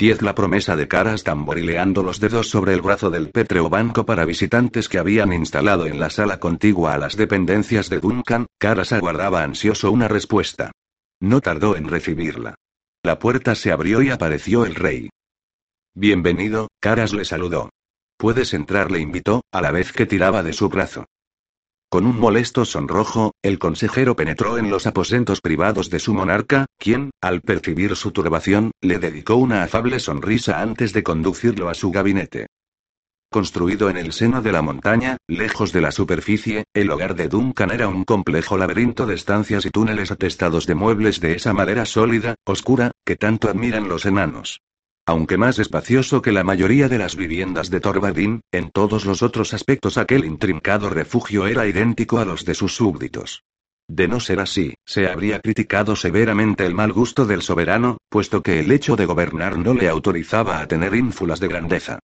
10. 0.00 0.22
La 0.22 0.34
promesa 0.34 0.74
de 0.74 0.88
Caras 0.88 1.22
tamborileando 1.22 2.02
los 2.02 2.18
dedos 2.18 2.50
sobre 2.50 2.74
el 2.74 2.82
brazo 2.82 3.10
del 3.10 3.30
pétreo 3.30 3.70
banco 3.70 4.04
para 4.04 4.24
visitantes 4.24 4.88
que 4.88 4.98
habían 4.98 5.32
instalado 5.32 5.86
en 5.86 6.00
la 6.00 6.10
sala 6.10 6.40
contigua 6.40 6.94
a 6.94 6.98
las 6.98 7.16
dependencias 7.16 7.88
de 7.90 8.00
Duncan, 8.00 8.46
Caras 8.58 8.92
aguardaba 8.92 9.44
ansioso 9.44 9.92
una 9.92 10.08
respuesta. 10.08 10.72
No 11.20 11.40
tardó 11.40 11.76
en 11.76 11.86
recibirla. 11.86 12.56
La 13.04 13.20
puerta 13.20 13.54
se 13.54 13.70
abrió 13.70 14.02
y 14.02 14.10
apareció 14.10 14.66
el 14.66 14.74
rey. 14.74 15.10
Bienvenido, 15.94 16.66
Caras 16.80 17.12
le 17.12 17.24
saludó. 17.24 17.70
Puedes 18.16 18.52
entrar, 18.52 18.90
le 18.90 18.98
invitó, 18.98 19.42
a 19.52 19.60
la 19.60 19.70
vez 19.70 19.92
que 19.92 20.06
tiraba 20.06 20.42
de 20.42 20.54
su 20.54 20.68
brazo. 20.68 21.04
Con 21.94 22.06
un 22.06 22.18
molesto 22.18 22.64
sonrojo, 22.64 23.36
el 23.40 23.60
consejero 23.60 24.16
penetró 24.16 24.58
en 24.58 24.68
los 24.68 24.88
aposentos 24.88 25.40
privados 25.40 25.90
de 25.90 26.00
su 26.00 26.12
monarca, 26.12 26.66
quien, 26.76 27.12
al 27.20 27.40
percibir 27.40 27.94
su 27.94 28.10
turbación, 28.10 28.72
le 28.80 28.98
dedicó 28.98 29.36
una 29.36 29.62
afable 29.62 30.00
sonrisa 30.00 30.60
antes 30.60 30.92
de 30.92 31.04
conducirlo 31.04 31.68
a 31.68 31.74
su 31.74 31.92
gabinete. 31.92 32.48
Construido 33.30 33.90
en 33.90 33.96
el 33.96 34.12
seno 34.12 34.42
de 34.42 34.50
la 34.50 34.60
montaña, 34.60 35.18
lejos 35.28 35.72
de 35.72 35.82
la 35.82 35.92
superficie, 35.92 36.64
el 36.74 36.90
hogar 36.90 37.14
de 37.14 37.28
Duncan 37.28 37.70
era 37.70 37.86
un 37.86 38.02
complejo 38.02 38.58
laberinto 38.58 39.06
de 39.06 39.14
estancias 39.14 39.64
y 39.64 39.70
túneles 39.70 40.10
atestados 40.10 40.66
de 40.66 40.74
muebles 40.74 41.20
de 41.20 41.36
esa 41.36 41.52
madera 41.52 41.84
sólida, 41.84 42.34
oscura, 42.44 42.90
que 43.06 43.14
tanto 43.14 43.48
admiran 43.48 43.88
los 43.88 44.04
enanos. 44.04 44.62
Aunque 45.06 45.36
más 45.36 45.58
espacioso 45.58 46.22
que 46.22 46.32
la 46.32 46.44
mayoría 46.44 46.88
de 46.88 46.98
las 46.98 47.14
viviendas 47.14 47.68
de 47.68 47.80
Torbadín, 47.80 48.40
en 48.52 48.70
todos 48.70 49.04
los 49.04 49.22
otros 49.22 49.52
aspectos 49.52 49.98
aquel 49.98 50.24
intrincado 50.24 50.88
refugio 50.88 51.46
era 51.46 51.66
idéntico 51.66 52.18
a 52.18 52.24
los 52.24 52.46
de 52.46 52.54
sus 52.54 52.74
súbditos. 52.74 53.42
De 53.86 54.08
no 54.08 54.18
ser 54.18 54.40
así, 54.40 54.74
se 54.86 55.06
habría 55.06 55.40
criticado 55.40 55.94
severamente 55.94 56.64
el 56.64 56.74
mal 56.74 56.90
gusto 56.90 57.26
del 57.26 57.42
soberano, 57.42 57.98
puesto 58.08 58.42
que 58.42 58.60
el 58.60 58.72
hecho 58.72 58.96
de 58.96 59.04
gobernar 59.04 59.58
no 59.58 59.74
le 59.74 59.90
autorizaba 59.90 60.60
a 60.60 60.66
tener 60.66 60.94
ínfulas 60.94 61.38
de 61.38 61.48
grandeza. 61.48 61.98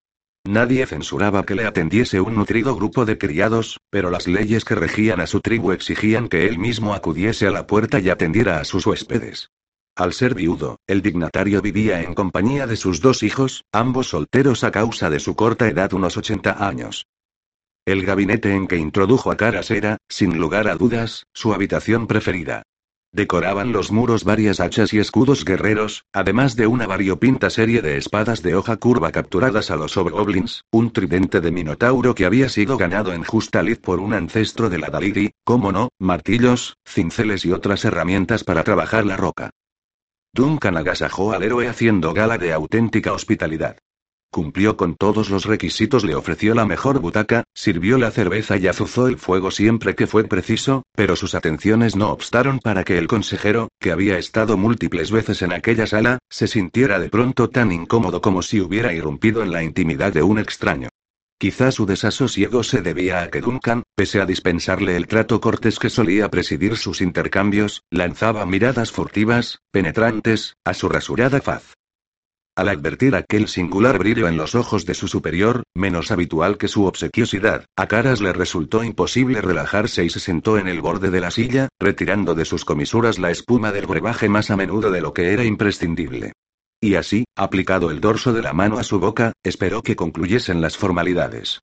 Nadie 0.45 0.85
censuraba 0.85 1.43
que 1.43 1.55
le 1.55 1.65
atendiese 1.65 2.19
un 2.19 2.35
nutrido 2.35 2.75
grupo 2.75 3.05
de 3.05 3.17
criados, 3.17 3.77
pero 3.89 4.09
las 4.09 4.27
leyes 4.27 4.65
que 4.65 4.75
regían 4.75 5.21
a 5.21 5.27
su 5.27 5.39
tribu 5.39 5.71
exigían 5.71 6.27
que 6.27 6.47
él 6.47 6.59
mismo 6.59 6.93
acudiese 6.93 7.47
a 7.47 7.51
la 7.51 7.65
puerta 7.65 7.99
y 7.99 8.09
atendiera 8.09 8.59
a 8.59 8.65
sus 8.65 8.85
huéspedes. 8.85 9.49
Al 9.99 10.13
ser 10.13 10.33
viudo, 10.33 10.79
el 10.87 11.01
dignatario 11.01 11.61
vivía 11.61 12.01
en 12.01 12.13
compañía 12.13 12.65
de 12.67 12.77
sus 12.77 13.01
dos 13.01 13.21
hijos, 13.21 13.65
ambos 13.73 14.07
solteros 14.07 14.63
a 14.63 14.71
causa 14.71 15.09
de 15.09 15.19
su 15.19 15.35
corta 15.35 15.67
edad, 15.67 15.91
unos 15.91 16.15
80 16.15 16.65
años. 16.65 17.05
El 17.85 18.05
gabinete 18.05 18.55
en 18.55 18.67
que 18.67 18.77
introdujo 18.77 19.29
a 19.29 19.35
Caras 19.35 19.71
era, 19.71 19.97
sin 20.07 20.39
lugar 20.39 20.69
a 20.69 20.75
dudas, 20.75 21.25
su 21.33 21.53
habitación 21.53 22.07
preferida. 22.07 22.63
Decoraban 23.11 23.73
los 23.73 23.91
muros 23.91 24.23
varias 24.23 24.61
hachas 24.61 24.93
y 24.93 24.99
escudos 24.99 25.43
guerreros, 25.43 26.05
además 26.13 26.55
de 26.55 26.67
una 26.67 26.87
variopinta 26.87 27.49
serie 27.49 27.81
de 27.81 27.97
espadas 27.97 28.41
de 28.41 28.55
hoja 28.55 28.77
curva 28.77 29.11
capturadas 29.11 29.69
a 29.69 29.75
los 29.75 29.97
hobgoblins, 29.97 30.63
un 30.71 30.93
tridente 30.93 31.41
de 31.41 31.51
minotauro 31.51 32.15
que 32.15 32.23
había 32.23 32.47
sido 32.47 32.77
ganado 32.77 33.11
en 33.11 33.25
justa 33.25 33.61
lid 33.61 33.79
por 33.79 33.99
un 33.99 34.13
ancestro 34.13 34.69
de 34.69 34.77
la 34.77 34.87
Daliri, 34.87 35.31
como 35.43 35.73
no, 35.73 35.89
martillos, 35.99 36.77
cinceles 36.85 37.43
y 37.43 37.51
otras 37.51 37.83
herramientas 37.83 38.45
para 38.45 38.63
trabajar 38.63 39.05
la 39.05 39.17
roca. 39.17 39.49
Duncan 40.33 40.77
agasajó 40.77 41.33
al 41.33 41.43
héroe 41.43 41.67
haciendo 41.67 42.13
gala 42.13 42.37
de 42.37 42.53
auténtica 42.53 43.13
hospitalidad. 43.13 43.77
Cumplió 44.31 44.77
con 44.77 44.95
todos 44.95 45.31
los 45.31 45.45
requisitos, 45.45 46.03
le 46.03 46.13
ofreció 46.13 46.53
la 46.53 46.65
mejor 46.65 46.99
butaca, 46.99 47.45
sirvió 47.55 47.97
la 47.97 48.11
cerveza 48.11 48.57
y 48.57 48.67
azuzó 48.67 49.07
el 49.07 49.17
fuego 49.17 49.49
siempre 49.49 49.95
que 49.95 50.05
fue 50.05 50.23
preciso, 50.23 50.83
pero 50.95 51.15
sus 51.15 51.33
atenciones 51.33 51.95
no 51.95 52.11
obstaron 52.11 52.59
para 52.59 52.83
que 52.83 52.99
el 52.99 53.07
consejero, 53.07 53.69
que 53.79 53.91
había 53.91 54.19
estado 54.19 54.55
múltiples 54.55 55.09
veces 55.09 55.41
en 55.41 55.51
aquella 55.51 55.87
sala, 55.87 56.19
se 56.29 56.47
sintiera 56.47 56.99
de 56.99 57.09
pronto 57.09 57.49
tan 57.49 57.71
incómodo 57.71 58.21
como 58.21 58.43
si 58.43 58.61
hubiera 58.61 58.93
irrumpido 58.93 59.41
en 59.41 59.51
la 59.51 59.63
intimidad 59.63 60.13
de 60.13 60.21
un 60.21 60.37
extraño. 60.37 60.89
Quizá 61.39 61.71
su 61.71 61.85
desasosiego 61.85 62.63
se 62.63 62.81
debía 62.81 63.21
a 63.21 63.29
que 63.29 63.39
Duncan, 63.39 63.83
pese 63.95 64.19
a 64.19 64.25
dispensarle 64.25 64.97
el 64.97 65.07
trato 65.07 65.39
cortés 65.39 65.79
que 65.79 65.89
solía 65.89 66.29
presidir 66.29 66.75
sus 66.75 66.99
intercambios, 66.99 67.81
lanzaba 67.89 68.45
miradas 68.45 68.91
furtivas, 68.91 69.59
penetrantes, 69.71 70.57
a 70.65 70.73
su 70.73 70.89
rasurada 70.89 71.39
faz. 71.39 71.75
Al 72.57 72.67
advertir 72.67 73.15
aquel 73.15 73.47
singular 73.47 73.97
brillo 73.99 74.27
en 74.27 74.35
los 74.35 74.53
ojos 74.53 74.85
de 74.85 74.93
su 74.93 75.07
superior, 75.07 75.63
menos 75.73 76.11
habitual 76.11 76.57
que 76.57 76.67
su 76.67 76.83
obsequiosidad, 76.83 77.63
a 77.77 77.87
Caras 77.87 78.19
le 78.19 78.33
resultó 78.33 78.83
imposible 78.83 79.39
relajarse 79.39 80.03
y 80.03 80.09
se 80.09 80.19
sentó 80.19 80.57
en 80.57 80.67
el 80.67 80.81
borde 80.81 81.09
de 81.09 81.21
la 81.21 81.31
silla, 81.31 81.69
retirando 81.79 82.35
de 82.35 82.43
sus 82.43 82.65
comisuras 82.65 83.17
la 83.17 83.31
espuma 83.31 83.71
del 83.71 83.87
brebaje 83.87 84.27
más 84.27 84.51
a 84.51 84.57
menudo 84.57 84.91
de 84.91 84.99
lo 84.99 85.13
que 85.13 85.31
era 85.31 85.45
imprescindible. 85.45 86.33
Y 86.81 86.95
así, 86.95 87.25
aplicado 87.35 87.91
el 87.91 87.99
dorso 87.99 88.31
de 88.33 88.41
la 88.41 88.53
mano 88.53 88.79
a 88.79 88.83
su 88.83 88.99
boca, 88.99 89.33
esperó 89.43 89.83
que 89.83 89.95
concluyesen 89.95 90.61
las 90.61 90.77
formalidades. 90.77 91.59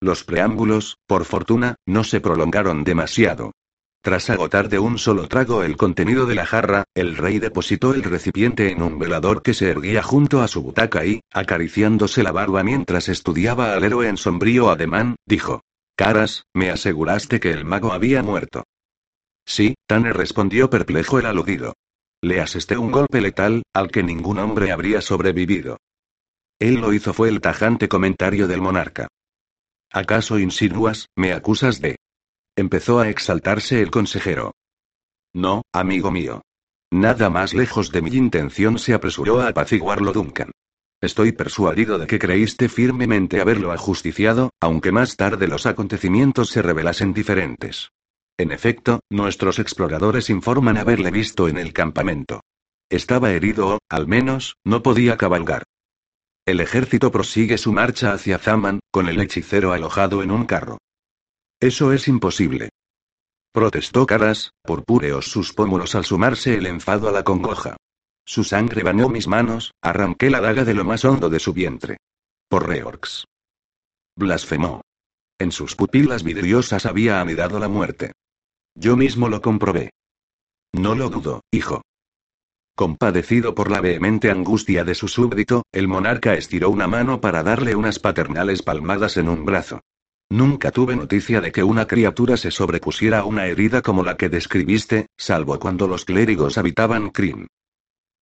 Los 0.00 0.22
preámbulos, 0.22 0.96
por 1.06 1.24
fortuna, 1.24 1.74
no 1.86 2.04
se 2.04 2.20
prolongaron 2.20 2.84
demasiado. 2.84 3.52
Tras 4.00 4.30
agotar 4.30 4.68
de 4.68 4.78
un 4.78 4.96
solo 4.96 5.26
trago 5.26 5.64
el 5.64 5.76
contenido 5.76 6.24
de 6.26 6.36
la 6.36 6.46
jarra, 6.46 6.84
el 6.94 7.16
rey 7.16 7.40
depositó 7.40 7.94
el 7.94 8.04
recipiente 8.04 8.70
en 8.70 8.80
un 8.80 8.98
velador 8.98 9.42
que 9.42 9.54
se 9.54 9.70
erguía 9.70 10.04
junto 10.04 10.40
a 10.40 10.46
su 10.46 10.62
butaca 10.62 11.04
y, 11.04 11.20
acariciándose 11.32 12.22
la 12.22 12.30
barba 12.30 12.62
mientras 12.62 13.08
estudiaba 13.08 13.74
al 13.74 13.82
héroe 13.82 14.08
en 14.08 14.16
sombrío 14.16 14.70
ademán, 14.70 15.16
dijo: 15.26 15.62
Caras, 15.96 16.44
me 16.54 16.70
aseguraste 16.70 17.40
que 17.40 17.50
el 17.50 17.64
mago 17.64 17.92
había 17.92 18.22
muerto. 18.22 18.62
Sí, 19.44 19.74
Tanner 19.88 20.16
respondió 20.16 20.70
perplejo 20.70 21.18
el 21.18 21.26
aludido. 21.26 21.74
Le 22.22 22.40
asesté 22.40 22.76
un 22.76 22.90
golpe 22.90 23.20
letal, 23.20 23.62
al 23.72 23.90
que 23.90 24.02
ningún 24.02 24.38
hombre 24.38 24.72
habría 24.72 25.00
sobrevivido. 25.00 25.78
Él 26.58 26.80
lo 26.80 26.92
hizo 26.92 27.14
fue 27.14 27.28
el 27.28 27.40
tajante 27.40 27.88
comentario 27.88 28.48
del 28.48 28.60
monarca. 28.60 29.06
¿Acaso 29.92 30.38
insinúas, 30.38 31.06
me 31.16 31.32
acusas 31.32 31.80
de... 31.80 31.96
Empezó 32.56 32.98
a 32.98 33.08
exaltarse 33.08 33.80
el 33.80 33.90
consejero. 33.90 34.52
No, 35.32 35.62
amigo 35.72 36.10
mío. 36.10 36.42
Nada 36.90 37.30
más 37.30 37.54
lejos 37.54 37.92
de 37.92 38.02
mi 38.02 38.10
intención 38.10 38.78
se 38.78 38.94
apresuró 38.94 39.40
a 39.40 39.48
apaciguarlo 39.48 40.12
Duncan. 40.12 40.50
Estoy 41.00 41.30
persuadido 41.30 41.98
de 41.98 42.08
que 42.08 42.18
creíste 42.18 42.68
firmemente 42.68 43.40
haberlo 43.40 43.70
ajusticiado, 43.70 44.50
aunque 44.60 44.90
más 44.90 45.16
tarde 45.16 45.46
los 45.46 45.66
acontecimientos 45.66 46.48
se 46.48 46.62
revelasen 46.62 47.12
diferentes. 47.12 47.90
En 48.38 48.52
efecto, 48.52 49.00
nuestros 49.10 49.58
exploradores 49.58 50.30
informan 50.30 50.76
haberle 50.76 51.10
visto 51.10 51.48
en 51.48 51.58
el 51.58 51.72
campamento. 51.72 52.40
Estaba 52.88 53.32
herido 53.32 53.74
o, 53.74 53.78
al 53.88 54.06
menos, 54.06 54.56
no 54.64 54.82
podía 54.82 55.16
cabalgar. 55.16 55.64
El 56.46 56.60
ejército 56.60 57.10
prosigue 57.10 57.58
su 57.58 57.72
marcha 57.72 58.12
hacia 58.12 58.38
Zaman, 58.38 58.78
con 58.92 59.08
el 59.08 59.20
hechicero 59.20 59.72
alojado 59.72 60.22
en 60.22 60.30
un 60.30 60.46
carro. 60.46 60.78
Eso 61.60 61.92
es 61.92 62.06
imposible. 62.06 62.70
Protestó 63.52 64.06
Caras, 64.06 64.52
purpúreos 64.62 65.26
sus 65.26 65.52
pómulos 65.52 65.96
al 65.96 66.04
sumarse 66.04 66.54
el 66.54 66.66
enfado 66.66 67.08
a 67.08 67.12
la 67.12 67.24
congoja. 67.24 67.76
Su 68.24 68.44
sangre 68.44 68.84
bañó 68.84 69.08
mis 69.08 69.26
manos, 69.26 69.72
arranqué 69.82 70.30
la 70.30 70.40
daga 70.40 70.64
de 70.64 70.74
lo 70.74 70.84
más 70.84 71.04
hondo 71.04 71.28
de 71.28 71.40
su 71.40 71.52
vientre. 71.52 71.96
Por 72.48 72.68
Reorx. 72.68 73.24
Blasfemó. 74.16 74.82
En 75.40 75.50
sus 75.50 75.74
pupilas 75.74 76.22
vidriosas 76.22 76.86
había 76.86 77.20
anidado 77.20 77.58
la 77.58 77.68
muerte. 77.68 78.12
Yo 78.80 78.96
mismo 78.96 79.28
lo 79.28 79.42
comprobé. 79.42 79.90
No 80.72 80.94
lo 80.94 81.08
dudo, 81.08 81.42
hijo. 81.50 81.82
Compadecido 82.76 83.52
por 83.52 83.72
la 83.72 83.80
vehemente 83.80 84.30
angustia 84.30 84.84
de 84.84 84.94
su 84.94 85.08
súbdito, 85.08 85.64
el 85.72 85.88
monarca 85.88 86.34
estiró 86.34 86.70
una 86.70 86.86
mano 86.86 87.20
para 87.20 87.42
darle 87.42 87.74
unas 87.74 87.98
paternales 87.98 88.62
palmadas 88.62 89.16
en 89.16 89.28
un 89.28 89.44
brazo. 89.44 89.80
Nunca 90.30 90.70
tuve 90.70 90.94
noticia 90.94 91.40
de 91.40 91.50
que 91.50 91.64
una 91.64 91.88
criatura 91.88 92.36
se 92.36 92.52
sobrepusiera 92.52 93.20
a 93.20 93.24
una 93.24 93.46
herida 93.46 93.82
como 93.82 94.04
la 94.04 94.16
que 94.16 94.28
describiste, 94.28 95.08
salvo 95.16 95.58
cuando 95.58 95.88
los 95.88 96.04
clérigos 96.04 96.56
habitaban 96.56 97.10
Krim. 97.10 97.48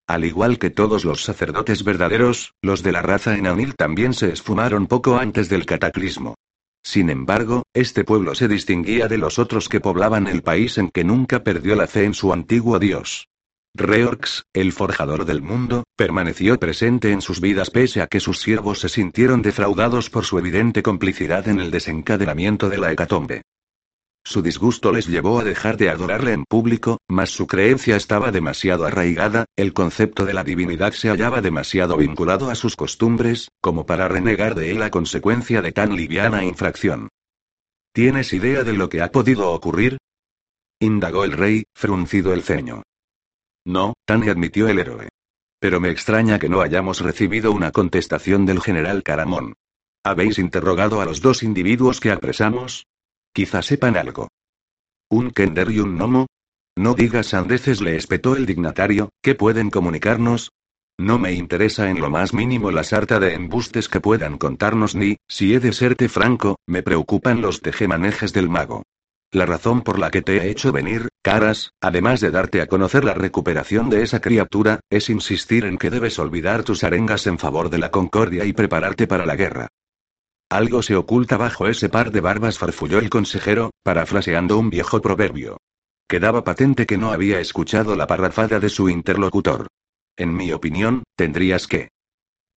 Al 0.06 0.24
igual 0.24 0.58
que 0.58 0.70
todos 0.70 1.04
los 1.04 1.22
sacerdotes 1.22 1.84
verdaderos, 1.84 2.54
los 2.62 2.82
de 2.82 2.92
la 2.92 3.02
raza 3.02 3.36
enanil 3.36 3.74
también 3.74 4.14
se 4.14 4.32
esfumaron 4.32 4.86
poco 4.86 5.18
antes 5.18 5.50
del 5.50 5.66
cataclismo. 5.66 6.34
Sin 6.86 7.10
embargo, 7.10 7.64
este 7.74 8.04
pueblo 8.04 8.36
se 8.36 8.46
distinguía 8.46 9.08
de 9.08 9.18
los 9.18 9.40
otros 9.40 9.68
que 9.68 9.80
poblaban 9.80 10.28
el 10.28 10.44
país 10.44 10.78
en 10.78 10.88
que 10.88 11.02
nunca 11.02 11.42
perdió 11.42 11.74
la 11.74 11.88
fe 11.88 12.04
en 12.04 12.14
su 12.14 12.32
antiguo 12.32 12.78
dios. 12.78 13.26
Reorx, 13.74 14.44
el 14.52 14.70
forjador 14.70 15.24
del 15.24 15.42
mundo, 15.42 15.82
permaneció 15.96 16.56
presente 16.60 17.10
en 17.10 17.22
sus 17.22 17.40
vidas 17.40 17.70
pese 17.70 18.02
a 18.02 18.06
que 18.06 18.20
sus 18.20 18.40
siervos 18.40 18.78
se 18.78 18.88
sintieron 18.88 19.42
defraudados 19.42 20.10
por 20.10 20.24
su 20.24 20.38
evidente 20.38 20.84
complicidad 20.84 21.48
en 21.48 21.58
el 21.58 21.72
desencadenamiento 21.72 22.68
de 22.68 22.78
la 22.78 22.92
hecatombe. 22.92 23.42
Su 24.28 24.43
disgusto 24.43 24.90
les 24.90 25.06
llevó 25.06 25.38
a 25.38 25.44
dejar 25.44 25.76
de 25.76 25.88
adorarle 25.88 26.32
en 26.32 26.44
público, 26.44 26.99
mas 27.06 27.31
su 27.31 27.46
creencia 27.46 27.94
estaba 27.94 28.32
demasiado 28.32 28.84
arraigada, 28.84 29.44
el 29.55 29.73
concepto 29.73 30.25
de 30.25 30.34
la 30.34 30.43
divinidad 30.43 30.94
se 30.94 31.11
hallaba 31.11 31.40
demasiado 31.40 31.96
vinculado 31.96 32.50
a 32.50 32.56
sus 32.56 32.75
costumbres, 32.75 33.52
como 33.61 33.87
para 33.87 34.08
renegar 34.08 34.56
de 34.56 34.73
él 34.73 34.82
a 34.82 34.90
consecuencia 34.90 35.62
de 35.62 35.70
tan 35.70 35.94
liviana 35.94 36.44
infracción. 36.44 37.08
¿Tienes 37.93 38.32
idea 38.32 38.64
de 38.64 38.73
lo 38.73 38.88
que 38.88 39.00
ha 39.00 39.12
podido 39.12 39.52
ocurrir? 39.52 39.96
indagó 40.81 41.23
el 41.23 41.31
rey, 41.31 41.62
fruncido 41.76 42.32
el 42.32 42.43
ceño. 42.43 42.82
No, 43.64 43.94
Tani 44.05 44.28
admitió 44.28 44.67
el 44.67 44.81
héroe. 44.81 45.08
Pero 45.61 45.78
me 45.78 45.90
extraña 45.90 46.40
que 46.40 46.49
no 46.49 46.62
hayamos 46.62 47.00
recibido 47.00 47.52
una 47.52 47.70
contestación 47.70 48.44
del 48.44 48.61
general 48.61 49.05
Caramón. 49.05 49.55
¿Habéis 50.02 50.40
interrogado 50.40 51.00
a 51.00 51.05
los 51.05 51.20
dos 51.20 51.44
individuos 51.44 52.00
que 52.00 52.11
apresamos? 52.11 52.87
Quizá 53.36 53.60
sepan 53.60 53.98
algo. 53.98 54.28
¿Un 55.10 55.30
Kender 55.30 55.70
y 55.70 55.80
un 55.80 55.98
Nomo? 55.98 56.26
No 56.74 56.94
digas 56.94 57.26
sandeces, 57.26 57.82
le 57.82 57.94
espetó 57.94 58.34
el 58.34 58.46
dignatario, 58.46 59.10
¿qué 59.22 59.34
pueden 59.34 59.68
comunicarnos? 59.68 60.52
No 60.98 61.18
me 61.18 61.34
interesa 61.34 61.90
en 61.90 62.00
lo 62.00 62.08
más 62.08 62.32
mínimo 62.32 62.70
la 62.70 62.82
sarta 62.82 63.20
de 63.20 63.34
embustes 63.34 63.90
que 63.90 64.00
puedan 64.00 64.38
contarnos 64.38 64.94
ni, 64.94 65.18
si 65.28 65.52
he 65.52 65.60
de 65.60 65.74
serte 65.74 66.08
franco, 66.08 66.56
me 66.66 66.82
preocupan 66.82 67.42
los 67.42 67.60
tejemanejes 67.60 68.32
del 68.32 68.48
mago. 68.48 68.84
La 69.30 69.44
razón 69.44 69.82
por 69.82 69.98
la 69.98 70.10
que 70.10 70.22
te 70.22 70.38
he 70.38 70.48
hecho 70.48 70.72
venir, 70.72 71.10
caras, 71.20 71.72
además 71.82 72.22
de 72.22 72.30
darte 72.30 72.62
a 72.62 72.68
conocer 72.68 73.04
la 73.04 73.12
recuperación 73.12 73.90
de 73.90 74.02
esa 74.02 74.22
criatura, 74.22 74.80
es 74.88 75.10
insistir 75.10 75.66
en 75.66 75.76
que 75.76 75.90
debes 75.90 76.18
olvidar 76.18 76.62
tus 76.62 76.84
arengas 76.84 77.26
en 77.26 77.38
favor 77.38 77.68
de 77.68 77.76
la 77.76 77.90
concordia 77.90 78.46
y 78.46 78.54
prepararte 78.54 79.06
para 79.06 79.26
la 79.26 79.36
guerra. 79.36 79.68
Algo 80.48 80.82
se 80.82 80.94
oculta 80.94 81.37
bajo 81.37 81.66
ese 81.66 81.88
par 81.88 82.12
de 82.12 82.20
barbas, 82.20 82.58
farfulló 82.58 82.98
el 82.98 83.10
consejero, 83.10 83.70
parafraseando 83.82 84.58
un 84.58 84.70
viejo 84.70 85.02
proverbio. 85.02 85.58
Quedaba 86.08 86.44
patente 86.44 86.87
que 86.87 86.98
no 86.98 87.10
había 87.10 87.40
escuchado 87.40 87.96
la 87.96 88.06
parrafada 88.06 88.60
de 88.60 88.69
su 88.69 88.88
interlocutor. 88.88 89.66
En 90.16 90.34
mi 90.34 90.52
opinión, 90.52 91.02
tendrías 91.16 91.66
que. 91.66 91.88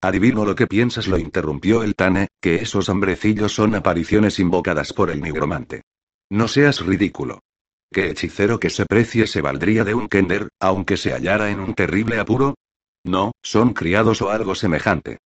Adivino 0.02 0.46
lo 0.46 0.56
que 0.56 0.68
piensas, 0.68 1.08
lo 1.08 1.18
interrumpió 1.18 1.82
el 1.82 1.96
Tane, 1.96 2.28
que 2.40 2.56
esos 2.56 2.88
hombrecillos 2.90 3.54
son 3.54 3.74
apariciones 3.74 4.40
invocadas 4.40 4.94
por 4.94 5.10
el 5.10 5.20
nigromante. 5.20 5.82
No 6.30 6.48
seas 6.48 6.86
ridículo. 6.86 7.40
¿Qué 7.92 8.12
hechicero 8.12 8.60
que 8.60 8.70
se 8.70 8.86
precie 8.86 9.26
se 9.26 9.42
valdría 9.42 9.84
de 9.84 9.96
un 9.96 10.08
Kender, 10.08 10.50
aunque 10.60 10.96
se 10.96 11.12
hallara 11.12 11.50
en 11.50 11.60
un 11.60 11.74
terrible 11.74 12.20
apuro? 12.20 12.54
No, 13.04 13.32
son 13.42 13.74
criados 13.74 14.22
o 14.22 14.30
algo 14.30 14.54
semejante. 14.54 15.18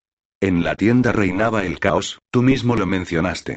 En 0.44 0.62
la 0.62 0.76
tienda 0.76 1.14
reinaba 1.14 1.64
el 1.64 1.80
caos, 1.80 2.20
tú 2.30 2.42
mismo 2.42 2.76
lo 2.76 2.86
mencionaste. 2.86 3.56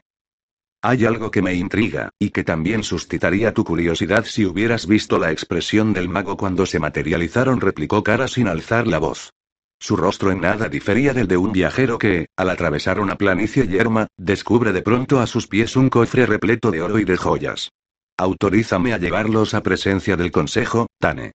Hay 0.80 1.04
algo 1.04 1.32
que 1.32 1.42
me 1.42 1.52
intriga, 1.52 2.10
y 2.16 2.30
que 2.30 2.44
también 2.44 2.84
suscitaría 2.84 3.52
tu 3.52 3.64
curiosidad 3.64 4.24
si 4.24 4.46
hubieras 4.46 4.86
visto 4.86 5.18
la 5.18 5.32
expresión 5.32 5.92
del 5.92 6.08
mago 6.08 6.36
cuando 6.36 6.64
se 6.64 6.78
materializaron, 6.78 7.60
replicó 7.60 8.04
Cara 8.04 8.28
sin 8.28 8.46
alzar 8.46 8.86
la 8.86 9.00
voz. 9.00 9.32
Su 9.80 9.96
rostro 9.96 10.30
en 10.30 10.42
nada 10.42 10.68
difería 10.68 11.12
del 11.12 11.26
de 11.26 11.36
un 11.36 11.50
viajero 11.50 11.98
que, 11.98 12.28
al 12.36 12.50
atravesar 12.50 13.00
una 13.00 13.16
planicie 13.16 13.66
yerma, 13.66 14.06
descubre 14.16 14.72
de 14.72 14.82
pronto 14.82 15.18
a 15.18 15.26
sus 15.26 15.48
pies 15.48 15.74
un 15.74 15.88
cofre 15.88 16.24
repleto 16.24 16.70
de 16.70 16.82
oro 16.82 17.00
y 17.00 17.04
de 17.04 17.16
joyas. 17.16 17.72
Autorízame 18.16 18.94
a 18.94 18.98
llevarlos 18.98 19.54
a 19.54 19.62
presencia 19.64 20.16
del 20.16 20.30
consejo, 20.30 20.86
Tane. 21.00 21.32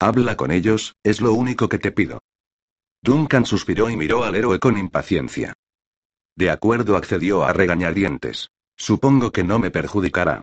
Habla 0.00 0.38
con 0.38 0.50
ellos, 0.50 0.94
es 1.04 1.20
lo 1.20 1.34
único 1.34 1.68
que 1.68 1.78
te 1.78 1.92
pido. 1.92 2.20
Duncan 3.06 3.46
suspiró 3.46 3.88
y 3.88 3.96
miró 3.96 4.24
al 4.24 4.34
héroe 4.34 4.58
con 4.58 4.76
impaciencia. 4.76 5.52
De 6.34 6.50
acuerdo, 6.50 6.96
accedió 6.96 7.44
a 7.44 7.52
regañadientes. 7.52 8.48
Supongo 8.76 9.30
que 9.30 9.44
no 9.44 9.60
me 9.60 9.70
perjudicará. 9.70 10.42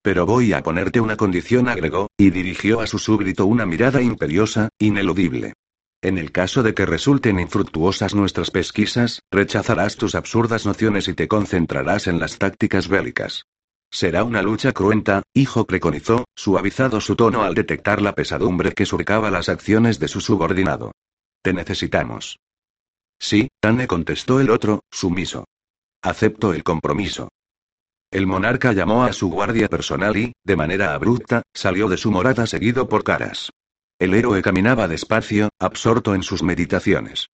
Pero 0.00 0.24
voy 0.24 0.52
a 0.52 0.62
ponerte 0.62 1.00
una 1.00 1.16
condición, 1.16 1.68
agregó, 1.68 2.06
y 2.16 2.30
dirigió 2.30 2.80
a 2.80 2.86
su 2.86 3.00
súbdito 3.00 3.46
una 3.46 3.66
mirada 3.66 4.00
imperiosa, 4.00 4.68
ineludible. 4.78 5.54
En 6.00 6.18
el 6.18 6.30
caso 6.30 6.62
de 6.62 6.72
que 6.72 6.86
resulten 6.86 7.40
infructuosas 7.40 8.14
nuestras 8.14 8.52
pesquisas, 8.52 9.20
rechazarás 9.32 9.96
tus 9.96 10.14
absurdas 10.14 10.64
nociones 10.64 11.08
y 11.08 11.14
te 11.14 11.26
concentrarás 11.26 12.06
en 12.06 12.20
las 12.20 12.38
tácticas 12.38 12.86
bélicas. 12.86 13.46
Será 13.90 14.22
una 14.22 14.40
lucha 14.40 14.70
cruenta, 14.70 15.24
hijo 15.34 15.66
preconizó, 15.66 16.26
suavizado 16.36 17.00
su 17.00 17.16
tono 17.16 17.42
al 17.42 17.54
detectar 17.54 18.00
la 18.00 18.14
pesadumbre 18.14 18.70
que 18.70 18.86
surcaba 18.86 19.32
las 19.32 19.48
acciones 19.48 19.98
de 19.98 20.06
su 20.06 20.20
subordinado. 20.20 20.92
Te 21.42 21.52
necesitamos. 21.52 22.38
Sí, 23.18 23.48
Tane 23.60 23.86
contestó 23.86 24.40
el 24.40 24.50
otro, 24.50 24.80
sumiso. 24.90 25.44
Acepto 26.02 26.54
el 26.54 26.62
compromiso. 26.62 27.28
El 28.10 28.26
monarca 28.26 28.72
llamó 28.72 29.04
a 29.04 29.12
su 29.12 29.30
guardia 29.30 29.68
personal 29.68 30.16
y, 30.16 30.32
de 30.44 30.56
manera 30.56 30.94
abrupta, 30.94 31.42
salió 31.54 31.88
de 31.88 31.96
su 31.96 32.10
morada 32.10 32.46
seguido 32.46 32.88
por 32.88 33.04
caras. 33.04 33.50
El 33.98 34.14
héroe 34.14 34.42
caminaba 34.42 34.86
despacio, 34.86 35.48
absorto 35.58 36.14
en 36.14 36.22
sus 36.22 36.42
meditaciones. 36.42 37.28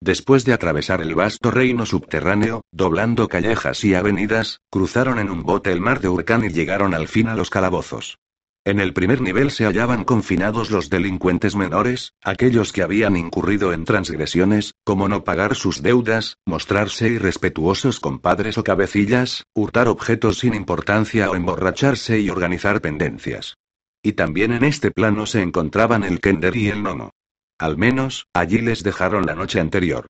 Después 0.00 0.44
de 0.44 0.52
atravesar 0.52 1.00
el 1.00 1.14
vasto 1.14 1.50
reino 1.50 1.86
subterráneo, 1.86 2.62
doblando 2.70 3.28
callejas 3.28 3.82
y 3.84 3.94
avenidas, 3.94 4.58
cruzaron 4.70 5.18
en 5.18 5.30
un 5.30 5.42
bote 5.42 5.72
el 5.72 5.80
mar 5.80 6.00
de 6.00 6.08
Hurcán 6.08 6.44
y 6.44 6.50
llegaron 6.50 6.94
al 6.94 7.08
fin 7.08 7.28
a 7.28 7.34
los 7.34 7.48
calabozos. 7.48 8.18
En 8.66 8.80
el 8.80 8.94
primer 8.94 9.20
nivel 9.20 9.50
se 9.50 9.66
hallaban 9.66 10.04
confinados 10.04 10.70
los 10.70 10.88
delincuentes 10.88 11.54
menores, 11.54 12.14
aquellos 12.22 12.72
que 12.72 12.82
habían 12.82 13.14
incurrido 13.14 13.74
en 13.74 13.84
transgresiones, 13.84 14.72
como 14.84 15.06
no 15.06 15.22
pagar 15.22 15.54
sus 15.54 15.82
deudas, 15.82 16.38
mostrarse 16.46 17.08
irrespetuosos 17.08 18.00
con 18.00 18.20
padres 18.20 18.56
o 18.56 18.64
cabecillas, 18.64 19.44
hurtar 19.54 19.86
objetos 19.86 20.38
sin 20.38 20.54
importancia 20.54 21.30
o 21.30 21.36
emborracharse 21.36 22.20
y 22.20 22.30
organizar 22.30 22.80
pendencias. 22.80 23.58
Y 24.02 24.12
también 24.12 24.52
en 24.52 24.64
este 24.64 24.90
plano 24.90 25.26
se 25.26 25.42
encontraban 25.42 26.02
el 26.02 26.20
Kender 26.20 26.56
y 26.56 26.68
el 26.68 26.82
Nono. 26.82 27.10
Al 27.58 27.76
menos, 27.76 28.28
allí 28.32 28.62
les 28.62 28.82
dejaron 28.82 29.26
la 29.26 29.34
noche 29.34 29.60
anterior. 29.60 30.06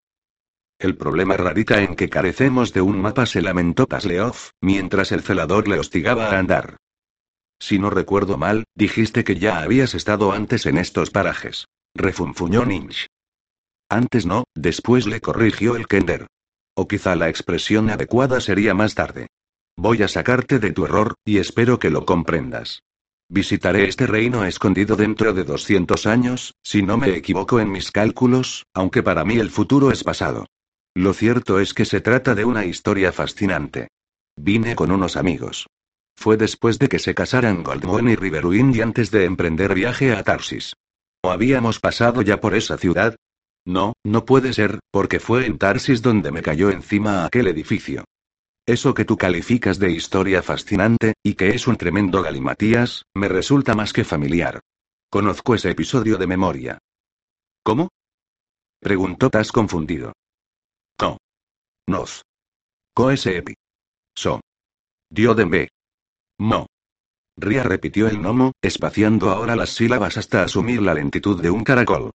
El 0.78 0.96
problema 0.96 1.36
radica 1.36 1.82
en 1.82 1.96
que 1.96 2.08
carecemos 2.08 2.72
de 2.72 2.82
un 2.82 3.00
mapa, 3.00 3.26
se 3.26 3.42
lamentó 3.42 3.86
Pasleov, 3.88 4.36
mientras 4.60 5.10
el 5.10 5.22
celador 5.22 5.66
le 5.66 5.80
hostigaba 5.80 6.28
a 6.28 6.38
andar. 6.38 6.76
Si 7.58 7.78
no 7.78 7.90
recuerdo 7.90 8.36
mal, 8.36 8.64
dijiste 8.74 9.24
que 9.24 9.36
ya 9.36 9.60
habías 9.60 9.94
estado 9.94 10.32
antes 10.32 10.66
en 10.66 10.78
estos 10.78 11.10
parajes. 11.10 11.66
Refunfuñó 11.94 12.64
Ninch. 12.64 13.06
Antes 13.88 14.26
no, 14.26 14.44
después 14.54 15.06
le 15.06 15.20
corrigió 15.20 15.76
el 15.76 15.86
Kender. 15.86 16.26
O 16.76 16.88
quizá 16.88 17.14
la 17.14 17.28
expresión 17.28 17.90
adecuada 17.90 18.40
sería 18.40 18.74
más 18.74 18.94
tarde. 18.94 19.28
Voy 19.76 20.02
a 20.02 20.08
sacarte 20.08 20.58
de 20.58 20.72
tu 20.72 20.84
error, 20.84 21.14
y 21.24 21.38
espero 21.38 21.78
que 21.78 21.90
lo 21.90 22.04
comprendas. 22.04 22.80
Visitaré 23.28 23.88
este 23.88 24.06
reino 24.06 24.44
escondido 24.44 24.96
dentro 24.96 25.32
de 25.32 25.44
200 25.44 26.06
años, 26.06 26.54
si 26.62 26.82
no 26.82 26.98
me 26.98 27.16
equivoco 27.16 27.58
en 27.58 27.70
mis 27.70 27.90
cálculos, 27.90 28.64
aunque 28.74 29.02
para 29.02 29.24
mí 29.24 29.38
el 29.38 29.50
futuro 29.50 29.90
es 29.90 30.04
pasado. 30.04 30.46
Lo 30.94 31.14
cierto 31.14 31.58
es 31.58 31.74
que 31.74 31.84
se 31.84 32.00
trata 32.00 32.34
de 32.34 32.44
una 32.44 32.64
historia 32.64 33.12
fascinante. 33.12 33.88
Vine 34.36 34.76
con 34.76 34.90
unos 34.90 35.16
amigos. 35.16 35.66
Fue 36.16 36.36
después 36.36 36.78
de 36.78 36.88
que 36.88 36.98
se 36.98 37.14
casaran 37.14 37.62
Goldmoon 37.62 38.08
y 38.08 38.16
Riverwind 38.16 38.76
y 38.76 38.80
antes 38.80 39.10
de 39.10 39.24
emprender 39.24 39.74
viaje 39.74 40.12
a 40.12 40.22
Tarsis. 40.22 40.74
¿O 41.22 41.30
habíamos 41.30 41.80
pasado 41.80 42.22
ya 42.22 42.40
por 42.40 42.54
esa 42.54 42.76
ciudad? 42.78 43.16
No, 43.66 43.94
no 44.04 44.24
puede 44.24 44.52
ser, 44.52 44.80
porque 44.90 45.20
fue 45.20 45.46
en 45.46 45.58
Tarsis 45.58 46.02
donde 46.02 46.30
me 46.30 46.42
cayó 46.42 46.70
encima 46.70 47.24
aquel 47.24 47.48
edificio. 47.48 48.04
Eso 48.66 48.94
que 48.94 49.04
tú 49.04 49.16
calificas 49.16 49.78
de 49.78 49.90
historia 49.90 50.42
fascinante, 50.42 51.14
y 51.22 51.34
que 51.34 51.50
es 51.50 51.66
un 51.66 51.76
tremendo 51.76 52.22
galimatías, 52.22 53.04
me 53.14 53.28
resulta 53.28 53.74
más 53.74 53.92
que 53.92 54.04
familiar. 54.04 54.60
Conozco 55.10 55.54
ese 55.54 55.70
episodio 55.70 56.16
de 56.16 56.26
memoria. 56.26 56.78
¿Cómo? 57.62 57.88
Preguntó 58.80 59.30
Tas 59.30 59.52
confundido. 59.52 60.12
Co. 60.98 61.18
Nos. 61.86 62.22
Co 62.94 63.10
ese 63.10 63.38
epi. 63.38 63.54
So. 64.14 64.40
Dio 65.10 65.34
de. 65.34 65.68
Mo. 66.38 66.66
Ria 67.36 67.62
repitió 67.62 68.08
el 68.08 68.18
gnomo, 68.18 68.52
espaciando 68.62 69.30
ahora 69.30 69.56
las 69.56 69.70
sílabas 69.70 70.16
hasta 70.16 70.42
asumir 70.42 70.82
la 70.82 70.94
lentitud 70.94 71.40
de 71.40 71.50
un 71.50 71.64
caracol. 71.64 72.10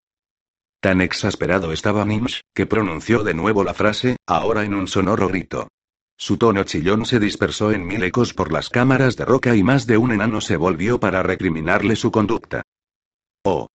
Tan 0.80 1.00
exasperado 1.00 1.72
estaba 1.72 2.04
Nimsh, 2.04 2.40
que 2.54 2.66
pronunció 2.66 3.22
de 3.22 3.34
nuevo 3.34 3.64
la 3.64 3.74
frase, 3.74 4.16
ahora 4.26 4.64
en 4.64 4.74
un 4.74 4.88
sonoro 4.88 5.28
grito. 5.28 5.68
Su 6.18 6.36
tono 6.36 6.64
chillón 6.64 7.06
se 7.06 7.18
dispersó 7.18 7.72
en 7.72 7.86
mil 7.86 8.02
ecos 8.02 8.34
por 8.34 8.52
las 8.52 8.68
cámaras 8.68 9.16
de 9.16 9.24
roca 9.24 9.56
y 9.56 9.62
más 9.62 9.86
de 9.86 9.96
un 9.96 10.12
enano 10.12 10.40
se 10.40 10.56
volvió 10.56 11.00
para 11.00 11.22
recriminarle 11.22 11.96
su 11.96 12.10
conducta. 12.10 12.62
Oh. 13.44 13.68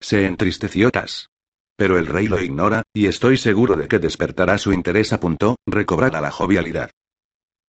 Se 0.00 0.26
entristeció 0.26 0.90
Tas. 0.90 1.28
Pero 1.76 1.98
el 1.98 2.06
rey 2.06 2.28
lo 2.28 2.40
ignora, 2.40 2.82
y 2.92 3.06
estoy 3.06 3.36
seguro 3.36 3.76
de 3.76 3.88
que 3.88 3.98
despertará 3.98 4.58
su 4.58 4.72
interés, 4.72 5.12
apuntó, 5.12 5.56
recobrada 5.66 6.20
la 6.20 6.30
jovialidad. 6.30 6.90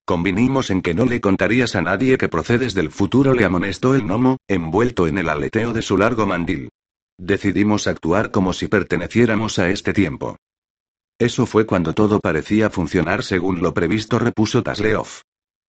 Convinimos 0.06 0.70
en 0.70 0.82
que 0.82 0.94
no 0.94 1.06
le 1.06 1.22
contarías 1.22 1.76
a 1.76 1.82
nadie 1.82 2.18
que 2.18 2.28
procedes 2.28 2.74
del 2.74 2.92
futuro, 2.92 3.34
le 3.34 3.46
amonestó 3.46 3.96
el 3.96 4.04
gnomo, 4.04 4.38
envuelto 4.50 5.08
en 5.08 5.18
el 5.18 5.30
aleteo 5.30 5.72
de 5.72 5.82
su 5.82 5.98
largo 5.98 6.26
mandil. 6.26 6.70
Decidimos 7.18 7.88
actuar 7.88 8.32
como 8.32 8.52
si 8.52 8.68
perteneciéramos 8.68 9.60
a 9.60 9.70
este 9.70 9.94
tiempo. 9.94 10.36
Eso 11.20 11.46
fue 11.46 11.66
cuando 11.66 11.94
todo 11.94 12.20
parecía 12.20 12.70
funcionar 12.70 13.24
según 13.24 13.62
lo 13.62 13.74
previsto, 13.74 14.20
repuso 14.20 14.62
Tasleov. 14.62 15.08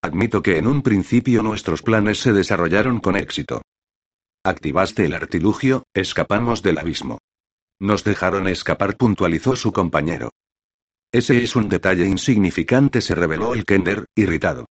Admito 0.03 0.43
que 0.43 0.59
en 0.59 0.67
un 0.67 0.83
principio 0.83 1.43
nuestros 1.43 1.83
planes 1.83 2.19
se 2.19 2.33
desarrollaron 2.33 2.99
con 2.99 3.17
éxito. 3.17 3.63
Activaste 4.43 5.05
el 5.07 5.15
artilugio, 5.15 5.85
escapamos 5.95 6.63
del 6.63 6.79
abismo. 6.79 7.19
Nos 7.79 8.03
dejaron 8.03 8.49
escapar, 8.49 8.97
puntualizó 8.97 9.55
su 9.55 9.73
compañero. 9.73 10.31
Ese 11.15 11.41
es 11.45 11.55
un 11.55 11.69
detalle 11.69 12.07
insignificante, 12.07 13.01
se 13.01 13.15
reveló 13.15 13.55
el 13.55 13.65
Kender, 13.65 14.07
irritado. 14.17 14.67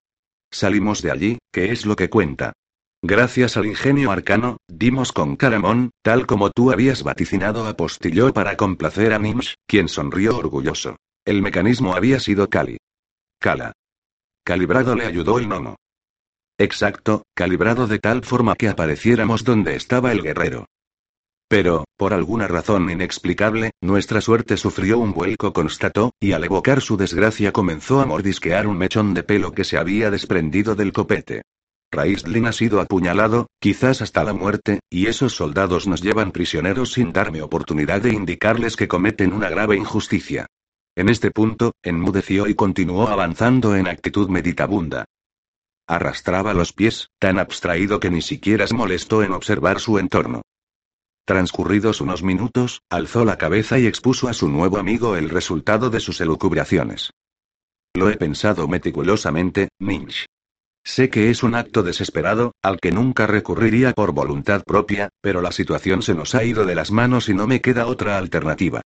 Salimos 0.50 1.00
de 1.00 1.12
allí, 1.12 1.38
¿qué 1.52 1.70
es 1.70 1.87
lo 1.87 1.94
que 1.94 2.11
cuenta? 2.11 2.52
Gracias 3.00 3.56
al 3.56 3.66
ingenio 3.66 4.11
arcano, 4.11 4.56
dimos 4.66 5.12
con 5.12 5.37
Caramón, 5.37 5.92
tal 6.02 6.26
como 6.26 6.50
tú 6.50 6.72
habías 6.72 7.04
vaticinado, 7.04 7.68
apostilló 7.68 8.32
para 8.32 8.56
complacer 8.56 9.12
a 9.12 9.20
Nimsh, 9.20 9.54
quien 9.68 9.87
sonrió 9.87 10.37
orgulloso. 10.37 10.96
El 11.25 11.42
mecanismo 11.42 11.94
había 11.94 12.18
sido 12.18 12.50
Cali. 12.50 12.76
Cala. 13.38 13.70
Calibrado 14.42 14.96
le 14.96 15.06
ayudó 15.06 15.38
el 15.38 15.49
nono. 15.49 15.76
Exacto, 16.58 17.22
calibrado 17.34 17.87
de 17.87 18.00
tal 18.00 18.25
forma 18.25 18.56
que 18.56 18.68
apareciéramos 18.68 19.44
donde 19.44 19.76
estaba 19.76 20.11
el 20.11 20.22
guerrero. 20.22 20.66
Pero, 21.52 21.85
por 21.99 22.14
alguna 22.14 22.49
razón 22.49 22.88
inexplicable, 22.88 23.73
nuestra 23.82 24.23
suerte 24.23 24.56
sufrió 24.56 24.99
un 24.99 25.12
vuelco, 25.12 25.52
constató, 25.52 26.14
y 26.18 26.32
al 26.32 26.44
evocar 26.44 26.80
su 26.80 26.97
desgracia 26.97 27.52
comenzó 27.52 28.00
a 28.00 28.06
mordisquear 28.06 28.66
un 28.66 28.78
mechón 28.78 29.12
de 29.12 29.23
pelo 29.23 29.52
que 29.52 29.64
se 29.64 29.76
había 29.76 30.11
desprendido 30.11 30.75
del 30.75 30.94
copete. 30.94 31.42
Raistlin 31.90 32.47
ha 32.47 32.52
sido 32.52 32.80
apuñalado, 32.80 33.49
quizás 33.61 34.00
hasta 34.00 34.25
la 34.25 34.32
muerte, 34.32 34.80
y 34.88 35.09
esos 35.09 35.35
soldados 35.35 35.87
nos 35.87 36.00
llevan 36.00 36.32
prisioneros 36.32 36.92
sin 36.92 37.12
darme 37.12 37.42
oportunidad 37.42 38.00
de 38.00 38.14
indicarles 38.14 38.75
que 38.75 38.88
cometen 38.88 39.35
una 39.35 39.50
grave 39.50 39.76
injusticia. 39.76 40.47
En 40.97 41.11
este 41.11 41.30
punto, 41.30 41.73
enmudeció 41.82 42.47
y 42.47 42.54
continuó 42.54 43.09
avanzando 43.09 43.76
en 43.76 43.88
actitud 43.88 44.30
meditabunda. 44.30 45.04
Arrastraba 45.87 46.54
los 46.54 46.73
pies, 46.73 47.11
tan 47.18 47.38
abstraído 47.38 48.00
que 48.00 48.09
ni 48.09 48.23
siquiera 48.23 48.66
se 48.66 48.75
molestó 48.75 49.23
en 49.23 49.32
observar 49.32 49.80
su 49.80 49.99
entorno. 49.99 50.40
Transcurridos 51.25 52.00
unos 52.00 52.25
minutos, 52.25 52.83
alzó 52.91 53.25
la 53.25 53.38
cabeza 53.38 53.79
y 53.79 53.87
expuso 53.87 54.29
a 54.29 54.33
su 54.33 54.49
nuevo 54.49 54.79
amigo 54.79 55.17
el 55.17 55.31
resultado 55.31 55.88
de 55.88 56.00
sus 56.00 56.21
elucubraciones. 56.21 57.12
Lo 57.95 58.11
he 58.11 58.17
pensado 58.17 58.67
meticulosamente, 58.67 59.69
Minch. 59.79 60.26
Sé 60.85 61.11
que 61.11 61.31
es 61.31 61.45
un 61.45 61.55
acto 61.55 61.85
desesperado, 61.85 62.52
al 62.61 62.81
que 62.81 62.91
nunca 62.91 63.29
recurriría 63.29 63.93
por 63.93 64.12
voluntad 64.12 64.64
propia, 64.64 65.11
pero 65.21 65.41
la 65.41 65.52
situación 65.52 66.02
se 66.02 66.14
nos 66.14 66.35
ha 66.35 66.43
ido 66.43 66.64
de 66.64 66.75
las 66.75 66.91
manos 66.91 67.29
y 67.29 67.35
no 67.35 67.47
me 67.47 67.61
queda 67.61 67.87
otra 67.87 68.19
alternativa. 68.19 68.81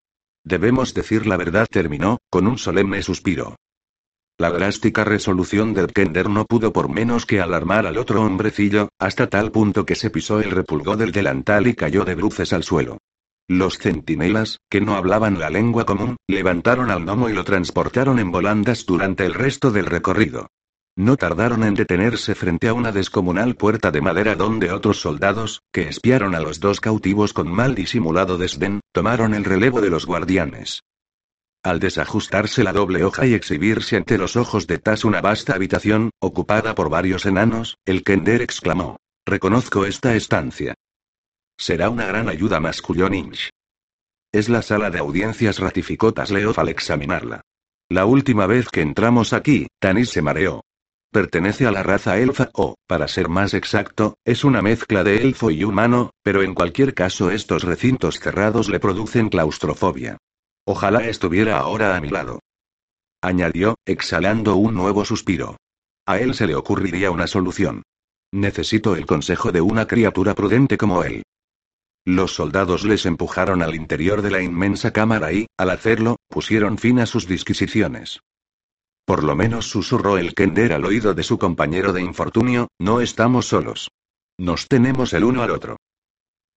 Debemos 0.45 0.93
decir 0.93 1.27
la 1.27 1.39
verdad, 1.39 1.67
terminó, 1.71 2.19
con 2.29 2.47
un 2.47 2.59
solemne 2.59 3.03
suspiro. 3.03 3.57
La 4.39 4.51
drástica 4.51 5.03
resolución 5.03 5.73
del 5.73 5.87
Kender 5.87 6.29
no 6.29 6.45
pudo 6.45 6.71
por 6.71 6.91
menos 6.91 7.25
que 7.25 7.41
alarmar 7.41 7.87
al 7.87 7.97
otro 7.97 8.23
hombrecillo, 8.23 8.91
hasta 8.99 9.29
tal 9.29 9.51
punto 9.51 9.87
que 9.87 9.95
se 9.95 10.11
pisó 10.11 10.41
el 10.41 10.51
repulgó 10.51 10.99
del 10.99 11.11
delantal 11.11 11.67
y 11.67 11.75
cayó 11.75 12.05
de 12.05 12.15
bruces 12.15 12.53
al 12.53 12.63
suelo. 12.63 12.99
Los 13.49 13.79
centinelas, 13.79 14.59
que 14.69 14.83
no 14.83 14.95
hablaban 14.95 15.39
la 15.39 15.49
lengua 15.49 15.87
común, 15.87 16.17
levantaron 16.29 16.91
al 16.91 17.05
gnomo 17.05 17.31
y 17.31 17.33
lo 17.33 17.45
transportaron 17.45 18.19
en 18.19 18.31
volandas 18.31 18.85
durante 18.85 19.25
el 19.25 19.33
resto 19.33 19.71
del 19.71 19.87
recorrido. 19.87 20.49
No 20.97 21.17
tardaron 21.17 21.65
en 21.65 21.75
detenerse 21.75 22.35
frente 22.35 22.69
a 22.69 22.75
una 22.75 22.93
descomunal 22.93 23.55
puerta 23.55 23.91
de 23.91 24.03
madera 24.03 24.35
donde 24.35 24.71
otros 24.71 25.01
soldados, 25.01 25.63
que 25.73 25.89
espiaron 25.89 26.35
a 26.35 26.41
los 26.41 26.61
dos 26.61 26.81
cautivos 26.81 27.33
con 27.33 27.51
mal 27.51 27.75
disimulado 27.75 28.37
desdén, 28.37 28.81
tomaron 28.93 29.33
el 29.33 29.45
relevo 29.45 29.81
de 29.81 29.89
los 29.89 30.05
guardianes. 30.05 30.83
Al 31.67 31.81
desajustarse 31.81 32.63
la 32.63 32.73
doble 32.73 33.03
hoja 33.03 33.27
y 33.27 33.35
exhibirse 33.35 33.97
ante 33.97 34.19
los 34.19 34.37
ojos 34.37 34.69
de 34.69 34.79
Tas 34.79 35.05
una 35.05 35.21
vasta 35.21 35.57
habitación, 35.57 36.11
ocupada 36.21 36.77
por 36.77 36.91
varios 36.91 37.27
enanos, 37.27 37.77
el 37.85 38.05
Kender 38.05 38.41
exclamó. 38.41 38.99
Reconozco 39.27 39.85
esta 39.85 40.15
estancia. 40.15 40.75
Será 41.59 41.91
una 41.91 42.07
gran 42.07 42.29
ayuda, 42.29 42.61
masculló 42.61 43.09
Ninch. 43.09 43.51
Es 44.31 44.49
la 44.49 44.63
sala 44.63 44.91
de 44.91 45.01
audiencias, 45.01 45.59
ratificó 45.59 46.15
Tasleof 46.15 46.57
al 46.61 46.69
examinarla. 46.69 47.41
La 47.89 48.07
última 48.07 48.47
vez 48.47 48.69
que 48.69 48.83
entramos 48.83 49.33
aquí, 49.33 49.67
Tanis 49.81 50.11
se 50.11 50.23
mareó. 50.23 50.61
Pertenece 51.11 51.67
a 51.67 51.73
la 51.73 51.83
raza 51.83 52.17
elfa 52.19 52.49
o, 52.53 52.77
para 52.87 53.09
ser 53.09 53.29
más 53.29 53.55
exacto, 53.55 54.15
es 54.25 54.45
una 54.45 54.63
mezcla 54.63 55.03
de 55.03 55.17
elfo 55.17 55.51
y 55.51 55.65
humano, 55.65 56.13
pero 56.23 56.45
en 56.45 56.55
cualquier 56.55 56.95
caso 56.95 57.33
estos 57.33 57.65
recintos 57.65 58.21
cerrados 58.21 58.69
le 58.69 58.79
producen 58.79 59.31
claustrofobia. 59.31 60.19
Ojalá 60.69 61.07
estuviera 61.07 61.59
ahora 61.59 61.97
a 61.97 62.01
mi 62.01 62.09
lado. 62.09 62.41
Añadió, 63.23 63.77
exhalando 63.87 64.57
un 64.57 64.75
nuevo 64.75 65.05
suspiro. 65.05 65.57
A 66.07 66.19
él 66.19 66.35
se 66.35 66.47
le 66.47 66.57
ocurriría 66.57 67.13
una 67.13 67.29
solución. 67.29 67.83
Necesito 68.33 68.97
el 68.97 69.07
consejo 69.07 69.53
de 69.53 69.61
una 69.61 69.87
criatura 69.87 70.35
prudente 70.35 70.77
como 70.77 71.05
él. 71.05 71.23
Los 72.05 72.35
soldados 72.35 72.85
les 72.85 73.07
empujaron 73.07 73.63
al 73.63 73.75
interior 73.77 74.23
de 74.23 74.31
la 74.31 74.43
inmensa 74.43 74.93
cámara 74.93 75.33
y, 75.33 75.47
al 75.57 75.71
hacerlo, 75.71 76.17
pusieron 76.29 76.79
fin 76.79 76.99
a 76.99 77.07
sus 77.07 77.27
disquisiciones. 77.27 78.21
Por 79.05 79.23
lo 79.23 79.37
menos 79.37 79.69
susurró 79.69 80.19
el 80.19 80.35
Kender 80.35 80.73
al 80.73 80.85
oído 80.85 81.15
de 81.15 81.23
su 81.23 81.39
compañero 81.39 81.93
de 81.93 82.03
infortunio, 82.03 82.69
no 82.81 83.01
estamos 83.01 83.47
solos. 83.47 83.89
Nos 84.37 84.67
tenemos 84.67 85.13
el 85.13 85.23
uno 85.25 85.43
al 85.43 85.53
otro. 85.53 85.77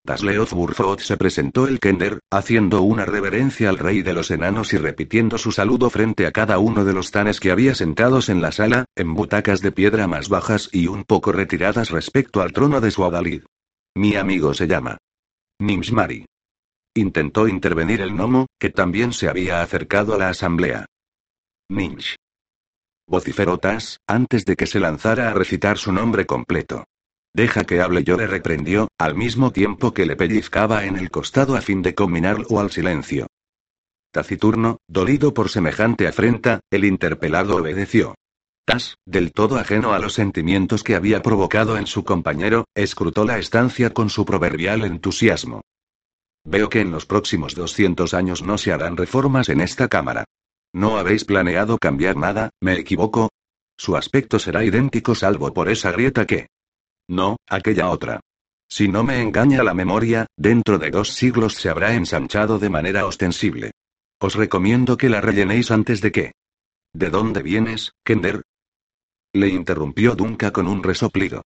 Tasleoth 0.09 0.53
Burfoot 0.53 1.01
se 1.01 1.17
presentó 1.17 1.67
el 1.67 1.79
Kender, 1.79 2.19
haciendo 2.31 2.81
una 2.81 3.05
reverencia 3.05 3.69
al 3.69 3.77
rey 3.77 4.01
de 4.01 4.13
los 4.13 4.31
enanos 4.31 4.73
y 4.73 4.77
repitiendo 4.77 5.37
su 5.37 5.51
saludo 5.51 5.91
frente 5.91 6.25
a 6.25 6.31
cada 6.31 6.57
uno 6.57 6.83
de 6.83 6.93
los 6.93 7.11
tanes 7.11 7.39
que 7.39 7.51
había 7.51 7.75
sentados 7.75 8.27
en 8.29 8.41
la 8.41 8.51
sala, 8.51 8.85
en 8.95 9.13
butacas 9.13 9.61
de 9.61 9.71
piedra 9.71 10.07
más 10.07 10.27
bajas 10.27 10.67
y 10.71 10.87
un 10.87 11.03
poco 11.03 11.31
retiradas 11.31 11.91
respecto 11.91 12.41
al 12.41 12.53
trono 12.53 12.81
de 12.81 12.89
su 12.89 13.05
adalid. 13.05 13.43
Mi 13.93 14.15
amigo 14.15 14.55
se 14.55 14.65
llama 14.65 14.97
Nimshmari. 15.59 16.25
Intentó 16.95 17.47
intervenir 17.47 18.01
el 18.01 18.15
gnomo, 18.15 18.47
que 18.59 18.71
también 18.71 19.13
se 19.13 19.29
había 19.29 19.61
acercado 19.61 20.15
a 20.15 20.17
la 20.17 20.29
asamblea. 20.29 20.87
Nimsh. 21.69 22.15
Vociferó 23.07 23.59
Tas, 23.59 23.99
antes 24.07 24.43
de 24.45 24.55
que 24.55 24.65
se 24.65 24.79
lanzara 24.79 25.29
a 25.29 25.35
recitar 25.35 25.77
su 25.77 25.91
nombre 25.91 26.25
completo. 26.25 26.85
Deja 27.33 27.63
que 27.63 27.81
hable 27.81 28.03
yo 28.03 28.17
le 28.17 28.27
reprendió, 28.27 28.87
al 28.97 29.15
mismo 29.15 29.51
tiempo 29.51 29.93
que 29.93 30.05
le 30.05 30.15
pellizcaba 30.15 30.85
en 30.85 30.97
el 30.97 31.11
costado 31.11 31.55
a 31.55 31.61
fin 31.61 31.81
de 31.81 31.95
combinarlo 31.95 32.59
al 32.59 32.71
silencio. 32.71 33.27
Taciturno, 34.11 34.77
dolido 34.87 35.33
por 35.33 35.49
semejante 35.49 36.07
afrenta, 36.07 36.61
el 36.71 36.85
interpelado 36.85 37.57
obedeció. 37.57 38.15
Tas, 38.65 38.97
del 39.05 39.31
todo 39.31 39.57
ajeno 39.57 39.93
a 39.93 39.99
los 39.99 40.13
sentimientos 40.13 40.83
que 40.83 40.95
había 40.95 41.21
provocado 41.21 41.77
en 41.77 41.87
su 41.87 42.03
compañero, 42.03 42.65
escrutó 42.75 43.25
la 43.25 43.37
estancia 43.37 43.93
con 43.93 44.09
su 44.09 44.25
proverbial 44.25 44.83
entusiasmo. 44.83 45.61
Veo 46.43 46.69
que 46.69 46.81
en 46.81 46.91
los 46.91 47.05
próximos 47.05 47.53
200 47.53 48.13
años 48.13 48.41
no 48.43 48.57
se 48.57 48.71
harán 48.71 48.97
reformas 48.97 49.49
en 49.49 49.61
esta 49.61 49.87
Cámara. 49.87 50.25
¿No 50.73 50.97
habéis 50.97 51.25
planeado 51.25 51.77
cambiar 51.77 52.15
nada, 52.15 52.51
me 52.61 52.73
equivoco? 52.73 53.29
Su 53.77 53.95
aspecto 53.95 54.39
será 54.39 54.63
idéntico 54.63 55.15
salvo 55.15 55.53
por 55.53 55.69
esa 55.69 55.91
grieta 55.91 56.25
que, 56.25 56.47
no, 57.09 57.37
aquella 57.47 57.89
otra. 57.89 58.21
Si 58.69 58.87
no 58.87 59.03
me 59.03 59.21
engaña 59.21 59.63
la 59.63 59.73
memoria, 59.73 60.27
dentro 60.37 60.77
de 60.77 60.91
dos 60.91 61.09
siglos 61.09 61.55
se 61.55 61.69
habrá 61.69 61.95
ensanchado 61.95 62.59
de 62.59 62.69
manera 62.69 63.05
ostensible. 63.07 63.71
Os 64.19 64.35
recomiendo 64.35 64.95
que 64.95 65.09
la 65.09 65.19
rellenéis 65.19 65.71
antes 65.71 66.01
de 66.01 66.11
que. 66.11 66.31
¿De 66.93 67.09
dónde 67.09 67.41
vienes, 67.41 67.93
Kender? 68.03 68.43
Le 69.33 69.47
interrumpió 69.47 70.15
Dunca 70.15 70.51
con 70.51 70.67
un 70.67 70.83
resoplido. 70.83 71.41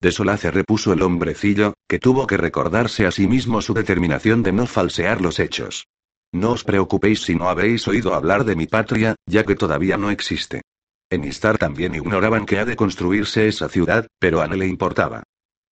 De 0.00 0.12
Solace 0.12 0.50
repuso 0.50 0.92
el 0.92 1.00
hombrecillo, 1.00 1.74
que 1.88 1.98
tuvo 1.98 2.26
que 2.26 2.36
recordarse 2.36 3.06
a 3.06 3.10
sí 3.10 3.26
mismo 3.26 3.62
su 3.62 3.72
determinación 3.72 4.42
de 4.42 4.52
no 4.52 4.66
falsear 4.66 5.22
los 5.22 5.38
hechos. 5.38 5.86
No 6.30 6.50
os 6.50 6.64
preocupéis 6.64 7.22
si 7.22 7.34
no 7.34 7.48
habéis 7.48 7.88
oído 7.88 8.12
hablar 8.12 8.44
de 8.44 8.56
mi 8.56 8.66
patria, 8.66 9.14
ya 9.24 9.44
que 9.44 9.54
todavía 9.54 9.96
no 9.96 10.10
existe. 10.10 10.62
En 11.10 11.24
Istar 11.24 11.58
también 11.58 11.94
ignoraban 11.94 12.46
que 12.46 12.58
ha 12.58 12.64
de 12.64 12.76
construirse 12.76 13.48
esa 13.48 13.68
ciudad, 13.68 14.06
pero 14.18 14.40
a 14.40 14.48
no 14.48 14.56
le 14.56 14.66
importaba. 14.66 15.22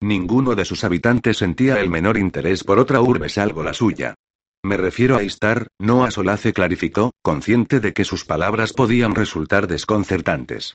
Ninguno 0.00 0.54
de 0.54 0.64
sus 0.64 0.84
habitantes 0.84 1.38
sentía 1.38 1.80
el 1.80 1.88
menor 1.88 2.18
interés 2.18 2.64
por 2.64 2.78
otra 2.78 3.00
urbe 3.00 3.28
salvo 3.28 3.62
la 3.62 3.72
suya. 3.72 4.14
Me 4.64 4.76
refiero 4.76 5.16
a 5.16 5.22
Istar, 5.22 5.68
no 5.78 6.04
a 6.04 6.10
Solace 6.10 6.52
clarificó, 6.52 7.12
consciente 7.22 7.80
de 7.80 7.92
que 7.92 8.04
sus 8.04 8.24
palabras 8.24 8.72
podían 8.72 9.14
resultar 9.14 9.66
desconcertantes. 9.66 10.74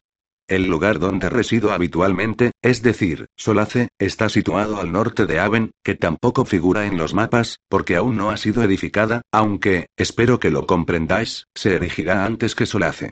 El 0.49 0.67
lugar 0.67 0.99
donde 0.99 1.29
resido 1.29 1.73
habitualmente, 1.73 2.51
es 2.61 2.81
decir, 2.81 3.27
Solace, 3.35 3.89
está 3.99 4.29
situado 4.29 4.77
al 4.77 4.93
norte 4.93 5.25
de 5.25 5.39
Aven, 5.39 5.71
que 5.83 5.95
tampoco 5.95 6.45
figura 6.45 6.85
en 6.85 6.97
los 6.97 7.13
mapas, 7.13 7.59
porque 7.67 7.97
aún 7.97 8.15
no 8.15 8.29
ha 8.29 8.37
sido 8.37 8.63
edificada, 8.63 9.23
aunque, 9.33 9.87
espero 9.97 10.39
que 10.39 10.51
lo 10.51 10.65
comprendáis, 10.65 11.47
se 11.53 11.75
erigirá 11.75 12.25
antes 12.25 12.55
que 12.55 12.65
Solace. 12.65 13.11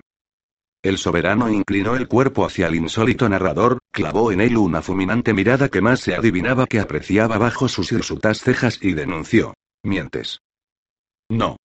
El 0.86 1.00
soberano 1.00 1.50
inclinó 1.50 1.96
el 1.96 2.08
cuerpo 2.08 2.46
hacia 2.46 2.68
el 2.68 2.76
insólito 2.76 3.28
narrador, 3.28 3.80
clavó 3.92 4.32
en 4.32 4.40
él 4.40 4.56
una 4.56 4.84
fulminante 4.84 5.34
mirada 5.34 5.68
que 5.68 5.82
más 5.82 6.00
se 6.00 6.14
adivinaba 6.14 6.68
que 6.68 6.80
apreciaba 6.80 7.40
bajo 7.40 7.68
sus 7.68 7.92
hirsutas 7.92 8.42
cejas 8.42 8.78
y 8.84 8.94
denunció. 8.94 9.56
Mientes. 9.82 10.42
No. 11.28 11.58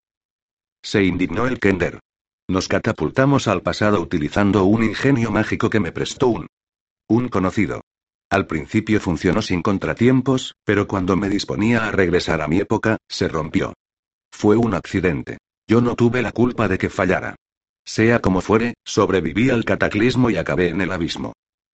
Se 0.83 1.05
indignó 1.05 1.47
el 1.47 1.61
Kender. 1.61 2.01
Nos 2.49 2.67
catapultamos 2.67 3.47
al 3.47 3.61
pasado 3.61 4.01
utilizando 4.01 4.65
un 4.65 4.85
ingenio 4.85 5.31
mágico 5.31 5.69
que 5.69 5.81
me 5.81 5.93
prestó 5.93 6.29
un. 6.29 6.47
un 7.07 7.29
conocido. 7.29 7.83
Al 8.31 8.47
principio 8.47 9.01
funcionó 9.01 9.43
sin 9.43 9.61
contratiempos, 9.61 10.55
pero 10.65 10.89
cuando 10.89 11.15
me 11.17 11.29
disponía 11.29 11.87
a 11.87 11.91
regresar 11.91 12.41
a 12.41 12.49
mi 12.49 12.59
época, 12.59 12.97
se 13.07 13.29
rompió. 13.29 13.75
Fue 14.33 14.57
un 14.57 14.73
accidente. 14.73 15.37
Yo 15.69 15.83
no 15.83 15.95
tuve 15.95 16.23
la 16.23 16.33
culpa 16.33 16.69
de 16.69 16.79
que 16.79 16.89
fallara. 16.89 17.37
Sea 17.93 18.21
como 18.21 18.41
fuere, 18.41 18.75
sobreviví 18.85 19.51
al 19.51 19.65
cataclismo 19.65 20.31
y 20.31 20.37
acabé 20.37 20.69
en 20.69 20.81
el 20.81 20.93
abismo. 20.93 21.33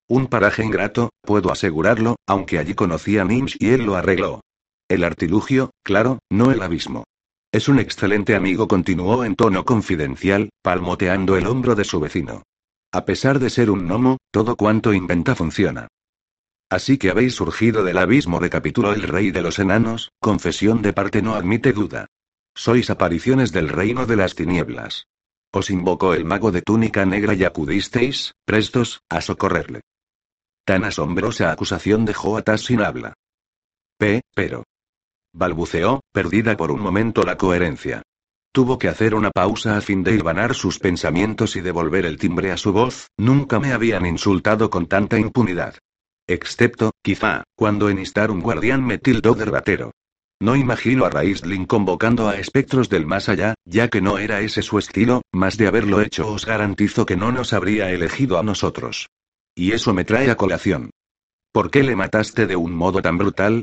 Un 0.08 0.28
paraje 0.28 0.64
ingrato, 0.64 1.10
puedo 1.20 1.52
asegurarlo, 1.52 2.16
aunque 2.26 2.58
allí 2.58 2.72
conocí 2.72 3.18
a 3.18 3.24
Ninch 3.26 3.58
y 3.58 3.68
él 3.68 3.82
lo 3.84 3.96
arregló. 3.96 4.40
El 4.88 5.04
artilugio, 5.04 5.72
claro, 5.82 6.20
no 6.30 6.50
el 6.52 6.62
abismo. 6.62 7.04
Es 7.52 7.68
un 7.68 7.78
excelente 7.78 8.34
amigo, 8.34 8.66
continuó 8.66 9.26
en 9.26 9.36
tono 9.36 9.66
confidencial, 9.66 10.48
palmoteando 10.62 11.36
el 11.36 11.46
hombro 11.46 11.74
de 11.74 11.84
su 11.84 12.00
vecino. 12.00 12.44
A 12.92 13.04
pesar 13.04 13.38
de 13.38 13.50
ser 13.50 13.70
un 13.70 13.86
gnomo, 13.86 14.16
todo 14.30 14.56
cuanto 14.56 14.94
inventa 14.94 15.34
funciona. 15.34 15.86
Así 16.70 16.96
que 16.96 17.10
habéis 17.10 17.34
surgido 17.34 17.84
del 17.84 17.98
abismo, 17.98 18.38
recapituló 18.38 18.94
el 18.94 19.02
rey 19.02 19.32
de 19.32 19.42
los 19.42 19.58
enanos, 19.58 20.12
confesión 20.18 20.80
de 20.80 20.94
parte 20.94 21.20
no 21.20 21.34
admite 21.34 21.74
duda. 21.74 22.06
Sois 22.54 22.88
apariciones 22.88 23.52
del 23.52 23.68
reino 23.68 24.06
de 24.06 24.16
las 24.16 24.34
tinieblas. 24.34 25.08
Os 25.58 25.70
invocó 25.70 26.12
el 26.12 26.26
mago 26.26 26.52
de 26.52 26.60
túnica 26.60 27.06
negra 27.06 27.32
y 27.32 27.42
acudisteis, 27.42 28.34
prestos, 28.44 29.00
a 29.08 29.22
socorrerle. 29.22 29.80
Tan 30.66 30.84
asombrosa 30.84 31.50
acusación 31.50 32.04
dejó 32.04 32.36
a 32.36 32.42
Tas 32.42 32.60
sin 32.60 32.82
habla. 32.82 33.14
P, 33.96 34.20
pero. 34.34 34.64
Balbuceó, 35.32 36.00
perdida 36.12 36.58
por 36.58 36.70
un 36.70 36.80
momento 36.80 37.22
la 37.22 37.38
coherencia. 37.38 38.02
Tuvo 38.52 38.78
que 38.78 38.88
hacer 38.88 39.14
una 39.14 39.30
pausa 39.30 39.78
a 39.78 39.80
fin 39.80 40.02
de 40.02 40.12
hilvanar 40.12 40.54
sus 40.54 40.78
pensamientos 40.78 41.56
y 41.56 41.62
devolver 41.62 42.04
el 42.04 42.18
timbre 42.18 42.52
a 42.52 42.58
su 42.58 42.74
voz, 42.74 43.06
nunca 43.16 43.58
me 43.58 43.72
habían 43.72 44.04
insultado 44.04 44.68
con 44.68 44.84
tanta 44.84 45.18
impunidad. 45.18 45.78
Excepto, 46.26 46.90
quizá, 47.02 47.44
cuando 47.54 47.88
en 47.88 47.98
Istar 47.98 48.30
un 48.30 48.40
guardián 48.40 48.84
me 48.84 48.98
tildó 48.98 49.32
de 49.32 49.46
ratero. 49.46 49.92
No 50.40 50.54
imagino 50.54 51.06
a 51.06 51.10
Raistlin 51.10 51.64
convocando 51.64 52.28
a 52.28 52.36
espectros 52.36 52.90
del 52.90 53.06
más 53.06 53.28
allá, 53.28 53.54
ya 53.64 53.88
que 53.88 54.02
no 54.02 54.18
era 54.18 54.40
ese 54.40 54.60
su 54.60 54.78
estilo, 54.78 55.22
más 55.32 55.56
de 55.56 55.66
haberlo 55.66 56.02
hecho 56.02 56.30
os 56.30 56.44
garantizo 56.44 57.06
que 57.06 57.16
no 57.16 57.32
nos 57.32 57.54
habría 57.54 57.90
elegido 57.90 58.38
a 58.38 58.42
nosotros. 58.42 59.08
Y 59.54 59.72
eso 59.72 59.94
me 59.94 60.04
trae 60.04 60.30
a 60.30 60.36
colación. 60.36 60.90
¿Por 61.52 61.70
qué 61.70 61.82
le 61.82 61.96
mataste 61.96 62.46
de 62.46 62.56
un 62.56 62.74
modo 62.74 63.00
tan 63.00 63.16
brutal? 63.16 63.62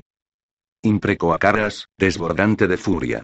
Imprecó 0.82 1.34
a 1.34 1.38
Caras, 1.38 1.89
desbordante 2.00 2.68
de 2.68 2.77
furia. 2.77 3.22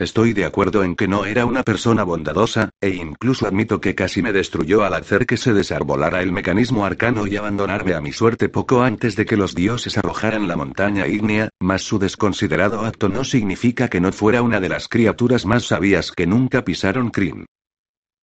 Estoy 0.00 0.32
de 0.32 0.46
acuerdo 0.46 0.82
en 0.82 0.96
que 0.96 1.08
no 1.08 1.26
era 1.26 1.44
una 1.44 1.62
persona 1.62 2.04
bondadosa, 2.04 2.70
e 2.80 2.88
incluso 2.88 3.46
admito 3.46 3.82
que 3.82 3.94
casi 3.94 4.22
me 4.22 4.32
destruyó 4.32 4.82
al 4.82 4.94
hacer 4.94 5.26
que 5.26 5.36
se 5.36 5.52
desarbolara 5.52 6.22
el 6.22 6.32
mecanismo 6.32 6.86
arcano 6.86 7.26
y 7.26 7.36
abandonarme 7.36 7.92
a 7.92 8.00
mi 8.00 8.10
suerte 8.10 8.48
poco 8.48 8.82
antes 8.82 9.14
de 9.14 9.26
que 9.26 9.36
los 9.36 9.54
dioses 9.54 9.98
arrojaran 9.98 10.48
la 10.48 10.56
montaña 10.56 11.06
ígnea, 11.06 11.50
mas 11.60 11.82
su 11.82 11.98
desconsiderado 11.98 12.80
acto 12.80 13.10
no 13.10 13.24
significa 13.24 13.88
que 13.88 14.00
no 14.00 14.10
fuera 14.10 14.40
una 14.40 14.58
de 14.58 14.70
las 14.70 14.88
criaturas 14.88 15.44
más 15.44 15.66
sabias 15.66 16.12
que 16.12 16.26
nunca 16.26 16.64
pisaron 16.64 17.10
Kryn. 17.10 17.44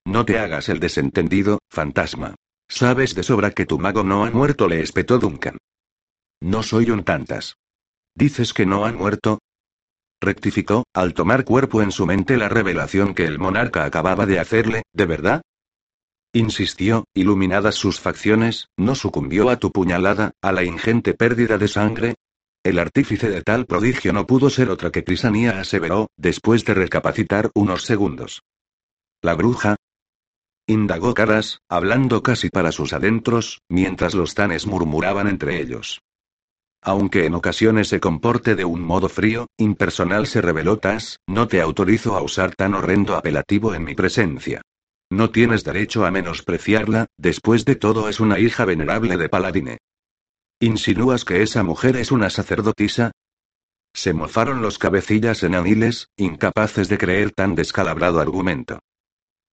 No 0.04 0.26
te 0.26 0.40
hagas 0.40 0.70
el 0.70 0.80
desentendido, 0.80 1.60
fantasma. 1.70 2.34
Sabes 2.68 3.14
de 3.14 3.22
sobra 3.22 3.52
que 3.52 3.68
tu 3.68 3.78
mago 3.78 4.04
no 4.04 4.26
ha 4.26 4.32
muerto, 4.32 4.68
le 4.68 4.82
espetó 4.82 5.20
Duncan. 5.20 5.60
No 6.42 6.64
soy 6.64 6.90
un 6.90 7.04
tantas. 7.04 7.54
¿Dices 8.16 8.52
que 8.56 8.66
no 8.66 8.84
ha 8.84 8.92
muerto? 8.94 9.38
Rectificó, 10.22 10.84
al 10.94 11.14
tomar 11.14 11.46
cuerpo 11.46 11.82
en 11.82 11.92
su 11.92 12.06
mente 12.06 12.38
la 12.38 12.50
revelación 12.50 13.14
que 13.14 13.26
el 13.26 13.40
monarca 13.40 13.86
acababa 13.86 14.26
de 14.26 14.40
hacerle, 14.40 14.84
¿de 14.94 15.06
verdad? 15.06 15.42
Insistió, 16.34 17.06
iluminadas 17.14 17.76
sus 17.76 18.00
facciones, 18.00 18.68
¿no 18.78 18.96
sucumbió 18.96 19.50
a 19.50 19.58
tu 19.58 19.72
puñalada, 19.72 20.32
a 20.42 20.52
la 20.52 20.64
ingente 20.64 21.14
pérdida 21.14 21.58
de 21.58 21.68
sangre? 21.68 22.16
El 22.64 22.80
artífice 22.80 23.30
de 23.30 23.42
tal 23.42 23.66
prodigio 23.66 24.12
no 24.14 24.28
pudo 24.28 24.50
ser 24.50 24.70
otra 24.70 24.92
que 24.92 25.04
Crisanía 25.04 25.60
aseveró, 25.60 26.08
después 26.18 26.66
de 26.66 26.74
recapacitar 26.74 27.50
unos 27.56 27.84
segundos. 27.84 28.42
¿La 29.22 29.36
bruja? 29.36 29.78
Indagó 30.68 31.14
Caras, 31.14 31.62
hablando 31.70 32.22
casi 32.22 32.50
para 32.50 32.74
sus 32.74 32.92
adentros, 32.92 33.62
mientras 33.70 34.14
los 34.14 34.36
tanes 34.36 34.68
murmuraban 34.68 35.28
entre 35.28 35.62
ellos. 35.62 36.02
Aunque 36.88 37.26
en 37.26 37.34
ocasiones 37.34 37.90
se 37.90 38.00
comporte 38.00 38.56
de 38.56 38.64
un 38.64 38.82
modo 38.82 39.10
frío, 39.10 39.48
impersonal 39.58 40.26
se 40.26 40.40
reveló 40.40 40.78
Tas, 40.78 41.20
no 41.28 41.50
te 41.50 41.60
autorizo 41.60 42.16
a 42.16 42.22
usar 42.22 42.56
tan 42.56 42.76
horrendo 42.76 43.18
apelativo 43.18 43.74
en 43.74 43.84
mi 43.84 43.94
presencia. 43.94 44.62
No 45.10 45.30
tienes 45.30 45.66
derecho 45.66 46.06
a 46.06 46.12
menospreciarla, 46.12 47.08
después 47.18 47.66
de 47.66 47.76
todo 47.76 48.08
es 48.08 48.22
una 48.22 48.40
hija 48.40 48.64
venerable 48.64 49.18
de 49.18 49.28
Paladine. 49.28 49.80
¿Insinúas 50.62 51.26
que 51.26 51.42
esa 51.42 51.62
mujer 51.62 51.98
es 51.98 52.10
una 52.10 52.30
sacerdotisa? 52.30 53.12
Se 53.94 54.14
mofaron 54.14 54.62
los 54.62 54.80
cabecillas 54.80 55.44
enaniles, 55.44 56.08
incapaces 56.16 56.88
de 56.88 56.98
creer 56.98 57.32
tan 57.32 57.54
descalabrado 57.54 58.22
argumento. 58.22 58.80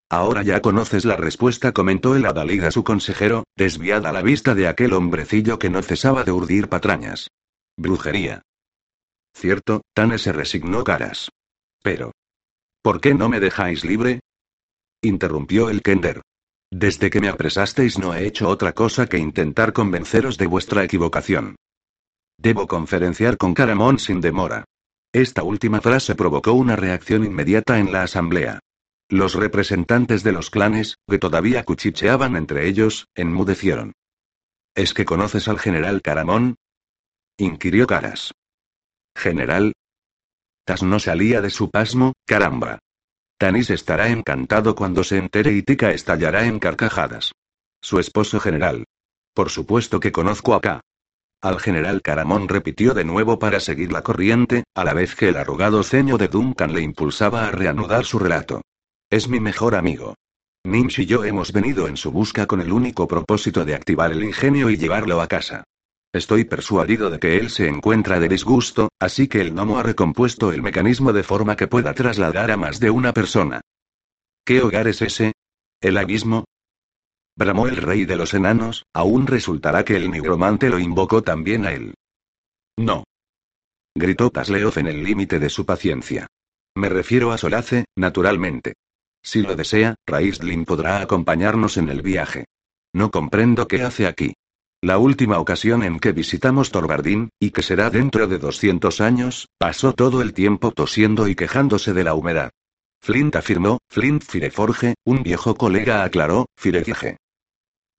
Ahora 0.09 0.43
ya 0.43 0.61
conoces 0.61 1.03
la 1.03 1.15
respuesta, 1.15 1.71
comentó 1.71 2.15
el 2.15 2.25
adalid 2.25 2.63
a 2.63 2.71
su 2.71 2.83
consejero, 2.83 3.43
desviada 3.57 4.11
la 4.11 4.21
vista 4.21 4.53
de 4.53 4.67
aquel 4.67 4.93
hombrecillo 4.93 5.57
que 5.57 5.69
no 5.69 5.81
cesaba 5.81 6.23
de 6.23 6.31
urdir 6.31 6.69
patrañas. 6.69 7.29
Brujería. 7.77 8.43
Cierto, 9.35 9.81
Tane 9.93 10.17
se 10.17 10.31
resignó 10.31 10.83
caras. 10.83 11.29
Pero. 11.81 12.11
¿Por 12.81 13.01
qué 13.01 13.13
no 13.13 13.29
me 13.29 13.39
dejáis 13.39 13.83
libre? 13.83 14.21
interrumpió 15.01 15.69
el 15.69 15.81
Kender. 15.81 16.21
Desde 16.71 17.09
que 17.09 17.19
me 17.19 17.29
apresasteis 17.29 17.97
no 17.97 18.13
he 18.13 18.25
hecho 18.25 18.47
otra 18.49 18.73
cosa 18.73 19.07
que 19.07 19.17
intentar 19.17 19.73
convenceros 19.73 20.37
de 20.37 20.47
vuestra 20.47 20.83
equivocación. 20.83 21.55
Debo 22.37 22.67
conferenciar 22.67 23.37
con 23.37 23.53
Caramón 23.53 23.99
sin 23.99 24.21
demora. 24.21 24.65
Esta 25.13 25.43
última 25.43 25.81
frase 25.81 26.15
provocó 26.15 26.53
una 26.53 26.75
reacción 26.75 27.23
inmediata 27.23 27.79
en 27.79 27.91
la 27.91 28.03
asamblea. 28.03 28.59
Los 29.09 29.35
representantes 29.35 30.23
de 30.23 30.31
los 30.31 30.49
clanes, 30.49 30.97
que 31.07 31.19
todavía 31.19 31.63
cuchicheaban 31.63 32.35
entre 32.35 32.67
ellos, 32.67 33.07
enmudecieron. 33.13 33.93
¿Es 34.73 34.93
que 34.93 35.05
conoces 35.05 35.47
al 35.47 35.59
general 35.59 36.01
Caramón? 36.01 36.55
inquirió 37.37 37.85
Caras. 37.85 38.33
¿General? 39.15 39.73
Tas 40.65 40.81
no 40.81 40.99
salía 40.99 41.41
de 41.41 41.51
su 41.51 41.69
pasmo, 41.69 42.13
caramba. 42.25 42.79
Tanis 43.37 43.69
estará 43.69 44.09
encantado 44.09 44.75
cuando 44.75 45.03
se 45.03 45.17
entere 45.17 45.53
y 45.53 45.61
Tika 45.61 45.91
estallará 45.91 46.45
en 46.45 46.57
carcajadas. 46.57 47.33
Su 47.81 47.99
esposo 47.99 48.39
general. 48.39 48.85
Por 49.35 49.51
supuesto 49.51 49.99
que 49.99 50.11
conozco 50.11 50.55
acá. 50.55 50.81
Al 51.41 51.59
general 51.59 52.01
Caramón 52.01 52.47
repitió 52.47 52.95
de 52.95 53.05
nuevo 53.05 53.37
para 53.37 53.59
seguir 53.59 53.91
la 53.91 54.01
corriente, 54.01 54.63
a 54.73 54.83
la 54.83 54.93
vez 54.93 55.15
que 55.15 55.29
el 55.29 55.37
arrugado 55.37 55.83
ceño 55.83 56.17
de 56.17 56.27
Duncan 56.27 56.73
le 56.73 56.81
impulsaba 56.81 57.47
a 57.47 57.51
reanudar 57.51 58.05
su 58.05 58.17
relato. 58.17 58.61
Es 59.09 59.27
mi 59.27 59.39
mejor 59.39 59.75
amigo. 59.75 60.15
Ninch 60.63 60.99
y 60.99 61.05
yo 61.05 61.23
hemos 61.23 61.51
venido 61.51 61.87
en 61.87 61.95
su 61.95 62.11
busca 62.11 62.47
con 62.47 62.59
el 62.59 62.71
único 62.71 63.07
propósito 63.07 63.63
de 63.63 63.75
activar 63.75 64.11
el 64.11 64.23
ingenio 64.23 64.71
y 64.71 64.77
llevarlo 64.77 65.21
a 65.21 65.27
casa. 65.27 65.63
Estoy 66.11 66.45
persuadido 66.45 67.11
de 67.11 67.19
que 67.19 67.37
él 67.37 67.51
se 67.51 67.67
encuentra 67.67 68.19
de 68.19 68.29
disgusto, 68.29 68.89
así 68.99 69.27
que 69.27 69.41
el 69.41 69.51
gnomo 69.51 69.77
ha 69.77 69.83
recompuesto 69.83 70.51
el 70.51 70.63
mecanismo 70.63 71.13
de 71.13 71.21
forma 71.21 71.55
que 71.55 71.67
pueda 71.67 71.93
trasladar 71.93 72.49
a 72.49 72.57
más 72.57 72.79
de 72.79 72.89
una 72.89 73.13
persona. 73.13 73.61
¿Qué 74.43 74.61
hogar 74.61 74.87
es 74.87 75.01
ese? 75.03 75.33
¿El 75.81 75.97
abismo? 75.97 76.45
Bramó 77.37 77.67
el 77.67 77.77
rey 77.77 78.05
de 78.05 78.15
los 78.15 78.33
enanos, 78.33 78.85
aún 78.93 79.27
resultará 79.27 79.85
que 79.85 79.97
el 79.97 80.09
nigromante 80.09 80.69
lo 80.69 80.79
invocó 80.79 81.21
también 81.21 81.65
a 81.65 81.73
él. 81.73 81.93
No. 82.77 83.03
Gritó 83.93 84.31
Tasleoz 84.31 84.77
en 84.77 84.87
el 84.87 85.03
límite 85.03 85.37
de 85.37 85.49
su 85.49 85.65
paciencia. 85.65 86.27
Me 86.75 86.89
refiero 86.89 87.31
a 87.31 87.37
Solace, 87.37 87.85
naturalmente. 87.95 88.73
Si 89.25 89.41
lo 89.41 89.55
desea, 89.55 89.95
Raistlin 90.05 90.65
podrá 90.65 91.01
acompañarnos 91.01 91.77
en 91.77 91.89
el 91.89 92.03
viaje. 92.03 92.45
No 92.93 93.09
comprendo 93.09 93.67
qué 93.67 93.81
hace 93.81 94.05
aquí. 94.05 94.35
La 94.81 94.99
última 94.99 95.39
ocasión 95.39 95.81
en 95.81 95.99
que 95.99 96.11
visitamos 96.11 96.69
Torbardín, 96.69 97.29
y 97.39 97.49
que 97.49 97.63
será 97.63 97.89
dentro 97.89 98.27
de 98.27 98.37
200 98.37 99.01
años, 99.01 99.47
pasó 99.57 99.93
todo 99.93 100.21
el 100.21 100.33
tiempo 100.33 100.71
tosiendo 100.71 101.27
y 101.27 101.33
quejándose 101.33 101.91
de 101.91 102.03
la 102.03 102.13
humedad. 102.13 102.51
Flint 103.01 103.35
afirmó, 103.35 103.79
Flint 103.89 104.23
Fireforge, 104.23 104.93
un 105.03 105.23
viejo 105.23 105.55
colega 105.55 106.03
aclaró, 106.03 106.45
Fireforge. 106.55 107.17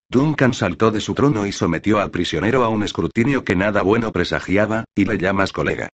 Duncan 0.08 0.54
saltó 0.54 0.92
de 0.92 1.00
su 1.00 1.14
trono 1.14 1.44
y 1.44 1.50
sometió 1.50 1.98
al 1.98 2.12
prisionero 2.12 2.62
a 2.62 2.68
un 2.68 2.84
escrutinio 2.84 3.42
que 3.42 3.56
nada 3.56 3.82
bueno 3.82 4.12
presagiaba, 4.12 4.84
y 4.94 5.06
le 5.06 5.18
llamas 5.18 5.52
colega. 5.52 5.88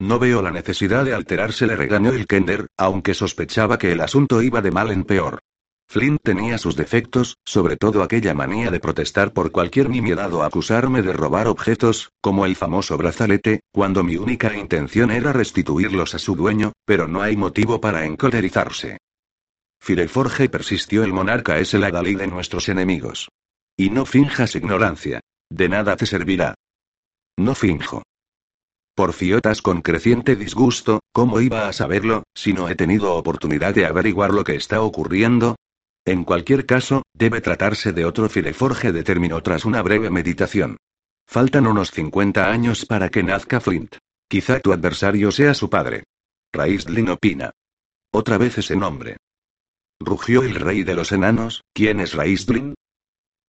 No 0.00 0.18
veo 0.18 0.42
la 0.42 0.50
necesidad 0.50 1.04
de 1.04 1.14
alterarse, 1.14 1.66
le 1.66 1.76
regañó 1.76 2.12
el 2.12 2.26
Kender, 2.26 2.66
aunque 2.76 3.14
sospechaba 3.14 3.78
que 3.78 3.92
el 3.92 4.00
asunto 4.00 4.42
iba 4.42 4.60
de 4.60 4.70
mal 4.70 4.90
en 4.90 5.04
peor. 5.04 5.40
Flint 5.86 6.20
tenía 6.22 6.58
sus 6.58 6.76
defectos, 6.76 7.36
sobre 7.44 7.76
todo 7.76 8.02
aquella 8.02 8.34
manía 8.34 8.70
de 8.70 8.80
protestar 8.80 9.32
por 9.32 9.52
cualquier 9.52 9.90
nimiedad 9.90 10.32
o 10.32 10.42
acusarme 10.42 11.02
de 11.02 11.12
robar 11.12 11.46
objetos, 11.46 12.10
como 12.20 12.46
el 12.46 12.56
famoso 12.56 12.96
brazalete, 12.96 13.60
cuando 13.70 14.02
mi 14.02 14.16
única 14.16 14.56
intención 14.56 15.10
era 15.10 15.32
restituirlos 15.32 16.14
a 16.14 16.18
su 16.18 16.34
dueño, 16.34 16.72
pero 16.84 17.06
no 17.06 17.22
hay 17.22 17.36
motivo 17.36 17.80
para 17.80 18.06
encolerizarse. 18.06 18.98
Fireforge 19.80 20.48
persistió 20.48 21.04
el 21.04 21.12
monarca 21.12 21.58
es 21.58 21.74
el 21.74 21.84
adalí 21.84 22.14
de 22.14 22.26
nuestros 22.26 22.68
enemigos. 22.68 23.28
Y 23.76 23.90
no 23.90 24.06
finjas 24.06 24.56
ignorancia. 24.56 25.20
De 25.50 25.68
nada 25.68 25.96
te 25.96 26.06
servirá. 26.06 26.54
No 27.36 27.54
finjo. 27.54 28.02
Porfiotas 28.94 29.60
con 29.60 29.82
creciente 29.82 30.36
disgusto, 30.36 31.00
¿cómo 31.12 31.40
iba 31.40 31.66
a 31.66 31.72
saberlo, 31.72 32.22
si 32.32 32.52
no 32.52 32.68
he 32.68 32.76
tenido 32.76 33.14
oportunidad 33.14 33.74
de 33.74 33.86
averiguar 33.86 34.32
lo 34.32 34.44
que 34.44 34.54
está 34.54 34.82
ocurriendo? 34.82 35.56
En 36.04 36.22
cualquier 36.22 36.64
caso, 36.64 37.02
debe 37.12 37.40
tratarse 37.40 37.92
de 37.92 38.04
otro 38.04 38.28
Fireforge, 38.28 38.92
determinó 38.92 39.42
tras 39.42 39.64
una 39.64 39.82
breve 39.82 40.10
meditación. 40.10 40.76
Faltan 41.26 41.66
unos 41.66 41.90
50 41.90 42.48
años 42.48 42.86
para 42.86 43.08
que 43.08 43.24
nazca 43.24 43.60
Flint. 43.60 43.96
Quizá 44.28 44.60
tu 44.60 44.72
adversario 44.72 45.32
sea 45.32 45.54
su 45.54 45.68
padre. 45.68 46.04
Raistlin 46.52 47.08
opina. 47.08 47.50
Otra 48.12 48.38
vez 48.38 48.58
ese 48.58 48.76
nombre. 48.76 49.16
Rugió 49.98 50.42
el 50.42 50.54
rey 50.54 50.84
de 50.84 50.94
los 50.94 51.10
enanos, 51.10 51.62
¿quién 51.72 51.98
es 51.98 52.14
Raistlin? 52.14 52.74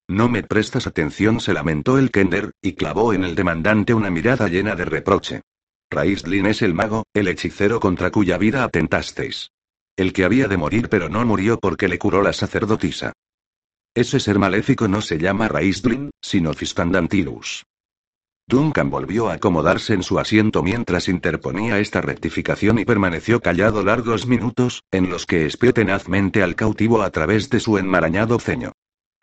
No 0.07 0.29
me 0.29 0.43
prestas 0.43 0.85
atención, 0.85 1.39
se 1.39 1.53
lamentó 1.53 1.97
el 1.97 2.11
Kender, 2.11 2.51
y 2.61 2.73
clavó 2.73 3.13
en 3.13 3.23
el 3.23 3.33
demandante 3.33 3.93
una 3.93 4.11
mirada 4.11 4.47
llena 4.47 4.75
de 4.75 4.85
reproche. 4.85 5.41
Raistlin 5.89 6.45
es 6.45 6.61
el 6.61 6.73
mago, 6.73 7.05
el 7.13 7.27
hechicero 7.27 7.79
contra 7.79 8.11
cuya 8.11 8.37
vida 8.37 8.63
atentasteis. 8.63 9.49
El 9.95 10.13
que 10.13 10.25
había 10.25 10.47
de 10.47 10.57
morir 10.57 10.89
pero 10.89 11.09
no 11.09 11.25
murió 11.25 11.57
porque 11.57 11.87
le 11.87 11.97
curó 11.97 12.21
la 12.21 12.33
sacerdotisa. 12.33 13.13
Ese 13.95 14.19
ser 14.19 14.37
maléfico 14.37 14.87
no 14.87 15.01
se 15.01 15.17
llama 15.17 15.47
Raistlin, 15.47 16.11
sino 16.21 16.53
Fiscandantilus. 16.53 17.63
Duncan 18.47 18.91
volvió 18.91 19.29
a 19.29 19.33
acomodarse 19.33 19.93
en 19.93 20.03
su 20.03 20.19
asiento 20.19 20.61
mientras 20.61 21.07
interponía 21.07 21.79
esta 21.79 22.01
rectificación 22.01 22.77
y 22.77 22.85
permaneció 22.85 23.39
callado 23.39 23.83
largos 23.83 24.27
minutos, 24.27 24.83
en 24.91 25.09
los 25.09 25.25
que 25.25 25.47
espió 25.47 25.73
tenazmente 25.73 26.43
al 26.43 26.55
cautivo 26.55 27.01
a 27.01 27.09
través 27.09 27.49
de 27.49 27.59
su 27.59 27.79
enmarañado 27.79 28.37
ceño. 28.37 28.73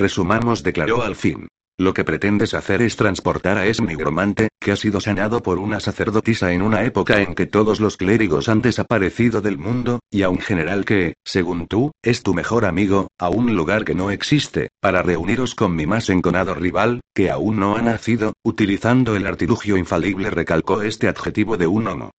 Resumamos, 0.02 0.64
declaró 0.64 1.04
al 1.04 1.14
fin. 1.14 1.46
Lo 1.78 1.94
que 1.94 2.02
pretendes 2.02 2.54
hacer 2.54 2.82
es 2.82 2.96
transportar 2.96 3.56
a 3.56 3.66
ese 3.66 3.84
nigromante, 3.84 4.48
que 4.60 4.72
ha 4.72 4.76
sido 4.76 5.00
sanado 5.00 5.44
por 5.44 5.60
una 5.60 5.78
sacerdotisa 5.78 6.52
en 6.52 6.62
una 6.62 6.82
época 6.82 7.22
en 7.22 7.36
que 7.36 7.46
todos 7.46 7.78
los 7.78 7.96
clérigos 7.96 8.48
han 8.48 8.62
desaparecido 8.62 9.40
del 9.40 9.58
mundo, 9.58 10.00
y 10.10 10.22
a 10.22 10.28
un 10.28 10.40
general 10.40 10.84
que, 10.84 11.14
según 11.24 11.68
tú, 11.68 11.92
es 12.02 12.24
tu 12.24 12.34
mejor 12.34 12.64
amigo, 12.64 13.12
a 13.16 13.28
un 13.28 13.54
lugar 13.54 13.84
que 13.84 13.94
no 13.94 14.10
existe, 14.10 14.70
para 14.80 15.02
reuniros 15.02 15.54
con 15.54 15.76
mi 15.76 15.86
más 15.86 16.10
enconado 16.10 16.52
rival, 16.56 17.00
que 17.14 17.30
aún 17.30 17.60
no 17.60 17.76
ha 17.76 17.82
nacido, 17.82 18.32
utilizando 18.42 19.14
el 19.14 19.24
artilugio 19.24 19.76
infalible 19.76 20.30
recalcó 20.30 20.82
este 20.82 21.06
adjetivo 21.06 21.56
de 21.56 21.68
un 21.68 21.86
homo. 21.86 22.10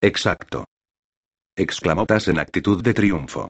Exacto. 0.00 0.64
exclamó 1.56 2.06
Tas 2.06 2.28
en 2.28 2.38
actitud 2.38 2.80
de 2.80 2.94
triunfo. 2.94 3.48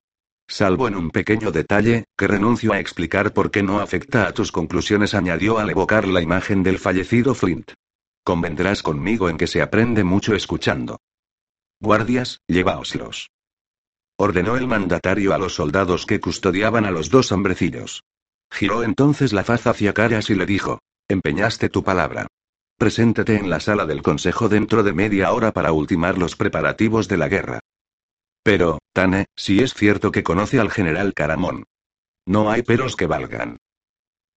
Salvo 0.53 0.89
en 0.89 0.97
un 0.97 1.11
pequeño 1.11 1.53
detalle, 1.53 2.07
que 2.19 2.27
renuncio 2.27 2.73
a 2.73 2.81
explicar 2.81 3.33
por 3.33 3.53
qué 3.53 3.63
no 3.63 3.79
afecta 3.79 4.27
a 4.27 4.33
tus 4.33 4.51
conclusiones, 4.51 5.15
añadió 5.15 5.59
al 5.59 5.71
evocar 5.71 6.09
la 6.09 6.21
imagen 6.21 6.65
del 6.65 6.81
fallecido 6.81 7.37
Flint. 7.37 7.71
Convendrás 8.25 8.83
conmigo 8.83 9.29
en 9.29 9.39
que 9.39 9.47
se 9.47 9.63
aprende 9.63 10.03
mucho 10.03 10.35
escuchando. 10.35 10.99
Guardias, 11.79 12.41
llevaoslos. 12.49 13.31
Ordenó 14.17 14.57
el 14.57 14.67
mandatario 14.67 15.35
a 15.35 15.39
los 15.39 15.55
soldados 15.55 16.05
que 16.05 16.19
custodiaban 16.19 16.85
a 16.85 16.91
los 16.91 17.11
dos 17.11 17.31
hombrecillos. 17.31 18.03
Giró 18.51 18.83
entonces 18.83 19.33
la 19.33 19.45
faz 19.45 19.69
hacia 19.69 19.95
Caras 19.95 20.31
y 20.31 20.35
le 20.35 20.47
dijo: 20.47 20.81
Empeñaste 21.07 21.69
tu 21.69 21.85
palabra. 21.85 22.27
Preséntate 22.77 23.37
en 23.37 23.51
la 23.51 23.61
sala 23.61 23.87
del 23.87 24.03
consejo 24.03 24.49
dentro 24.49 24.83
de 24.83 24.95
media 24.95 25.33
hora 25.33 25.53
para 25.53 25.71
ultimar 25.71 26.19
los 26.19 26.35
preparativos 26.35 27.07
de 27.07 27.19
la 27.19 27.29
guerra. 27.29 27.61
Pero, 28.43 28.79
Tane, 28.93 29.27
si 29.37 29.61
es 29.61 29.75
cierto 29.75 30.11
que 30.11 30.23
conoce 30.23 30.59
al 30.59 30.71
general 30.71 31.15
Caramón. 31.15 31.65
No 32.27 32.51
hay 32.51 32.63
peros 32.63 32.97
que 32.97 33.07
valgan. 33.07 33.59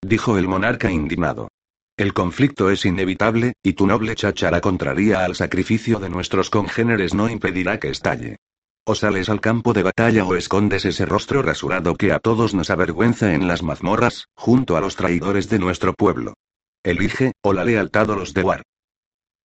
Dijo 0.01 0.37
el 0.37 0.47
monarca 0.47 0.91
indignado. 0.91 1.49
El 1.95 2.13
conflicto 2.13 2.71
es 2.71 2.85
inevitable, 2.85 3.53
y 3.61 3.73
tu 3.73 3.85
noble 3.85 4.15
cháchara 4.15 4.61
contraria 4.61 5.23
al 5.23 5.35
sacrificio 5.35 5.99
de 5.99 6.09
nuestros 6.09 6.49
congéneres 6.49 7.13
no 7.13 7.29
impedirá 7.29 7.79
que 7.79 7.89
estalle. 7.89 8.37
O 8.85 8.95
sales 8.95 9.29
al 9.29 9.39
campo 9.39 9.73
de 9.73 9.83
batalla 9.83 10.25
o 10.25 10.35
escondes 10.35 10.83
ese 10.85 11.05
rostro 11.05 11.41
rasurado 11.41 11.95
que 11.95 12.11
a 12.11 12.19
todos 12.19 12.53
nos 12.53 12.69
avergüenza 12.69 13.33
en 13.33 13.47
las 13.47 13.63
mazmorras, 13.63 14.27
junto 14.35 14.75
a 14.75 14.81
los 14.81 14.95
traidores 14.95 15.49
de 15.49 15.59
nuestro 15.59 15.93
pueblo. 15.93 16.33
Elige, 16.83 17.31
o 17.41 17.53
la 17.53 17.63
lealtad 17.63 18.09
o 18.09 18.15
los 18.15 18.33
de 18.33 18.43
War. 18.43 18.63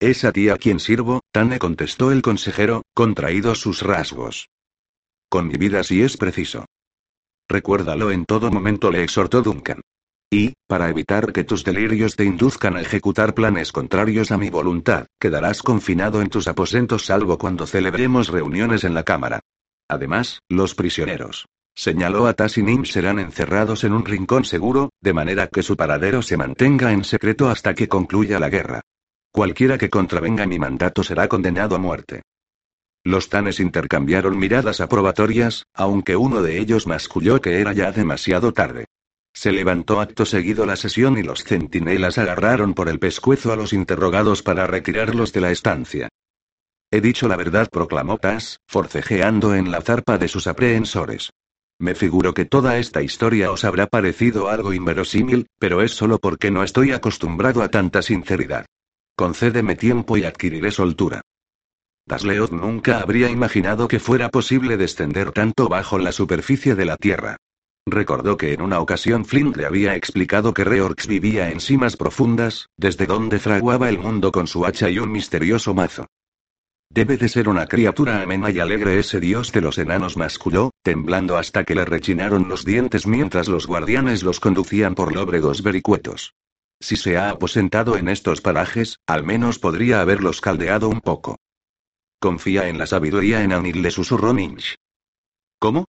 Es 0.01 0.25
a 0.25 0.31
ti 0.31 0.49
a 0.49 0.57
quien 0.57 0.79
sirvo, 0.79 1.23
Tane 1.33 1.59
contestó 1.59 2.13
el 2.13 2.23
consejero, 2.23 2.83
contraídos 2.95 3.61
sus 3.61 3.83
rasgos. 3.83 4.49
Con 5.29 5.49
mi 5.49 5.55
vida 5.55 5.83
si 5.83 6.03
es 6.03 6.17
preciso. 6.17 6.67
Recuérdalo 7.49 8.13
en 8.13 8.25
todo 8.25 8.53
momento, 8.53 8.93
le 8.93 9.03
exhortó 9.03 9.43
Duncan. 9.43 9.81
Y, 10.31 10.55
para 10.69 10.89
evitar 10.89 11.33
que 11.33 11.43
tus 11.43 11.65
delirios 11.65 12.15
te 12.15 12.25
induzcan 12.25 12.77
a 12.77 12.81
ejecutar 12.81 13.35
planes 13.35 13.73
contrarios 13.73 14.31
a 14.31 14.39
mi 14.39 14.51
voluntad, 14.51 15.07
quedarás 15.19 15.63
confinado 15.63 16.23
en 16.23 16.29
tus 16.29 16.47
aposentos 16.47 17.07
salvo 17.07 17.37
cuando 17.37 17.67
celebremos 17.67 18.29
reuniones 18.29 18.85
en 18.85 18.95
la 18.95 19.03
cámara. 19.03 19.41
Además, 19.89 20.41
los 20.49 20.77
prisioneros. 20.77 21.47
Señaló 21.75 22.27
a 22.29 22.35
Tassinim 22.35 22.85
serán 22.85 23.19
encerrados 23.19 23.83
en 23.83 23.95
un 23.95 24.05
rincón 24.05 24.45
seguro, 24.45 24.91
de 25.01 25.13
manera 25.13 25.49
que 25.49 25.63
su 25.63 25.77
paradero 25.77 26.23
se 26.23 26.37
mantenga 26.37 26.93
en 26.93 27.03
secreto 27.03 27.49
hasta 27.49 27.75
que 27.75 27.89
concluya 27.89 28.39
la 28.39 28.51
guerra. 28.51 28.83
Cualquiera 29.39 29.79
que 29.79 29.89
contravenga 29.89 30.47
mi 30.47 30.59
mandato 30.59 31.05
será 31.05 31.29
condenado 31.29 31.77
a 31.77 31.79
muerte. 31.79 32.23
Los 33.05 33.29
tanes 33.29 33.61
intercambiaron 33.61 34.37
miradas 34.37 34.81
aprobatorias, 34.81 35.63
aunque 35.73 36.17
uno 36.17 36.43
de 36.43 36.59
ellos 36.59 36.89
masculló 36.89 37.41
que 37.41 37.61
era 37.61 37.73
ya 37.73 37.93
demasiado 37.93 38.53
tarde. 38.53 38.87
Se 39.33 39.53
levantó 39.53 40.01
acto 40.01 40.27
seguido 40.27 40.67
la 40.67 40.75
sesión 40.75 41.19
y 41.19 41.23
los 41.23 41.45
centinelas 41.45 42.19
agarraron 42.19 42.75
por 42.75 42.89
el 42.89 42.99
pescuezo 42.99 43.53
a 43.53 43.57
los 43.57 43.73
interrogados 43.73 44.43
para 44.43 44.67
retirarlos 44.67 45.33
de 45.33 45.41
la 45.41 45.53
estancia. 45.53 46.09
He 46.91 47.01
dicho 47.01 47.29
la 47.29 47.37
verdad, 47.37 47.69
proclamó 47.71 48.19
Tas, 48.19 48.59
forcejeando 48.67 49.55
en 49.55 49.71
la 49.71 49.83
zarpa 49.83 50.19
de 50.19 50.27
sus 50.27 50.49
aprehensores. 50.49 51.31
Me 51.79 51.95
figuro 51.95 52.35
que 52.35 52.45
toda 52.45 52.77
esta 52.79 53.03
historia 53.03 53.53
os 53.53 53.65
habrá 53.65 53.87
parecido 53.87 54.49
algo 54.49 54.73
inverosímil, 54.73 55.47
pero 55.61 55.81
es 55.81 55.93
solo 55.93 56.19
porque 56.19 56.51
no 56.51 56.65
estoy 56.65 56.91
acostumbrado 56.91 57.63
a 57.63 57.69
tanta 57.69 58.03
sinceridad. 58.03 58.67
Concédeme 59.19 59.75
tiempo 59.75 60.17
y 60.17 60.23
adquiriré 60.23 60.71
soltura. 60.71 61.23
Dasleod 62.07 62.53
nunca 62.53 63.01
habría 63.01 63.29
imaginado 63.29 63.89
que 63.89 63.99
fuera 63.99 64.29
posible 64.29 64.77
descender 64.77 65.33
tanto 65.33 65.69
bajo 65.69 65.99
la 65.99 66.13
superficie 66.13 66.77
de 66.77 66.85
la 66.85 66.97
Tierra. 66.97 67.37
Recordó 67.85 68.37
que 68.37 68.53
en 68.53 68.63
una 68.63 68.79
ocasión 68.79 69.25
Flint 69.25 69.57
le 69.57 69.67
había 69.67 69.97
explicado 69.97 70.55
que 70.55 70.63
Reorx 70.63 71.09
vivía 71.09 71.51
en 71.51 71.59
cimas 71.59 71.97
profundas, 71.97 72.69
desde 72.77 73.07
donde 73.07 73.41
fraguaba 73.41 73.89
el 73.89 73.99
mundo 73.99 74.31
con 74.31 74.47
su 74.47 74.65
hacha 74.65 74.89
y 74.89 75.01
un 75.01 75.11
misterioso 75.11 75.75
mazo. 75.75 76.07
Debe 76.89 77.17
de 77.17 77.29
ser 77.29 77.49
una 77.49 77.67
criatura 77.67 78.23
amena 78.23 78.53
y 78.53 78.61
alegre 78.61 79.01
ese 79.01 79.19
dios 79.19 79.51
de 79.51 79.63
los 79.63 79.79
enanos 79.79 80.17
masculó, 80.17 80.71
temblando 80.85 81.37
hasta 81.37 81.65
que 81.65 81.75
le 81.75 81.85
rechinaron 81.85 82.49
los 82.49 82.65
dientes 82.65 83.09
mientras 83.09 83.49
los 83.49 83.67
guardianes 83.67 84.23
los 84.23 84.39
conducían 84.39 84.95
por 84.95 85.13
lóbregos 85.13 85.65
vericuetos. 85.65 86.35
Si 86.81 86.97
se 86.97 87.17
ha 87.17 87.31
aposentado 87.31 87.97
en 87.97 88.09
estos 88.09 88.41
parajes, 88.41 88.99
al 89.07 89.25
menos 89.25 89.59
podría 89.59 90.01
haberlos 90.01 90.41
caldeado 90.41 90.89
un 90.89 91.01
poco. 91.01 91.37
Confía 92.21 92.69
en 92.69 92.79
la 92.79 92.87
sabiduría 92.87 93.43
en 93.43 93.53
Anil, 93.53 93.83
le 93.83 93.91
susurró 93.91 94.33
Ninch. 94.33 94.77
¿Cómo? 95.59 95.87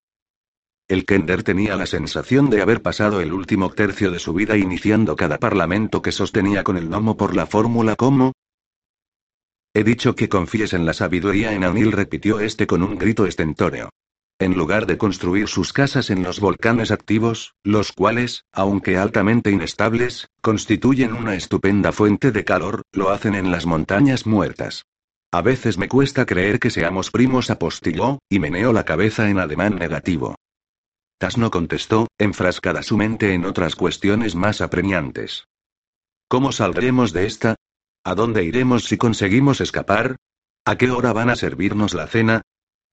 El 0.88 1.04
Kender 1.04 1.44
tenía 1.44 1.76
la 1.76 1.86
sensación 1.86 2.50
de 2.50 2.62
haber 2.62 2.82
pasado 2.82 3.20
el 3.20 3.32
último 3.32 3.70
tercio 3.70 4.10
de 4.10 4.18
su 4.18 4.32
vida 4.32 4.56
iniciando 4.56 5.14
cada 5.14 5.38
parlamento 5.38 6.02
que 6.02 6.10
sostenía 6.10 6.64
con 6.64 6.76
el 6.76 6.88
gnomo 6.88 7.16
por 7.16 7.36
la 7.36 7.46
fórmula 7.46 7.94
¿cómo? 7.94 8.32
He 9.72 9.84
dicho 9.84 10.16
que 10.16 10.28
confíes 10.28 10.72
en 10.72 10.84
la 10.84 10.92
sabiduría 10.92 11.52
en 11.52 11.62
Anil, 11.62 11.92
repitió 11.92 12.40
este 12.40 12.66
con 12.66 12.82
un 12.82 12.98
grito 12.98 13.26
estentóreo. 13.26 13.90
En 14.40 14.56
lugar 14.56 14.86
de 14.86 14.96
construir 14.96 15.48
sus 15.48 15.74
casas 15.74 16.08
en 16.08 16.22
los 16.22 16.40
volcanes 16.40 16.90
activos, 16.90 17.52
los 17.62 17.92
cuales, 17.92 18.46
aunque 18.52 18.96
altamente 18.96 19.50
inestables, 19.50 20.30
constituyen 20.40 21.12
una 21.12 21.34
estupenda 21.34 21.92
fuente 21.92 22.32
de 22.32 22.42
calor, 22.42 22.80
lo 22.90 23.10
hacen 23.10 23.34
en 23.34 23.50
las 23.50 23.66
montañas 23.66 24.26
muertas. 24.26 24.86
A 25.30 25.42
veces 25.42 25.76
me 25.76 25.88
cuesta 25.88 26.24
creer 26.24 26.58
que 26.58 26.70
seamos 26.70 27.10
primos, 27.10 27.50
apostilló, 27.50 28.18
y 28.30 28.38
meneó 28.38 28.72
la 28.72 28.86
cabeza 28.86 29.28
en 29.28 29.38
ademán 29.38 29.76
negativo. 29.76 30.36
Tas 31.18 31.36
no 31.36 31.50
contestó, 31.50 32.08
enfrascada 32.16 32.82
su 32.82 32.96
mente 32.96 33.34
en 33.34 33.44
otras 33.44 33.76
cuestiones 33.76 34.34
más 34.36 34.62
apremiantes. 34.62 35.44
¿Cómo 36.28 36.50
saldremos 36.52 37.12
de 37.12 37.26
esta? 37.26 37.56
¿A 38.04 38.14
dónde 38.14 38.42
iremos 38.44 38.84
si 38.84 38.96
conseguimos 38.96 39.60
escapar? 39.60 40.16
¿A 40.64 40.76
qué 40.76 40.90
hora 40.90 41.12
van 41.12 41.28
a 41.28 41.36
servirnos 41.36 41.92
la 41.92 42.06
cena? 42.06 42.40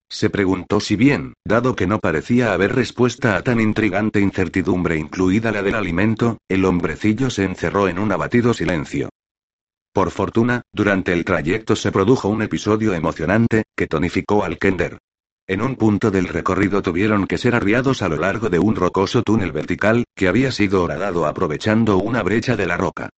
Se 0.09 0.29
preguntó 0.29 0.79
si 0.79 0.95
bien, 0.95 1.33
dado 1.45 1.75
que 1.75 1.85
no 1.85 1.99
parecía 1.99 2.53
haber 2.53 2.73
respuesta 2.73 3.35
a 3.35 3.41
tan 3.41 3.59
intrigante 3.59 4.21
incertidumbre 4.21 4.97
incluida 4.97 5.51
la 5.51 5.61
del 5.61 5.75
alimento, 5.75 6.37
el 6.47 6.63
hombrecillo 6.65 7.29
se 7.29 7.43
encerró 7.43 7.87
en 7.87 7.99
un 7.99 8.11
abatido 8.11 8.53
silencio. 8.53 9.09
Por 9.93 10.11
fortuna, 10.11 10.61
durante 10.71 11.11
el 11.11 11.25
trayecto 11.25 11.75
se 11.75 11.91
produjo 11.91 12.29
un 12.29 12.41
episodio 12.41 12.93
emocionante, 12.93 13.63
que 13.75 13.87
tonificó 13.87 14.43
al 14.43 14.57
Kender. 14.57 14.99
En 15.47 15.61
un 15.61 15.75
punto 15.75 16.11
del 16.11 16.27
recorrido 16.27 16.81
tuvieron 16.81 17.25
que 17.25 17.37
ser 17.37 17.55
arriados 17.55 18.01
a 18.01 18.09
lo 18.09 18.17
largo 18.17 18.49
de 18.49 18.59
un 18.59 18.75
rocoso 18.75 19.23
túnel 19.23 19.51
vertical, 19.51 20.03
que 20.15 20.27
había 20.27 20.51
sido 20.51 20.83
horadado 20.83 21.25
aprovechando 21.25 21.97
una 21.97 22.21
brecha 22.21 22.55
de 22.55 22.65
la 22.65 22.77
roca. 22.77 23.09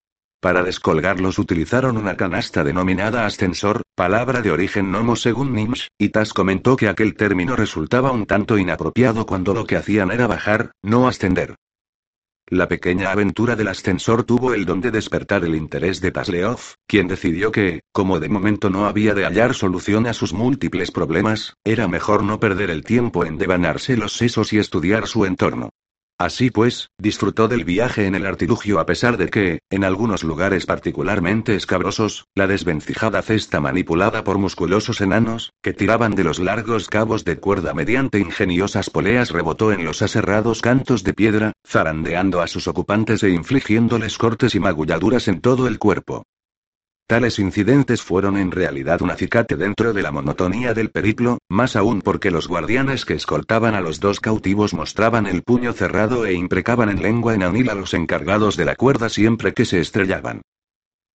Para 0.41 0.63
descolgarlos 0.63 1.41
utilizaron 1.41 1.97
una 1.97 2.17
canasta 2.17 2.63
denominada 2.63 3.27
ascensor, 3.27 3.83
palabra 3.97 4.41
de 4.41 4.53
origen 4.53 4.93
nomo 4.93 5.17
según 5.17 5.53
Nimsh, 5.53 5.89
y 5.99 6.11
Tas 6.11 6.33
comentó 6.33 6.77
que 6.77 6.89
aquel 6.89 7.15
término 7.17 7.57
resultaba 7.57 8.13
un 8.13 8.25
tanto 8.25 8.57
inapropiado 8.57 9.27
cuando 9.27 9.53
lo 9.53 9.67
que 9.67 9.75
hacían 9.75 10.13
era 10.13 10.29
bajar, 10.29 10.71
no 10.81 11.09
ascender. 11.09 11.57
La 12.47 12.69
pequeña 12.69 13.11
aventura 13.11 13.57
del 13.57 13.67
ascensor 13.67 14.23
tuvo 14.23 14.55
el 14.55 14.65
don 14.65 14.81
de 14.81 14.93
despertar 14.93 15.45
el 15.45 15.57
interés 15.57 16.01
de 16.01 16.13
Tasleov, 16.13 16.61
quien 16.87 17.09
decidió 17.09 17.51
que, 17.51 17.81
como 17.93 18.21
de 18.21 18.29
momento 18.29 18.71
no 18.71 18.87
había 18.87 19.15
de 19.15 19.25
hallar 19.25 19.55
solución 19.55 20.07
a 20.07 20.15
sus 20.15 20.33
múltiples 20.33 20.93
problemas, 20.93 21.55
era 21.65 21.89
mejor 21.89 22.23
no 22.23 22.39
perder 22.39 22.71
el 22.71 22.85
tiempo 22.85 23.27
en 23.27 23.39
devanarse 23.39 23.97
los 23.97 24.13
sesos 24.13 24.53
y 24.53 24.59
estudiar 24.59 25.09
su 25.09 25.27
entorno. 25.27 25.71
Así 26.21 26.51
pues, 26.51 26.91
disfrutó 26.99 27.47
del 27.47 27.65
viaje 27.65 28.07
en 28.07 28.17
el 28.17 28.27
artilugio 28.27 28.81
a 28.81 28.87
pesar 28.87 29.19
de 29.19 29.29
que, 29.29 29.61
en 29.71 29.85
algunos 29.85 30.25
lugares 30.25 30.67
particularmente 30.67 31.55
escabrosos, 31.55 32.27
la 32.35 32.49
desvencijada 32.49 33.23
cesta 33.23 33.61
manipulada 33.61 34.25
por 34.25 34.37
musculosos 34.37 35.01
enanos, 35.01 35.53
que 35.63 35.73
tiraban 35.73 36.17
de 36.17 36.25
los 36.25 36.41
largos 36.41 36.89
cabos 36.89 37.25
de 37.25 37.39
cuerda 37.39 37.73
mediante 37.73 38.19
ingeniosas 38.19 38.91
poleas 38.91 39.31
rebotó 39.31 39.71
en 39.71 39.85
los 39.85 40.03
aserrados 40.03 40.61
cantos 40.61 41.05
de 41.05 41.15
piedra, 41.15 41.53
zarandeando 41.65 42.41
a 42.41 42.49
sus 42.49 42.67
ocupantes 42.67 43.23
e 43.23 43.31
infligiéndoles 43.31 44.19
cortes 44.19 44.57
y 44.57 44.61
magulladuras 44.61 45.29
en 45.29 45.41
todo 45.41 45.69
el 45.69 45.79
cuerpo. 45.79 46.25
Tales 47.09 47.39
incidentes 47.39 48.03
fueron 48.03 48.37
en 48.37 48.51
realidad 48.51 49.01
un 49.01 49.11
acicate 49.11 49.57
dentro 49.57 49.95
de 49.95 50.03
la 50.03 50.13
monotonía 50.13 50.75
del 50.75 50.91
periplo, 50.91 51.39
más 51.49 51.75
aún 51.75 52.03
porque 52.03 52.31
los 52.31 52.49
guardianes 52.49 53.07
que 53.07 53.15
escoltaban 53.15 53.75
a 53.75 53.81
los 53.81 53.99
dos 53.99 54.21
cautivos 54.21 54.75
mostraban 54.75 55.27
el 55.27 55.43
puño 55.43 55.73
cerrado 55.73 56.27
e 56.27 56.35
imprecaban 56.35 56.91
en 56.91 57.01
lengua 57.01 57.35
enanil 57.35 57.71
a 57.71 57.75
los 57.75 57.95
encargados 57.95 58.59
de 58.59 58.67
la 58.67 58.77
cuerda 58.77 59.09
siempre 59.09 59.55
que 59.55 59.65
se 59.65 59.81
estrellaban. 59.81 60.43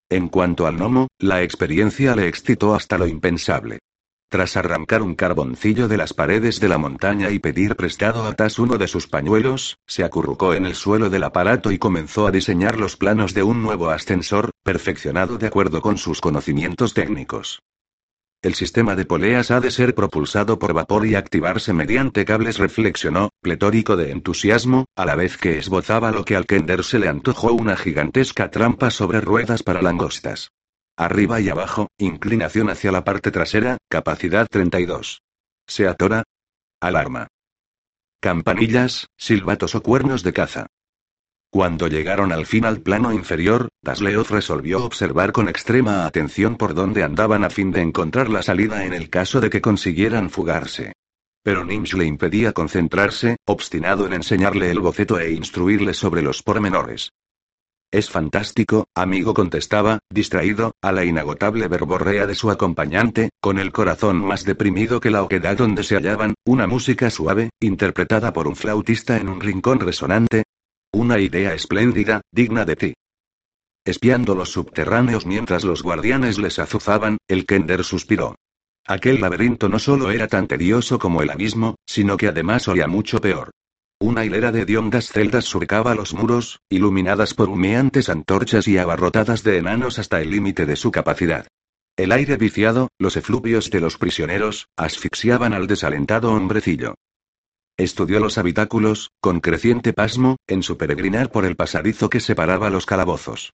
En 0.10 0.30
cuanto 0.30 0.66
al 0.66 0.78
gnomo, 0.78 1.10
la 1.20 1.44
experiencia 1.44 2.16
le 2.16 2.28
excitó 2.28 2.74
hasta 2.74 2.98
lo 2.98 3.06
impensable. 3.06 3.78
Tras 4.34 4.58
arrancar 4.58 5.04
un 5.04 5.14
carboncillo 5.14 5.88
de 5.88 5.96
las 5.96 6.16
paredes 6.16 6.60
de 6.60 6.68
la 6.68 6.80
montaña 6.80 7.30
y 7.30 7.38
pedir 7.38 7.76
prestado 7.76 8.26
a 8.26 8.34
Tas 8.34 8.58
uno 8.58 8.80
de 8.80 8.88
sus 8.88 9.06
pañuelos, 9.06 9.78
se 9.86 10.04
acurrucó 10.04 10.56
en 10.56 10.66
el 10.66 10.74
suelo 10.74 11.12
del 11.12 11.24
aparato 11.24 11.72
y 11.72 11.78
comenzó 11.78 12.26
a 12.26 12.32
diseñar 12.32 12.80
los 12.80 12.98
planos 12.98 13.36
de 13.36 13.44
un 13.44 13.62
nuevo 13.62 13.92
ascensor, 13.92 14.50
perfeccionado 14.64 15.38
de 15.38 15.46
acuerdo 15.46 15.84
con 15.84 16.00
sus 16.00 16.20
conocimientos 16.20 16.96
técnicos. 16.96 17.62
El 18.42 18.56
sistema 18.56 18.96
de 18.96 19.06
poleas 19.06 19.52
ha 19.52 19.60
de 19.60 19.70
ser 19.70 19.94
propulsado 19.94 20.58
por 20.58 20.74
vapor 20.74 21.06
y 21.06 21.14
activarse 21.14 21.72
mediante 21.72 22.26
cables, 22.26 22.58
reflexionó, 22.58 23.30
pletórico 23.40 23.96
de 23.98 24.10
entusiasmo, 24.10 24.86
a 24.96 25.06
la 25.06 25.14
vez 25.14 25.38
que 25.38 25.60
esbozaba 25.60 26.12
lo 26.12 26.26
que 26.26 26.36
al 26.36 26.48
Kender 26.48 26.84
se 26.84 26.98
le 26.98 27.08
antojó 27.08 27.54
una 27.54 27.78
gigantesca 27.78 28.50
trampa 28.50 28.90
sobre 28.90 29.22
ruedas 29.22 29.62
para 29.62 29.84
langostas. 29.84 30.50
Arriba 30.96 31.42
y 31.42 31.50
abajo, 31.50 31.90
inclinación 31.98 32.70
hacia 32.70 32.92
la 32.92 33.04
parte 33.04 33.32
trasera, 33.32 33.78
capacidad 33.90 34.48
32. 34.48 35.24
Se 35.68 35.88
atora. 35.88 36.24
Alarma. 36.80 37.28
Campanillas, 38.20 39.08
silbatos 39.18 39.74
o 39.74 39.82
cuernos 39.82 40.22
de 40.22 40.34
caza. 40.34 40.68
Cuando 41.50 41.88
llegaron 41.88 42.32
al 42.32 42.46
fin 42.46 42.66
al 42.66 42.82
plano 42.82 43.12
inferior, 43.12 43.70
Tasleoth 43.84 44.30
resolvió 44.30 44.84
observar 44.84 45.32
con 45.32 45.50
extrema 45.50 46.06
atención 46.06 46.58
por 46.58 46.74
dónde 46.74 47.04
andaban 47.04 47.44
a 47.44 47.50
fin 47.50 47.72
de 47.72 47.82
encontrar 47.82 48.30
la 48.30 48.44
salida 48.44 48.86
en 48.86 48.94
el 48.94 49.10
caso 49.10 49.42
de 49.42 49.50
que 49.50 49.62
consiguieran 49.62 50.30
fugarse. 50.30 50.94
Pero 51.44 51.66
Nimsh 51.66 51.94
le 51.94 52.06
impedía 52.06 52.54
concentrarse, 52.54 53.38
obstinado 53.46 54.06
en 54.06 54.14
enseñarle 54.14 54.70
el 54.72 54.80
boceto 54.80 55.20
e 55.20 55.32
instruirle 55.32 55.94
sobre 55.94 56.22
los 56.22 56.42
pormenores. 56.44 57.12
Es 57.94 58.10
fantástico, 58.10 58.88
amigo 58.96 59.36
contestaba, 59.36 60.00
distraído, 60.10 60.74
a 60.82 60.92
la 60.92 61.06
inagotable 61.06 61.68
verborrea 61.68 62.26
de 62.26 62.34
su 62.34 62.50
acompañante, 62.50 63.30
con 63.40 63.60
el 63.60 63.72
corazón 63.72 64.18
más 64.18 64.46
deprimido 64.46 65.00
que 65.00 65.12
la 65.12 65.22
oquedad 65.22 65.58
donde 65.58 65.84
se 65.84 65.94
hallaban, 65.94 66.34
una 66.44 66.66
música 66.66 67.12
suave, 67.12 67.52
interpretada 67.60 68.34
por 68.34 68.48
un 68.48 68.56
flautista 68.56 69.18
en 69.18 69.30
un 69.30 69.40
rincón 69.40 69.80
resonante. 69.80 70.42
Una 70.92 71.20
idea 71.20 71.54
espléndida, 71.54 72.22
digna 72.32 72.66
de 72.66 72.76
ti. 72.76 72.94
Espiando 73.86 74.34
los 74.34 74.52
subterráneos 74.52 75.28
mientras 75.28 75.64
los 75.64 75.84
guardianes 75.84 76.40
les 76.40 76.58
azuzaban, 76.58 77.20
el 77.28 77.46
Kender 77.46 77.84
suspiró. 77.84 78.34
Aquel 78.88 79.22
laberinto 79.22 79.70
no 79.70 79.78
solo 79.78 80.10
era 80.10 80.28
tan 80.28 80.48
tedioso 80.48 80.98
como 80.98 81.22
el 81.22 81.30
abismo, 81.30 81.76
sino 81.86 82.18
que 82.18 82.28
además 82.28 82.68
olía 82.68 82.88
mucho 82.88 83.22
peor. 83.22 83.52
Una 84.04 84.26
hilera 84.26 84.52
de 84.52 84.64
hediondas 84.64 85.08
celdas 85.08 85.46
surcaba 85.46 85.96
los 85.96 86.14
muros, 86.14 86.60
iluminadas 86.68 87.34
por 87.34 87.48
humeantes 87.48 88.10
antorchas 88.10 88.68
y 88.68 88.78
abarrotadas 88.78 89.44
de 89.44 89.60
enanos 89.60 89.98
hasta 89.98 90.20
el 90.20 90.30
límite 90.30 90.66
de 90.66 90.76
su 90.76 90.92
capacidad. 90.92 91.48
El 91.96 92.12
aire 92.12 92.36
viciado, 92.36 92.90
los 93.00 93.16
efluvios 93.16 93.70
de 93.70 93.80
los 93.80 93.98
prisioneros, 93.98 94.68
asfixiaban 94.76 95.54
al 95.54 95.68
desalentado 95.68 96.34
hombrecillo. 96.34 96.96
Estudió 97.78 98.20
los 98.20 98.38
habitáculos, 98.38 99.12
con 99.22 99.40
creciente 99.40 99.94
pasmo, 99.94 100.36
en 100.48 100.64
su 100.64 100.78
peregrinar 100.78 101.32
por 101.32 101.46
el 101.46 101.56
pasadizo 101.56 102.10
que 102.10 102.20
separaba 102.20 102.70
los 102.70 102.86
calabozos. 102.86 103.54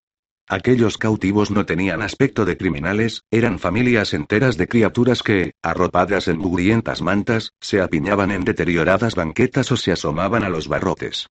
Aquellos 0.52 0.98
cautivos 0.98 1.52
no 1.52 1.68
tenían 1.68 2.02
aspecto 2.02 2.44
de 2.44 2.58
criminales, 2.58 3.22
eran 3.30 3.60
familias 3.60 4.16
enteras 4.16 4.58
de 4.58 4.68
criaturas 4.68 5.22
que, 5.22 5.54
arropadas 5.62 6.28
en 6.28 6.40
mugrientas 6.40 7.04
mantas, 7.04 7.52
se 7.62 7.82
apiñaban 7.82 8.32
en 8.32 8.46
deterioradas 8.46 9.14
banquetas 9.14 9.72
o 9.72 9.78
se 9.78 9.92
asomaban 9.92 10.44
a 10.44 10.50
los 10.50 10.68
barrotes. 10.68 11.28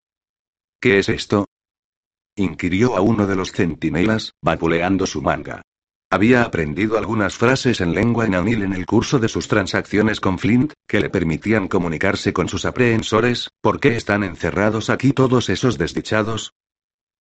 ¿Qué 0.80 1.00
es 1.00 1.08
esto? 1.08 1.46
inquirió 2.36 2.96
a 2.96 3.00
uno 3.00 3.26
de 3.26 3.34
los 3.34 3.50
centinelas, 3.50 4.34
vapuleando 4.40 5.04
su 5.04 5.20
manga. 5.20 5.62
Había 6.10 6.42
aprendido 6.42 6.96
algunas 6.96 7.36
frases 7.36 7.80
en 7.80 7.94
lengua 7.94 8.24
enanil 8.24 8.62
en 8.62 8.72
el 8.72 8.86
curso 8.86 9.18
de 9.18 9.28
sus 9.28 9.48
transacciones 9.48 10.20
con 10.20 10.38
Flint, 10.38 10.74
que 10.86 11.00
le 11.00 11.10
permitían 11.10 11.66
comunicarse 11.66 12.32
con 12.32 12.48
sus 12.48 12.64
aprehensores. 12.64 13.50
¿Por 13.60 13.80
qué 13.80 13.96
están 13.96 14.22
encerrados 14.22 14.90
aquí 14.90 15.12
todos 15.12 15.48
esos 15.48 15.76
desdichados? 15.76 16.52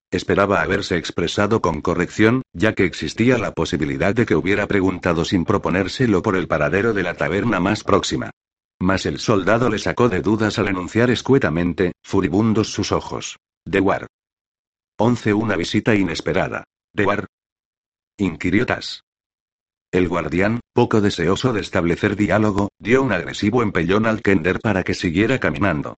Esperaba 0.10 0.62
haberse 0.62 0.98
expresado 0.98 1.62
con 1.62 1.82
corrección, 1.82 2.44
ya 2.54 2.74
que 2.74 2.86
existía 2.86 3.38
la 3.38 3.52
posibilidad 3.52 4.16
de 4.16 4.26
que 4.26 4.36
hubiera 4.36 4.66
preguntado 4.66 5.26
sin 5.26 5.44
proponérselo 5.44 6.22
por 6.22 6.38
el 6.38 6.48
paradero 6.48 6.94
de 6.94 7.04
la 7.04 7.16
taberna 7.16 7.60
más 7.60 7.84
próxima. 7.84 8.32
Mas 8.80 9.06
el 9.06 9.20
soldado 9.20 9.70
le 9.70 9.80
sacó 9.80 10.08
de 10.08 10.22
dudas 10.22 10.60
al 10.60 10.70
enunciar 10.70 11.10
escuetamente, 11.10 11.94
furibundos 12.04 12.72
sus 12.72 12.92
ojos. 12.92 13.38
De 13.66 13.82
War. 13.82 14.08
11. 14.98 15.34
Una 15.34 15.58
visita 15.58 15.94
inesperada. 15.94 16.64
De 16.94 17.06
War. 17.06 17.26
Inquirió 18.18 18.66
Tas. 18.66 19.04
El 19.92 20.08
guardián, 20.08 20.62
poco 20.74 21.02
deseoso 21.02 21.54
de 21.54 21.62
establecer 21.62 22.16
diálogo, 22.16 22.70
dio 22.80 23.02
un 23.02 23.12
agresivo 23.12 23.62
empellón 23.62 24.06
al 24.06 24.22
Kender 24.22 24.60
para 24.60 24.84
que 24.84 24.94
siguiera 24.94 25.40
caminando. 25.40 25.98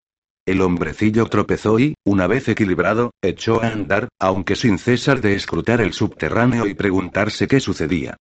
El 0.49 0.61
hombrecillo 0.61 1.27
tropezó 1.27 1.77
y, 1.77 1.93
una 2.03 2.25
vez 2.25 2.47
equilibrado, 2.47 3.11
echó 3.21 3.61
a 3.61 3.67
andar, 3.67 4.09
aunque 4.19 4.55
sin 4.55 4.79
cesar 4.79 5.21
de 5.21 5.35
escrutar 5.35 5.79
el 5.79 5.93
subterráneo 5.93 6.65
y 6.65 6.73
preguntarse 6.73 7.47
qué 7.47 7.59
sucedía. 7.59 8.17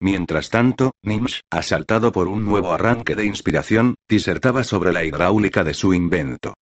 Mientras 0.00 0.48
tanto, 0.50 0.92
Nimsh, 1.02 1.40
asaltado 1.50 2.12
por 2.12 2.28
un 2.28 2.44
nuevo 2.44 2.72
arranque 2.72 3.16
de 3.16 3.26
inspiración, 3.26 3.96
disertaba 4.08 4.62
sobre 4.62 4.92
la 4.92 5.02
hidráulica 5.02 5.64
de 5.64 5.74
su 5.74 5.92
invento. 5.92 6.54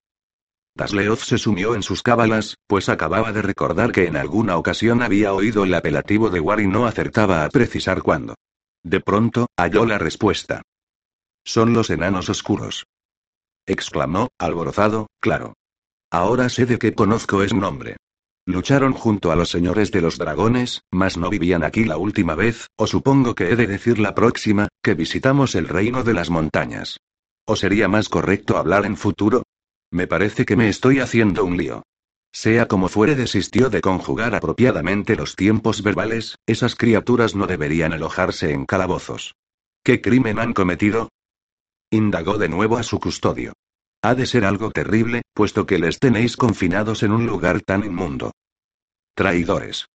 Tasleoth 0.76 1.18
se 1.18 1.38
sumió 1.38 1.74
en 1.74 1.82
sus 1.82 2.04
cábalas, 2.04 2.54
pues 2.68 2.88
acababa 2.88 3.32
de 3.32 3.42
recordar 3.42 3.90
que 3.90 4.06
en 4.06 4.16
alguna 4.16 4.56
ocasión 4.56 5.02
había 5.02 5.32
oído 5.32 5.64
el 5.64 5.74
apelativo 5.74 6.30
de 6.30 6.38
War 6.38 6.60
y 6.60 6.68
no 6.68 6.86
acertaba 6.86 7.44
a 7.44 7.48
precisar 7.48 8.02
cuándo. 8.02 8.36
De 8.84 9.00
pronto, 9.00 9.48
halló 9.56 9.84
la 9.84 9.98
respuesta. 9.98 10.62
Son 11.44 11.72
los 11.72 11.90
enanos 11.90 12.28
oscuros 12.28 12.86
exclamó, 13.66 14.28
alborozado, 14.38 15.08
claro. 15.20 15.54
Ahora 16.10 16.48
sé 16.48 16.66
de 16.66 16.78
qué 16.78 16.94
conozco 16.94 17.42
es 17.42 17.52
nombre. 17.52 17.96
Lucharon 18.46 18.92
junto 18.92 19.32
a 19.32 19.36
los 19.36 19.50
señores 19.50 19.90
de 19.90 20.00
los 20.00 20.18
dragones, 20.18 20.82
mas 20.92 21.16
no 21.16 21.28
vivían 21.30 21.64
aquí 21.64 21.84
la 21.84 21.96
última 21.96 22.36
vez, 22.36 22.68
o 22.76 22.86
supongo 22.86 23.34
que 23.34 23.50
he 23.50 23.56
de 23.56 23.66
decir 23.66 23.98
la 23.98 24.14
próxima, 24.14 24.68
que 24.82 24.94
visitamos 24.94 25.56
el 25.56 25.66
reino 25.66 26.04
de 26.04 26.14
las 26.14 26.30
montañas. 26.30 26.98
¿O 27.44 27.56
sería 27.56 27.88
más 27.88 28.08
correcto 28.08 28.56
hablar 28.56 28.86
en 28.86 28.96
futuro? 28.96 29.42
Me 29.90 30.06
parece 30.06 30.44
que 30.44 30.56
me 30.56 30.68
estoy 30.68 31.00
haciendo 31.00 31.44
un 31.44 31.56
lío. 31.56 31.82
Sea 32.32 32.68
como 32.68 32.88
fuere, 32.88 33.16
desistió 33.16 33.70
de 33.70 33.80
conjugar 33.80 34.34
apropiadamente 34.34 35.16
los 35.16 35.34
tiempos 35.34 35.82
verbales, 35.82 36.36
esas 36.46 36.76
criaturas 36.76 37.34
no 37.34 37.46
deberían 37.46 37.94
alojarse 37.94 38.52
en 38.52 38.66
calabozos. 38.66 39.34
¿Qué 39.82 40.00
crimen 40.00 40.38
han 40.38 40.52
cometido? 40.52 41.08
Indagó 41.90 42.36
de 42.36 42.48
nuevo 42.48 42.78
a 42.78 42.82
su 42.82 42.98
custodio. 42.98 43.52
Ha 44.02 44.16
de 44.16 44.26
ser 44.26 44.44
algo 44.44 44.72
terrible, 44.72 45.22
puesto 45.32 45.66
que 45.66 45.78
les 45.78 46.00
tenéis 46.00 46.36
confinados 46.36 47.04
en 47.04 47.12
un 47.12 47.26
lugar 47.26 47.60
tan 47.60 47.84
inmundo. 47.84 48.32
Traidores. 49.14 49.86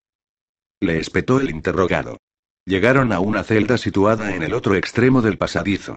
Le 0.81 0.99
espetó 0.99 1.41
el 1.41 1.51
interrogado. 1.51 2.19
Llegaron 2.65 3.13
a 3.13 3.19
una 3.19 3.43
celda 3.43 3.77
situada 3.77 4.35
en 4.35 4.43
el 4.45 4.55
otro 4.55 4.77
extremo 4.77 5.21
del 5.21 5.37
pasadizo. 5.37 5.97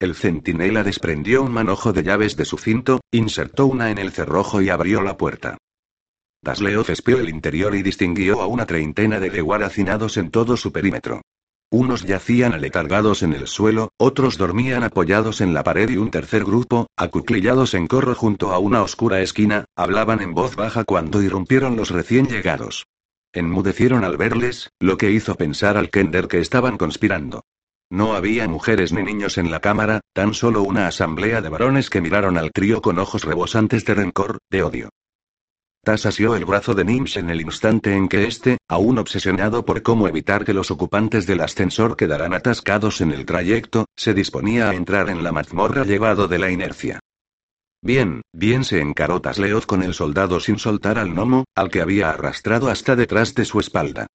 El 0.00 0.14
centinela 0.14 0.82
desprendió 0.82 1.42
un 1.42 1.52
manojo 1.52 1.92
de 1.92 2.02
llaves 2.02 2.36
de 2.36 2.46
su 2.46 2.56
cinto, 2.56 3.00
insertó 3.12 3.66
una 3.66 3.90
en 3.90 3.98
el 3.98 4.12
cerrojo 4.12 4.62
y 4.62 4.70
abrió 4.70 5.02
la 5.02 5.18
puerta. 5.18 5.58
Dasleoth 6.42 6.88
espió 6.88 7.20
el 7.20 7.28
interior 7.28 7.74
y 7.74 7.82
distinguió 7.82 8.40
a 8.40 8.46
una 8.46 8.64
treintena 8.64 9.20
de 9.20 9.30
Dewar 9.30 9.62
hacinados 9.62 10.16
en 10.16 10.30
todo 10.30 10.56
su 10.56 10.72
perímetro. 10.72 11.20
Unos 11.76 12.04
yacían 12.04 12.52
aletargados 12.52 13.24
en 13.24 13.32
el 13.32 13.48
suelo, 13.48 13.90
otros 13.96 14.38
dormían 14.38 14.84
apoyados 14.84 15.40
en 15.40 15.54
la 15.54 15.64
pared 15.64 15.90
y 15.90 15.96
un 15.96 16.12
tercer 16.12 16.44
grupo, 16.44 16.86
acuclillados 16.96 17.74
en 17.74 17.88
corro 17.88 18.14
junto 18.14 18.52
a 18.52 18.60
una 18.60 18.80
oscura 18.80 19.22
esquina, 19.22 19.64
hablaban 19.74 20.22
en 20.22 20.34
voz 20.34 20.54
baja 20.54 20.84
cuando 20.84 21.20
irrumpieron 21.20 21.74
los 21.74 21.90
recién 21.90 22.28
llegados. 22.28 22.86
Enmudecieron 23.32 24.04
al 24.04 24.16
verles, 24.16 24.70
lo 24.78 24.96
que 24.96 25.10
hizo 25.10 25.34
pensar 25.34 25.76
al 25.76 25.90
Kender 25.90 26.28
que 26.28 26.38
estaban 26.38 26.78
conspirando. 26.78 27.42
No 27.90 28.14
había 28.14 28.46
mujeres 28.46 28.92
ni 28.92 29.02
niños 29.02 29.36
en 29.36 29.50
la 29.50 29.58
cámara, 29.58 30.00
tan 30.12 30.32
solo 30.32 30.62
una 30.62 30.86
asamblea 30.86 31.40
de 31.40 31.48
varones 31.48 31.90
que 31.90 32.00
miraron 32.00 32.38
al 32.38 32.52
trío 32.52 32.82
con 32.82 33.00
ojos 33.00 33.24
rebosantes 33.24 33.84
de 33.84 33.94
rencor, 33.94 34.38
de 34.48 34.62
odio. 34.62 34.90
Tas 35.84 36.06
asió 36.06 36.34
el 36.34 36.46
brazo 36.46 36.72
de 36.72 36.82
Nims 36.82 37.18
en 37.18 37.28
el 37.28 37.42
instante 37.42 37.94
en 37.94 38.08
que 38.08 38.26
éste, 38.26 38.56
aún 38.68 38.96
obsesionado 38.96 39.66
por 39.66 39.82
cómo 39.82 40.08
evitar 40.08 40.46
que 40.46 40.54
los 40.54 40.70
ocupantes 40.70 41.26
del 41.26 41.42
ascensor 41.42 41.94
quedaran 41.94 42.32
atascados 42.32 43.02
en 43.02 43.12
el 43.12 43.26
trayecto, 43.26 43.84
se 43.94 44.14
disponía 44.14 44.70
a 44.70 44.74
entrar 44.74 45.10
en 45.10 45.22
la 45.22 45.30
mazmorra 45.30 45.84
llevado 45.84 46.26
de 46.26 46.38
la 46.38 46.50
inercia. 46.50 47.00
Bien, 47.82 48.22
bien 48.32 48.64
se 48.64 48.80
encaró 48.80 49.20
Tasleoth 49.20 49.66
con 49.66 49.82
el 49.82 49.92
soldado 49.92 50.40
sin 50.40 50.58
soltar 50.58 50.98
al 50.98 51.10
gnomo, 51.10 51.44
al 51.54 51.70
que 51.70 51.82
había 51.82 52.08
arrastrado 52.08 52.70
hasta 52.70 52.96
detrás 52.96 53.34
de 53.34 53.44
su 53.44 53.60
espalda. 53.60 54.06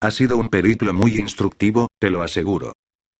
Ha 0.00 0.10
sido 0.10 0.38
un 0.38 0.48
periplo 0.48 0.94
muy 0.94 1.18
instructivo, 1.18 1.88
te 1.98 2.08
lo 2.08 2.22
aseguro. 2.22 2.72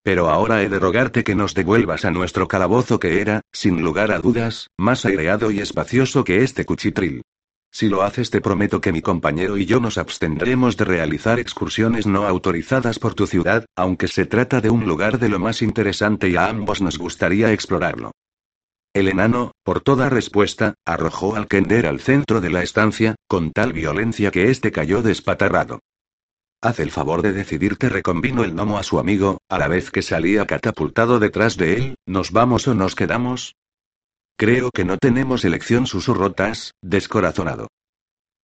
Pero 0.03 0.31
ahora 0.31 0.63
he 0.63 0.71
de 0.71 0.79
rogarte 0.79 1.25
que 1.25 1.35
nos 1.35 1.53
devuelvas 1.53 2.07
a 2.07 2.11
nuestro 2.11 2.49
calabozo 2.49 2.99
que 2.99 3.21
era, 3.21 3.43
sin 3.53 3.83
lugar 3.83 4.13
a 4.13 4.21
dudas, 4.21 4.69
más 4.79 5.05
aireado 5.05 5.51
y 5.51 5.61
espacioso 5.61 6.25
que 6.25 6.43
este 6.43 6.65
cuchitril. 6.65 7.21
Si 7.71 7.89
lo 7.89 8.03
haces 8.03 8.31
te 8.31 8.41
prometo 8.41 8.81
que 8.81 8.93
mi 8.93 9.03
compañero 9.03 9.57
y 9.57 9.67
yo 9.67 9.79
nos 9.79 9.99
abstendremos 9.99 10.77
de 10.77 10.85
realizar 10.85 11.39
excursiones 11.39 12.07
no 12.07 12.27
autorizadas 12.27 12.99
por 12.99 13.15
tu 13.15 13.27
ciudad, 13.27 13.67
aunque 13.77 14.09
se 14.09 14.27
trata 14.27 14.61
de 14.61 14.71
un 14.71 14.87
lugar 14.87 15.19
de 15.19 15.29
lo 15.29 15.39
más 15.39 15.63
interesante 15.63 16.29
y 16.29 16.37
a 16.37 16.49
ambos 16.49 16.81
nos 16.81 16.99
gustaría 16.99 17.53
explorarlo. 17.53 18.13
El 18.95 19.09
enano, 19.09 19.53
por 19.63 19.81
toda 19.81 20.09
respuesta, 20.09 20.75
arrojó 20.87 21.37
al 21.37 21.47
Kender 21.47 21.87
al 21.87 22.01
centro 22.01 22.41
de 22.41 22.51
la 22.51 22.63
estancia, 22.63 23.15
con 23.29 23.53
tal 23.53 23.73
violencia 23.73 24.31
que 24.31 24.51
éste 24.51 24.73
cayó 24.73 25.03
despatarrado. 25.03 25.81
Haz 26.61 26.81
el 26.81 26.91
favor 26.91 27.23
de 27.23 27.33
decidirte, 27.33 27.89
reconvino 27.89 28.43
el 28.43 28.55
gnomo 28.55 28.79
a 28.79 28.83
su 28.83 28.99
amigo, 28.99 29.39
a 29.49 29.59
la 29.59 29.69
vez 29.69 29.93
que 29.93 30.03
salía 30.03 30.47
catapultado 30.47 31.21
detrás 31.21 31.57
de 31.57 31.75
él, 31.75 31.95
¿nos 32.07 32.33
vamos 32.33 32.67
o 32.67 32.75
nos 32.75 32.97
quedamos? 32.97 33.55
Creo 34.39 34.71
que 34.71 34.85
no 34.85 34.99
tenemos 34.99 35.45
elección, 35.45 35.89
susurró 35.89 36.31
Tas, 36.31 36.75
descorazonado. 36.81 37.67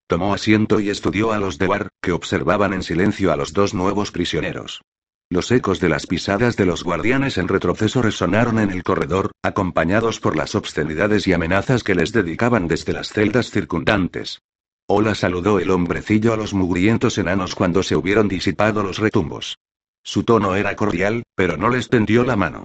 Tomó 0.09 0.35
asiento 0.35 0.81
y 0.81 0.91
estudió 0.91 1.31
a 1.31 1.39
los 1.39 1.57
de 1.57 1.69
War, 1.69 1.89
que 2.03 2.11
observaban 2.11 2.73
en 2.73 2.83
silencio 2.83 3.33
a 3.33 3.37
los 3.37 3.53
dos 3.53 3.75
nuevos 3.75 4.11
prisioneros. 4.11 4.83
Los 5.31 5.53
ecos 5.53 5.79
de 5.79 5.89
las 5.89 6.09
pisadas 6.09 6.57
de 6.57 6.67
los 6.67 6.83
guardianes 6.83 7.39
en 7.39 7.47
retroceso 7.47 8.03
resonaron 8.03 8.59
en 8.59 8.71
el 8.71 8.83
corredor, 8.83 9.31
acompañados 9.45 10.19
por 10.19 10.35
las 10.35 10.57
obscenidades 10.57 11.29
y 11.29 11.33
amenazas 11.33 11.85
que 11.85 11.95
les 11.95 12.11
dedicaban 12.11 12.67
desde 12.67 12.93
las 12.93 13.11
celdas 13.11 13.51
circundantes. 13.53 14.41
Hola 14.89 15.15
saludó 15.15 15.61
el 15.61 15.71
hombrecillo 15.71 16.33
a 16.33 16.37
los 16.37 16.55
mugrientos 16.55 17.19
enanos 17.19 17.55
cuando 17.55 17.85
se 17.85 17.95
hubieron 17.95 18.27
disipado 18.27 18.83
los 18.83 18.99
retumbos. 18.99 19.59
Su 20.03 20.25
tono 20.25 20.57
era 20.57 20.75
cordial, 20.75 21.23
pero 21.37 21.57
no 21.57 21.69
les 21.69 21.89
tendió 21.89 22.25
la 22.25 22.35
mano. 22.35 22.65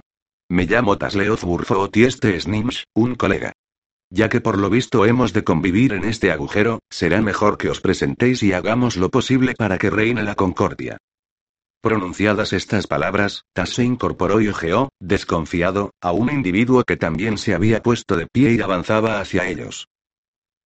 Me 0.50 0.66
llamo 0.66 0.98
Tasleoth 0.98 1.42
Burfoot 1.42 1.96
y 1.96 2.02
este 2.02 2.34
es 2.34 2.48
Nimsh, 2.48 2.82
un 2.92 3.14
colega. 3.14 3.52
Ya 4.12 4.28
que 4.28 4.40
por 4.40 4.58
lo 4.58 4.68
visto 4.68 5.06
hemos 5.06 5.32
de 5.32 5.44
convivir 5.44 5.92
en 5.92 6.02
este 6.02 6.32
agujero, 6.32 6.80
será 6.90 7.22
mejor 7.22 7.56
que 7.56 7.70
os 7.70 7.80
presentéis 7.80 8.42
y 8.42 8.52
hagamos 8.52 8.96
lo 8.96 9.10
posible 9.10 9.54
para 9.56 9.78
que 9.78 9.90
reine 9.90 10.24
la 10.24 10.34
concordia. 10.34 10.98
Pronunciadas 11.80 12.52
estas 12.52 12.88
palabras, 12.88 13.44
Tas 13.52 13.70
se 13.70 13.84
incorporó 13.84 14.40
y 14.40 14.48
ojeó, 14.48 14.88
desconfiado, 14.98 15.92
a 16.02 16.10
un 16.10 16.32
individuo 16.32 16.82
que 16.82 16.96
también 16.96 17.38
se 17.38 17.54
había 17.54 17.80
puesto 17.80 18.16
de 18.16 18.26
pie 18.26 18.54
y 18.54 18.60
avanzaba 18.60 19.20
hacia 19.20 19.46
ellos. 19.46 19.86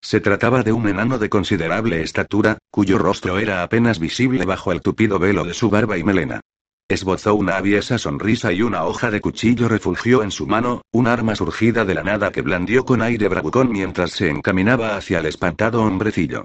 Se 0.03 0.19
trataba 0.19 0.63
de 0.63 0.73
un 0.73 0.89
enano 0.89 1.19
de 1.19 1.29
considerable 1.29 2.01
estatura, 2.01 2.57
cuyo 2.71 2.97
rostro 2.97 3.39
era 3.39 3.63
apenas 3.63 3.99
visible 3.99 4.47
bajo 4.47 4.73
el 4.73 4.81
tupido 4.81 5.19
velo 5.19 5.45
de 5.45 5.53
su 5.53 5.69
barba 5.69 5.99
y 5.99 6.05
melena. 6.05 6.41
Esbozó 6.89 7.35
una 7.35 7.57
aviesa 7.57 7.97
sonrisa 7.97 8.53
y 8.53 8.61
una 8.61 8.85
hoja 8.85 9.11
de 9.11 9.23
cuchillo 9.23 9.69
refugió 9.69 10.23
en 10.23 10.31
su 10.31 10.47
mano, 10.47 10.83
un 10.93 11.07
arma 11.07 11.35
surgida 11.35 11.87
de 11.87 11.95
la 11.95 12.05
nada 12.05 12.31
que 12.31 12.43
blandió 12.43 12.85
con 12.85 13.01
aire 13.01 13.27
bravucón 13.29 13.73
mientras 13.73 14.11
se 14.11 14.29
encaminaba 14.29 14.97
hacia 14.97 15.21
el 15.21 15.27
espantado 15.27 15.83
hombrecillo. 15.83 16.45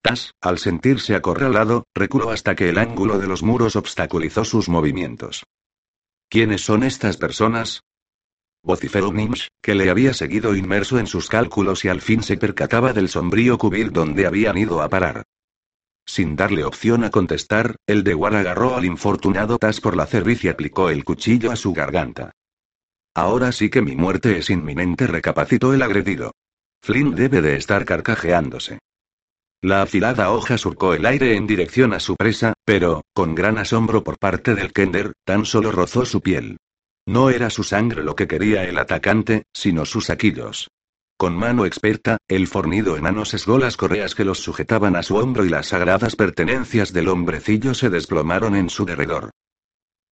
Tas, 0.00 0.32
al 0.40 0.58
sentirse 0.58 1.16
acorralado, 1.16 1.86
reculó 1.92 2.30
hasta 2.30 2.54
que 2.54 2.68
el 2.68 2.78
ángulo 2.78 3.18
de 3.18 3.26
los 3.26 3.42
muros 3.42 3.74
obstaculizó 3.74 4.44
sus 4.44 4.68
movimientos. 4.68 5.42
¿Quiénes 6.28 6.62
son 6.62 6.84
estas 6.84 7.16
personas? 7.16 7.82
Vociferó 8.62 9.12
Nimsh, 9.12 9.48
que 9.60 9.74
le 9.74 9.90
había 9.90 10.14
seguido 10.14 10.54
inmerso 10.54 11.00
en 11.00 11.08
sus 11.08 11.28
cálculos 11.28 11.84
y 11.84 11.88
al 11.88 12.00
fin 12.00 12.22
se 12.22 12.36
percataba 12.36 12.92
del 12.92 13.08
sombrío 13.08 13.58
cubil 13.58 13.90
donde 13.90 14.26
habían 14.26 14.56
ido 14.56 14.82
a 14.82 14.88
parar. 14.88 15.24
Sin 16.10 16.34
darle 16.34 16.64
opción 16.64 17.04
a 17.04 17.10
contestar, 17.10 17.76
el 17.86 18.02
de 18.02 18.16
War 18.16 18.34
agarró 18.34 18.74
al 18.74 18.84
infortunado 18.84 19.58
Tas 19.58 19.80
por 19.80 19.96
la 19.96 20.06
cerviz 20.06 20.42
y 20.42 20.48
aplicó 20.48 20.90
el 20.90 21.04
cuchillo 21.04 21.52
a 21.52 21.56
su 21.56 21.72
garganta. 21.72 22.32
Ahora 23.14 23.52
sí 23.52 23.70
que 23.70 23.80
mi 23.80 23.94
muerte 23.94 24.36
es 24.36 24.50
inminente, 24.50 25.06
recapacitó 25.06 25.72
el 25.72 25.82
agredido. 25.82 26.32
Flynn 26.82 27.14
debe 27.14 27.40
de 27.42 27.54
estar 27.54 27.84
carcajeándose. 27.84 28.80
La 29.62 29.82
afilada 29.82 30.32
hoja 30.32 30.58
surcó 30.58 30.94
el 30.94 31.06
aire 31.06 31.36
en 31.36 31.46
dirección 31.46 31.92
a 31.92 32.00
su 32.00 32.16
presa, 32.16 32.54
pero, 32.64 33.04
con 33.12 33.36
gran 33.36 33.56
asombro 33.56 34.02
por 34.02 34.18
parte 34.18 34.56
del 34.56 34.72
Kender, 34.72 35.12
tan 35.24 35.44
solo 35.44 35.70
rozó 35.70 36.04
su 36.04 36.20
piel. 36.20 36.56
No 37.06 37.30
era 37.30 37.50
su 37.50 37.62
sangre 37.62 38.02
lo 38.02 38.16
que 38.16 38.26
quería 38.26 38.64
el 38.64 38.78
atacante, 38.78 39.44
sino 39.52 39.84
sus 39.84 40.06
saquillos. 40.06 40.70
Con 41.20 41.36
mano 41.36 41.66
experta, 41.66 42.16
el 42.28 42.46
fornido 42.46 42.96
enano 42.96 43.26
sesgó 43.26 43.58
las 43.58 43.76
correas 43.76 44.14
que 44.14 44.24
los 44.24 44.38
sujetaban 44.38 44.96
a 44.96 45.02
su 45.02 45.16
hombro 45.16 45.44
y 45.44 45.50
las 45.50 45.66
sagradas 45.66 46.16
pertenencias 46.16 46.94
del 46.94 47.08
hombrecillo 47.08 47.74
se 47.74 47.90
desplomaron 47.90 48.56
en 48.56 48.70
su 48.70 48.86
derredor. 48.86 49.28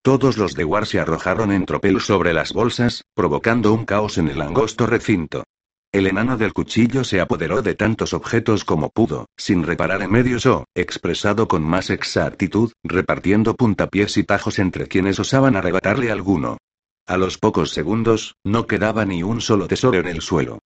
Todos 0.03 0.37
los 0.37 0.53
de 0.53 0.67
War 0.67 0.85
se 0.85 1.01
arrojaron 1.01 1.51
en 1.51 1.65
tropel 1.65 2.03
sobre 2.03 2.35
las 2.35 2.53
bolsas, 2.53 3.05
provocando 3.15 3.73
un 3.73 3.87
caos 3.87 4.19
en 4.19 4.29
el 4.29 4.43
angosto 4.43 4.87
recinto. 4.87 5.45
El 5.93 6.09
enano 6.09 6.37
del 6.37 6.53
cuchillo 6.53 7.05
se 7.05 7.23
apoderó 7.23 7.63
de 7.63 7.75
tantos 7.75 8.13
objetos 8.13 8.67
como 8.67 8.91
pudo, 8.91 9.31
sin 9.35 9.63
reparar 9.63 10.03
en 10.03 10.13
medios 10.13 10.45
o, 10.45 10.67
expresado 10.75 11.49
con 11.49 11.63
más 11.63 11.89
exactitud, 11.89 12.73
repartiendo 12.85 13.55
puntapiés 13.55 14.19
y 14.19 14.25
tajos 14.25 14.59
entre 14.59 14.89
quienes 14.89 15.19
osaban 15.19 15.57
arrebatarle 15.57 16.11
alguno. 16.11 16.59
A 17.07 17.17
los 17.17 17.39
pocos 17.39 17.71
segundos, 17.71 18.35
no 18.45 18.67
quedaba 18.67 19.07
ni 19.07 19.23
un 19.23 19.41
solo 19.41 19.69
tesoro 19.69 20.01
en 20.01 20.09
el 20.09 20.21
suelo. 20.21 20.59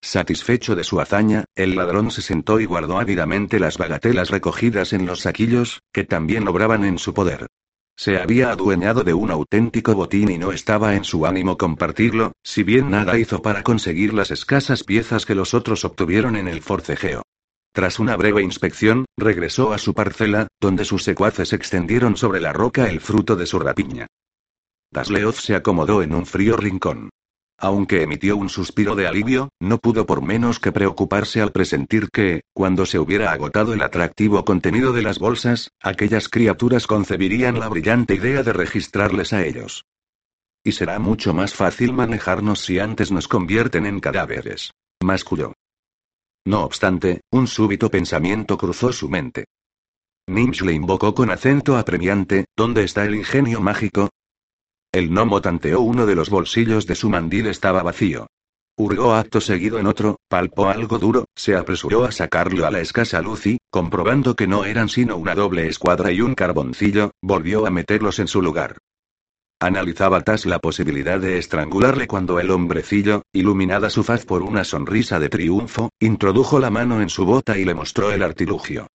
Satisfecho 0.00 0.76
de 0.76 0.84
su 0.84 1.00
hazaña, 1.00 1.44
el 1.54 1.74
ladrón 1.74 2.10
se 2.10 2.22
sentó 2.22 2.60
y 2.60 2.66
guardó 2.66 2.98
ávidamente 2.98 3.58
las 3.58 3.78
bagatelas 3.78 4.30
recogidas 4.30 4.92
en 4.92 5.06
los 5.06 5.20
saquillos, 5.20 5.82
que 5.92 6.04
también 6.04 6.46
obraban 6.46 6.84
en 6.84 6.98
su 6.98 7.12
poder. 7.12 7.48
Se 7.96 8.16
había 8.16 8.52
adueñado 8.52 9.02
de 9.02 9.12
un 9.12 9.32
auténtico 9.32 9.92
botín 9.94 10.30
y 10.30 10.38
no 10.38 10.52
estaba 10.52 10.94
en 10.94 11.02
su 11.02 11.26
ánimo 11.26 11.58
compartirlo, 11.58 12.32
si 12.44 12.62
bien 12.62 12.90
nada 12.90 13.18
hizo 13.18 13.42
para 13.42 13.64
conseguir 13.64 14.14
las 14.14 14.30
escasas 14.30 14.84
piezas 14.84 15.26
que 15.26 15.34
los 15.34 15.52
otros 15.52 15.84
obtuvieron 15.84 16.36
en 16.36 16.46
el 16.46 16.62
forcejeo. 16.62 17.22
Tras 17.72 17.98
una 17.98 18.16
breve 18.16 18.42
inspección, 18.42 19.04
regresó 19.16 19.72
a 19.72 19.78
su 19.78 19.94
parcela, 19.94 20.46
donde 20.60 20.84
sus 20.84 21.02
secuaces 21.02 21.52
extendieron 21.52 22.16
sobre 22.16 22.40
la 22.40 22.52
roca 22.52 22.88
el 22.88 23.00
fruto 23.00 23.34
de 23.34 23.46
su 23.46 23.58
rapiña. 23.58 24.06
Dasleoth 24.92 25.36
se 25.36 25.56
acomodó 25.56 26.00
en 26.02 26.14
un 26.14 26.24
frío 26.24 26.56
rincón. 26.56 27.10
Aunque 27.60 28.02
emitió 28.02 28.36
un 28.36 28.48
suspiro 28.48 28.94
de 28.94 29.08
alivio, 29.08 29.48
no 29.58 29.78
pudo 29.78 30.06
por 30.06 30.22
menos 30.22 30.60
que 30.60 30.70
preocuparse 30.70 31.40
al 31.40 31.50
presentir 31.50 32.08
que, 32.10 32.42
cuando 32.52 32.86
se 32.86 33.00
hubiera 33.00 33.32
agotado 33.32 33.72
el 33.72 33.82
atractivo 33.82 34.44
contenido 34.44 34.92
de 34.92 35.02
las 35.02 35.18
bolsas, 35.18 35.72
aquellas 35.82 36.28
criaturas 36.28 36.86
concebirían 36.86 37.58
la 37.58 37.68
brillante 37.68 38.14
idea 38.14 38.44
de 38.44 38.52
registrarles 38.52 39.32
a 39.32 39.44
ellos. 39.44 39.84
Y 40.62 40.72
será 40.72 41.00
mucho 41.00 41.34
más 41.34 41.52
fácil 41.52 41.92
manejarnos 41.92 42.60
si 42.60 42.78
antes 42.78 43.10
nos 43.10 43.26
convierten 43.26 43.86
en 43.86 43.98
cadáveres. 43.98 44.70
Masculló. 45.02 45.52
No 46.46 46.62
obstante, 46.62 47.22
un 47.32 47.48
súbito 47.48 47.90
pensamiento 47.90 48.56
cruzó 48.56 48.92
su 48.92 49.08
mente. 49.08 49.46
Nimsh 50.28 50.62
le 50.62 50.74
invocó 50.74 51.12
con 51.12 51.30
acento 51.30 51.76
apremiante, 51.76 52.44
¿dónde 52.56 52.84
está 52.84 53.04
el 53.04 53.16
ingenio 53.16 53.60
mágico? 53.60 54.10
El 54.90 55.10
gnomo 55.10 55.42
tanteó 55.42 55.82
uno 55.82 56.06
de 56.06 56.14
los 56.14 56.30
bolsillos 56.30 56.86
de 56.86 56.94
su 56.94 57.10
mandil 57.10 57.46
estaba 57.46 57.82
vacío. 57.82 58.26
Hurgó 58.76 59.14
acto 59.14 59.40
seguido 59.40 59.78
en 59.78 59.86
otro, 59.86 60.18
palpó 60.28 60.68
algo 60.68 60.98
duro, 60.98 61.26
se 61.34 61.56
apresuró 61.56 62.04
a 62.04 62.12
sacarlo 62.12 62.64
a 62.64 62.70
la 62.70 62.80
escasa 62.80 63.20
luz 63.20 63.46
y, 63.46 63.58
comprobando 63.70 64.34
que 64.34 64.46
no 64.46 64.64
eran 64.64 64.88
sino 64.88 65.16
una 65.16 65.34
doble 65.34 65.66
escuadra 65.68 66.10
y 66.10 66.20
un 66.22 66.34
carboncillo, 66.34 67.10
volvió 67.20 67.66
a 67.66 67.70
meterlos 67.70 68.18
en 68.18 68.28
su 68.28 68.40
lugar. 68.40 68.78
Analizaba 69.60 70.22
Tas 70.22 70.46
la 70.46 70.60
posibilidad 70.60 71.20
de 71.20 71.36
estrangularle 71.36 72.06
cuando 72.06 72.38
el 72.38 72.50
hombrecillo, 72.50 73.22
iluminada 73.32 73.90
su 73.90 74.04
faz 74.04 74.24
por 74.24 74.42
una 74.42 74.62
sonrisa 74.62 75.18
de 75.18 75.28
triunfo, 75.28 75.90
introdujo 75.98 76.60
la 76.60 76.70
mano 76.70 77.02
en 77.02 77.08
su 77.10 77.26
bota 77.26 77.58
y 77.58 77.64
le 77.64 77.74
mostró 77.74 78.12
el 78.12 78.22
artilugio. 78.22 78.86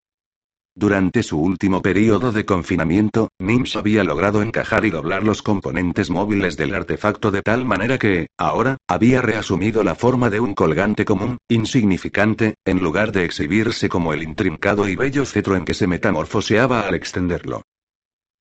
Durante 0.75 1.23
su 1.23 1.39
último 1.39 1.81
periodo 1.81 2.31
de 2.31 2.45
confinamiento, 2.45 3.29
Nims 3.39 3.75
había 3.75 4.03
logrado 4.03 4.41
encajar 4.41 4.85
y 4.85 4.89
doblar 4.89 5.23
los 5.23 5.41
componentes 5.41 6.09
móviles 6.09 6.57
del 6.57 6.73
artefacto 6.73 7.31
de 7.31 7.41
tal 7.41 7.65
manera 7.65 7.97
que, 7.97 8.27
ahora, 8.37 8.77
había 8.87 9.21
reasumido 9.21 9.83
la 9.83 9.95
forma 9.95 10.29
de 10.29 10.39
un 10.39 10.53
colgante 10.55 11.05
común, 11.05 11.37
insignificante, 11.47 12.55
en 12.65 12.79
lugar 12.79 13.11
de 13.11 13.25
exhibirse 13.25 13.87
como 13.89 14.13
el 14.13 14.23
intrincado 14.23 14.89
y 14.89 14.95
bello 14.95 15.25
cetro 15.25 15.55
en 15.55 15.65
que 15.65 15.73
se 15.73 15.87
metamorfoseaba 15.87 16.87
al 16.87 16.95
extenderlo. 16.95 17.61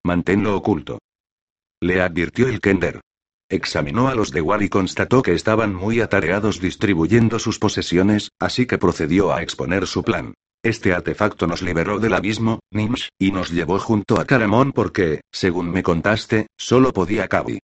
Manténlo 0.03 0.57
oculto 0.57 0.99
le 1.83 2.01
advirtió 2.01 2.47
el 2.47 2.61
Kender. 2.61 3.01
Examinó 3.51 4.07
a 4.07 4.15
los 4.15 4.31
de 4.31 4.41
War 4.41 4.63
y 4.63 4.69
constató 4.69 5.21
que 5.21 5.35
estaban 5.35 5.75
muy 5.75 6.01
atareados 6.01 6.61
distribuyendo 6.61 7.41
sus 7.41 7.59
posesiones, 7.59 8.31
así 8.39 8.67
que 8.67 8.79
procedió 8.79 9.33
a 9.35 9.43
exponer 9.43 9.89
su 9.89 10.05
plan. 10.05 10.35
Este 10.63 10.93
artefacto 10.93 11.47
nos 11.49 11.61
liberó 11.61 11.99
del 11.99 12.15
abismo, 12.15 12.61
Nimsh, 12.71 13.09
y 13.19 13.33
nos 13.33 13.51
llevó 13.51 13.79
junto 13.81 14.21
a 14.21 14.25
Caramón 14.25 14.73
porque, 14.73 15.23
según 15.33 15.71
me 15.71 15.83
contaste, 15.83 16.47
solo 16.57 16.93
podía 16.93 17.29
Kabi 17.29 17.59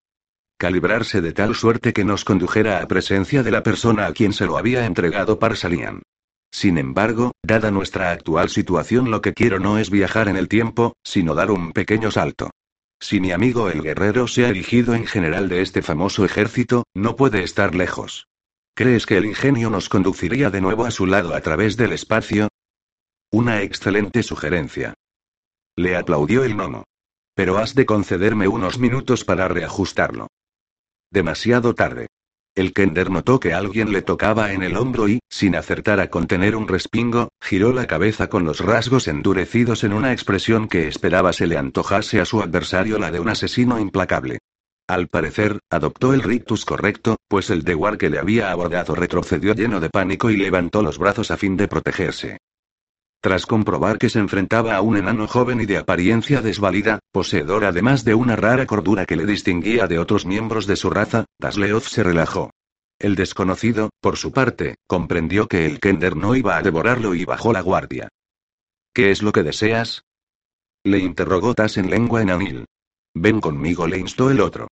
calibrarse 0.59 1.21
de 1.21 1.33
tal 1.33 1.55
suerte 1.55 1.93
que 1.93 2.05
nos 2.05 2.25
condujera 2.25 2.83
a 2.83 2.89
presencia 2.89 3.45
de 3.45 3.53
la 3.53 3.63
persona 3.63 4.07
a 4.07 4.13
quien 4.13 4.33
se 4.33 4.45
lo 4.45 4.59
había 4.59 4.87
entregado 4.87 5.39
Parsalian. 5.39 6.03
Sin 6.51 6.79
embargo, 6.79 7.31
dada 7.45 7.71
nuestra 7.71 8.11
actual 8.11 8.49
situación 8.49 9.11
lo 9.13 9.21
que 9.21 9.35
quiero 9.35 9.61
no 9.61 9.79
es 9.79 9.89
viajar 9.89 10.27
en 10.29 10.37
el 10.37 10.49
tiempo, 10.49 10.97
sino 11.05 11.37
dar 11.37 11.53
un 11.53 11.73
pequeño 11.73 12.11
salto. 12.11 12.51
Si 13.01 13.21
mi 13.21 13.31
amigo 13.31 13.71
el 13.71 13.83
guerrero 13.83 14.27
se 14.27 14.47
ha 14.47 14.49
erigido 14.49 14.95
en 14.95 15.07
general 15.07 15.49
de 15.49 15.63
este 15.63 15.81
famoso 15.81 16.25
ejército, 16.25 16.83
no 16.93 17.15
puede 17.15 17.45
estar 17.45 17.77
lejos. 17.77 18.27
¿Crees 18.75 19.07
que 19.07 19.17
el 19.17 19.27
ingenio 19.27 19.71
nos 19.71 19.89
conduciría 19.89 20.51
de 20.51 20.61
nuevo 20.61 20.87
a 20.87 20.91
su 20.91 21.07
lado 21.07 21.37
a 21.37 21.41
través 21.41 21.77
del 21.77 21.93
espacio? 21.93 22.49
Una 23.31 23.61
excelente 23.61 24.23
sugerencia. 24.23 24.95
Le 25.77 25.97
aplaudió 25.97 26.45
el 26.45 26.57
nono. 26.57 26.85
Pero 27.35 27.59
has 27.59 27.75
de 27.75 27.85
concederme 27.85 28.49
unos 28.49 28.79
minutos 28.79 29.27
para 29.27 29.49
reajustarlo. 29.49 30.29
Demasiado 31.11 31.75
tarde. 31.75 32.07
El 32.55 32.73
Kender 32.73 33.11
notó 33.11 33.39
que 33.39 33.53
alguien 33.53 33.93
le 33.93 34.01
tocaba 34.01 34.55
en 34.55 34.63
el 34.63 34.79
hombro 34.79 35.11
y, 35.11 35.21
sin 35.29 35.57
acertar 35.57 36.01
a 36.01 36.09
contener 36.09 36.57
un 36.57 36.69
respingo, 36.69 37.29
giró 37.39 37.75
la 37.75 37.87
cabeza 37.87 38.31
con 38.31 38.45
los 38.45 38.61
rasgos 38.61 39.09
endurecidos 39.09 39.85
en 39.85 39.93
una 39.93 40.13
expresión 40.13 40.67
que 40.67 40.89
esperaba 40.89 41.35
se 41.35 41.47
le 41.47 41.59
antojase 41.59 42.23
a 42.23 42.25
su 42.25 42.41
adversario 42.41 42.99
la 42.99 43.11
de 43.11 43.21
un 43.21 43.29
asesino 43.29 43.79
implacable. 43.79 44.39
Al 44.89 45.09
parecer, 45.09 45.61
adoptó 45.69 46.15
el 46.15 46.23
rictus 46.23 46.65
correcto, 46.65 47.19
pues 47.29 47.51
el 47.51 47.63
Dewar 47.63 47.99
que 47.99 48.09
le 48.09 48.19
había 48.19 48.51
abordado 48.51 48.95
retrocedió 48.95 49.53
lleno 49.53 49.81
de 49.81 49.91
pánico 49.91 50.31
y 50.31 50.39
levantó 50.39 50.83
los 50.83 50.97
brazos 50.97 51.31
a 51.31 51.37
fin 51.37 51.59
de 51.59 51.69
protegerse. 51.69 52.39
Tras 53.21 53.47
comprobar 53.47 53.99
que 53.99 54.11
se 54.11 54.21
enfrentaba 54.21 54.77
a 54.77 54.81
un 54.81 54.97
enano 54.97 55.27
joven 55.27 55.61
y 55.61 55.67
de 55.67 55.79
apariencia 55.79 56.41
desvalida, 56.41 57.01
poseedor 57.11 57.65
además 57.65 58.05
de 58.05 58.15
una 58.15 58.37
rara 58.37 58.65
cordura 58.67 59.07
que 59.07 59.17
le 59.17 59.27
distinguía 59.27 59.89
de 59.89 59.99
otros 59.99 60.25
miembros 60.25 60.67
de 60.69 60.77
su 60.77 60.89
raza, 60.89 61.25
Dasleoth 61.41 61.85
se 61.85 62.05
relajó. 62.05 62.51
El 63.01 63.17
desconocido, 63.17 63.91
por 64.01 64.17
su 64.17 64.33
parte, 64.33 64.77
comprendió 64.87 65.49
que 65.49 65.67
el 65.67 65.81
Kender 65.81 66.17
no 66.17 66.37
iba 66.37 66.57
a 66.57 66.63
devorarlo 66.63 67.15
y 67.15 67.25
bajó 67.25 67.53
la 67.53 67.61
guardia. 67.61 68.09
¿Qué 68.95 69.11
es 69.11 69.23
lo 69.23 69.33
que 69.33 69.43
deseas? 69.43 70.03
Le 70.85 70.99
interrogó 70.99 71.55
Tas 71.55 71.77
en 71.77 71.91
lengua 71.91 72.23
enanil. 72.23 72.67
Ven 73.15 73.41
conmigo, 73.41 73.87
le 73.89 73.99
instó 73.99 74.31
el 74.31 74.41
otro. 74.41 74.69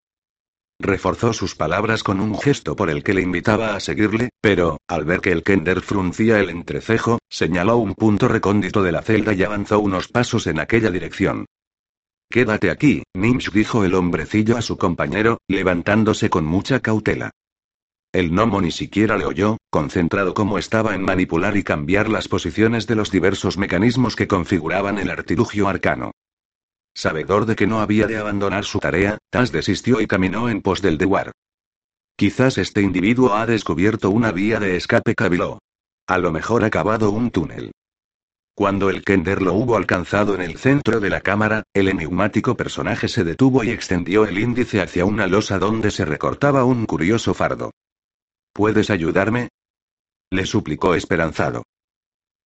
Reforzó 0.79 1.33
sus 1.33 1.55
palabras 1.55 2.03
con 2.03 2.19
un 2.19 2.37
gesto 2.37 2.75
por 2.75 2.91
el 2.91 3.03
que 3.03 3.15
le 3.15 3.23
invitaba 3.23 3.75
a 3.75 3.79
seguirle, 3.79 4.29
pero, 4.41 4.77
al 4.87 5.05
ver 5.05 5.21
que 5.21 5.31
el 5.31 5.43
Kender 5.43 5.81
fruncía 5.81 6.39
el 6.39 6.49
entrecejo, 6.49 7.17
señaló 7.29 7.77
un 7.77 7.95
punto 7.95 8.27
recóndito 8.27 8.83
de 8.83 8.91
la 8.91 9.01
celda 9.01 9.33
y 9.33 9.43
avanzó 9.43 9.79
unos 9.79 10.07
pasos 10.07 10.45
en 10.45 10.59
aquella 10.59 10.91
dirección. 10.91 11.45
Quédate 12.29 12.69
aquí, 12.69 13.03
Nimsh 13.15 13.51
dijo 13.51 13.85
el 13.85 13.95
hombrecillo 13.95 14.55
a 14.55 14.61
su 14.61 14.77
compañero, 14.77 15.39
levantándose 15.47 16.29
con 16.29 16.45
mucha 16.45 16.79
cautela. 16.79 17.31
El 18.13 18.31
gnomo 18.31 18.61
ni 18.61 18.71
siquiera 18.71 19.17
le 19.17 19.25
oyó, 19.25 19.57
concentrado 19.69 20.33
como 20.33 20.57
estaba 20.57 20.93
en 20.93 21.01
manipular 21.01 21.57
y 21.57 21.63
cambiar 21.63 22.09
las 22.09 22.27
posiciones 22.27 22.85
de 22.85 22.95
los 22.95 23.11
diversos 23.11 23.57
mecanismos 23.57 24.15
que 24.15 24.27
configuraban 24.27 24.99
el 24.99 25.09
artilugio 25.09 25.67
arcano. 25.67 26.11
Sabedor 26.97 27.45
de 27.45 27.55
que 27.55 27.67
no 27.67 27.79
había 27.79 28.07
de 28.07 28.17
abandonar 28.17 28.65
su 28.65 28.79
tarea, 28.79 29.19
Tas 29.29 29.51
desistió 29.51 30.01
y 30.01 30.07
caminó 30.07 30.49
en 30.49 30.63
pos 30.63 30.81
del 30.81 30.97
Dewar. 30.97 31.31
Quizás 32.15 32.57
este 32.57 32.81
individuo 32.81 33.35
ha 33.35 33.45
descubierto 33.45 34.09
una 34.09 34.31
vía 34.31 34.59
de 34.59 34.75
escape, 34.75 35.13
cabiló. 35.13 35.59
A 36.07 36.17
lo 36.17 36.31
mejor 36.31 36.63
ha 36.63 36.71
cavado 36.71 37.11
un 37.11 37.29
túnel. 37.29 37.71
Cuando 38.55 38.89
el 38.89 39.03
Kender 39.03 39.43
lo 39.43 39.53
hubo 39.53 39.77
alcanzado 39.77 40.33
en 40.33 40.41
el 40.41 40.57
centro 40.57 40.99
de 40.99 41.11
la 41.11 41.21
cámara, 41.21 41.61
el 41.71 41.87
enigmático 41.87 42.57
personaje 42.57 43.07
se 43.07 43.23
detuvo 43.23 43.63
y 43.63 43.69
extendió 43.69 44.25
el 44.25 44.39
índice 44.39 44.81
hacia 44.81 45.05
una 45.05 45.27
losa 45.27 45.59
donde 45.59 45.91
se 45.91 46.03
recortaba 46.03 46.65
un 46.65 46.87
curioso 46.87 47.35
fardo. 47.35 47.69
¿Puedes 48.53 48.89
ayudarme? 48.89 49.49
Le 50.31 50.47
suplicó 50.47 50.95
esperanzado. 50.95 51.61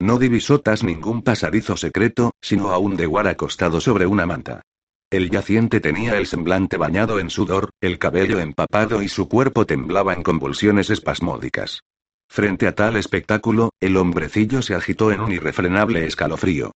No 0.01 0.17
divisó 0.17 0.59
Tas 0.61 0.83
ningún 0.83 1.21
pasadizo 1.21 1.77
secreto, 1.77 2.31
sino 2.41 2.71
a 2.71 2.79
un 2.79 2.97
deguar 2.97 3.27
acostado 3.27 3.79
sobre 3.79 4.07
una 4.07 4.25
manta. 4.25 4.63
El 5.11 5.29
yaciente 5.29 5.79
tenía 5.79 6.17
el 6.17 6.25
semblante 6.25 6.75
bañado 6.77 7.19
en 7.19 7.29
sudor, 7.29 7.69
el 7.81 7.99
cabello 7.99 8.39
empapado 8.39 9.03
y 9.03 9.09
su 9.09 9.29
cuerpo 9.29 9.67
temblaba 9.67 10.15
en 10.15 10.23
convulsiones 10.23 10.89
espasmódicas. 10.89 11.83
Frente 12.27 12.65
a 12.65 12.73
tal 12.73 12.95
espectáculo, 12.95 13.69
el 13.79 13.95
hombrecillo 13.95 14.63
se 14.63 14.73
agitó 14.73 15.11
en 15.11 15.19
un 15.19 15.33
irrefrenable 15.33 16.07
escalofrío. 16.07 16.71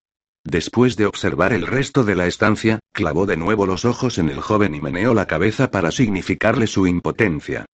Después 0.44 0.96
de 0.96 1.06
observar 1.06 1.54
el 1.54 1.66
resto 1.66 2.04
de 2.04 2.16
la 2.16 2.26
estancia, 2.26 2.80
clavó 2.92 3.24
de 3.24 3.38
nuevo 3.38 3.64
los 3.64 3.86
ojos 3.86 4.18
en 4.18 4.28
el 4.28 4.42
joven 4.42 4.74
y 4.74 4.82
meneó 4.82 5.14
la 5.14 5.26
cabeza 5.26 5.70
para 5.70 5.90
significarle 5.92 6.66
su 6.66 6.86
impotencia. 6.86 7.64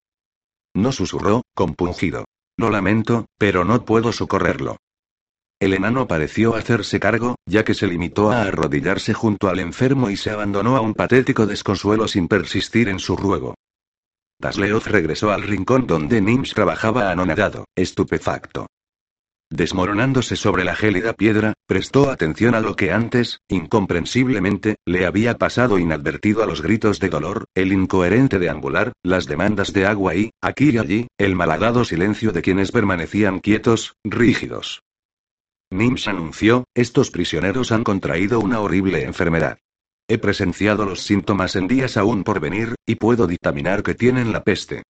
No 0.74 0.92
susurró, 0.92 1.42
compungido. 1.57 2.26
Lo 2.57 2.70
lamento, 2.70 3.26
pero 3.36 3.64
no 3.64 3.84
puedo 3.84 4.12
socorrerlo. 4.12 4.76
El 5.61 5.75
enano 5.75 6.07
pareció 6.09 6.57
hacerse 6.57 6.99
cargo, 6.99 7.37
ya 7.45 7.65
que 7.65 7.75
se 7.75 7.87
limitó 7.87 8.31
a 8.31 8.45
arrodillarse 8.45 9.13
junto 9.13 9.51
al 9.51 9.59
enfermo 9.59 10.09
y 10.09 10.17
se 10.17 10.31
abandonó 10.31 10.75
a 10.75 10.81
un 10.81 10.95
patético 10.95 11.47
desconsuelo 11.47 12.09
sin 12.09 12.29
persistir 12.29 12.89
en 12.89 12.99
su 12.99 13.15
ruego. 13.15 13.55
Dasleoth 14.41 14.87
regresó 14.87 15.33
al 15.33 15.43
rincón 15.43 15.87
donde 15.87 16.23
Nims 16.23 16.55
trabajaba 16.55 17.11
anonadado, 17.11 17.67
estupefacto. 17.77 18.69
Desmoronándose 19.51 20.35
sobre 20.37 20.65
la 20.65 20.75
gélida 20.75 21.13
piedra, 21.13 21.53
prestó 21.67 22.09
atención 22.09 22.55
a 22.55 22.61
lo 22.61 22.75
que 22.75 22.91
antes, 22.91 23.41
incomprensiblemente, 23.49 24.77
le 24.87 25.05
había 25.05 25.37
pasado 25.37 25.79
inadvertido 25.79 26.43
a 26.43 26.47
los 26.47 26.63
gritos 26.63 27.01
de 27.01 27.11
dolor, 27.11 27.45
el 27.55 27.75
incoherente 27.75 28.39
deambular, 28.39 28.93
las 29.03 29.27
demandas 29.27 29.75
de 29.75 29.85
agua 29.85 30.15
y, 30.15 30.31
aquí 30.41 30.71
y 30.71 30.79
allí, 30.79 31.09
el 31.19 31.35
malhadado 31.35 31.85
silencio 31.85 32.33
de 32.33 32.41
quienes 32.41 32.73
permanecían 32.73 33.41
quietos, 33.41 33.97
rígidos. 34.05 34.81
Nims 35.71 36.09
anunció, 36.09 36.64
estos 36.75 37.11
prisioneros 37.11 37.71
han 37.71 37.85
contraído 37.85 38.41
una 38.41 38.61
horrible 38.61 39.05
enfermedad. 39.05 39.59
He 40.09 40.18
presenciado 40.18 40.85
los 40.85 41.03
síntomas 41.03 41.55
en 41.55 41.68
días 41.68 41.97
aún 41.97 42.25
por 42.25 42.41
venir, 42.41 42.75
y 42.85 42.97
puedo 42.97 43.29
dictaminar 43.29 43.85
que 43.85 43.95
tienen 43.95 44.33
la 44.33 44.43
peste. 44.43 44.83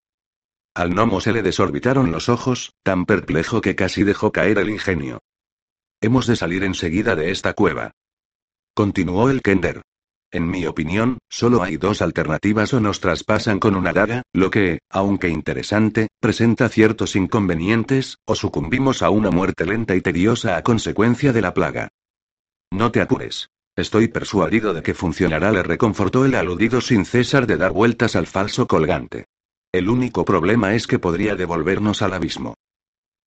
Al 0.75 0.91
gnomo 0.91 1.21
se 1.21 1.33
le 1.33 1.43
desorbitaron 1.43 2.11
los 2.11 2.31
ojos, 2.31 2.73
tan 2.83 3.05
perplejo 3.05 3.61
que 3.61 3.77
casi 3.77 4.03
dejó 4.05 4.33
caer 4.33 4.59
el 4.59 4.71
ingenio. 4.71 5.19
Hemos 6.01 6.27
de 6.27 6.37
salir 6.37 6.65
enseguida 6.65 7.15
de 7.17 7.31
esta 7.31 7.53
cueva. 7.53 7.93
Continuó 8.73 9.29
el 9.29 9.43
Kender. 9.43 9.83
En 10.33 10.49
mi 10.49 10.65
opinión, 10.65 11.19
solo 11.29 11.63
hay 11.63 11.77
dos 11.77 12.03
alternativas 12.03 12.73
o 12.73 12.81
nos 12.81 13.01
traspasan 13.01 13.59
con 13.59 13.75
una 13.75 13.93
daga, 13.93 14.23
lo 14.33 14.51
que, 14.51 14.79
aunque 14.89 15.29
interesante, 15.29 16.09
presenta 16.21 16.69
ciertos 16.69 17.17
inconvenientes, 17.17 18.19
o 18.27 18.37
sucumbimos 18.37 19.03
a 19.03 19.11
una 19.11 19.33
muerte 19.33 19.67
lenta 19.67 19.97
y 19.97 20.01
tediosa 20.01 20.57
a 20.57 20.63
consecuencia 20.63 21.33
de 21.33 21.43
la 21.43 21.53
plaga. 21.53 21.89
No 22.71 22.93
te 22.93 23.01
apures. 23.01 23.49
Estoy 23.77 24.09
persuadido 24.09 24.73
de 24.73 24.83
que 24.83 24.95
funcionará, 24.95 25.51
le 25.51 25.65
reconfortó 25.65 26.25
el 26.25 26.37
aludido 26.37 26.81
sin 26.81 27.05
cesar 27.07 27.47
de 27.49 27.57
dar 27.57 27.73
vueltas 27.73 28.15
al 28.15 28.27
falso 28.29 28.69
colgante. 28.69 29.27
El 29.73 29.89
único 29.89 30.25
problema 30.25 30.75
es 30.75 30.87
que 30.87 30.99
podría 30.99 31.35
devolvernos 31.35 32.03
al 32.03 32.13
abismo. 32.13 32.55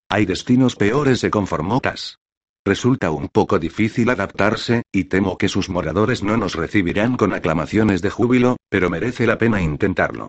Hay 0.10 0.26
destinos 0.26 0.76
peores, 0.76 1.20
se 1.20 1.32
conformó 1.32 1.82
Tas. 1.82 2.20
Resulta 2.66 3.12
un 3.12 3.28
poco 3.28 3.60
difícil 3.60 4.10
adaptarse, 4.10 4.84
y 4.92 5.06
temo 5.06 5.38
que 5.38 5.50
sus 5.50 5.70
moradores 5.70 6.24
no 6.24 6.38
nos 6.38 6.56
recibirán 6.56 7.18
con 7.18 7.34
aclamaciones 7.34 8.02
de 8.02 8.10
júbilo, 8.10 8.56
pero 8.70 8.90
merece 8.90 9.28
la 9.28 9.38
pena 9.38 9.62
intentarlo. 9.62 10.28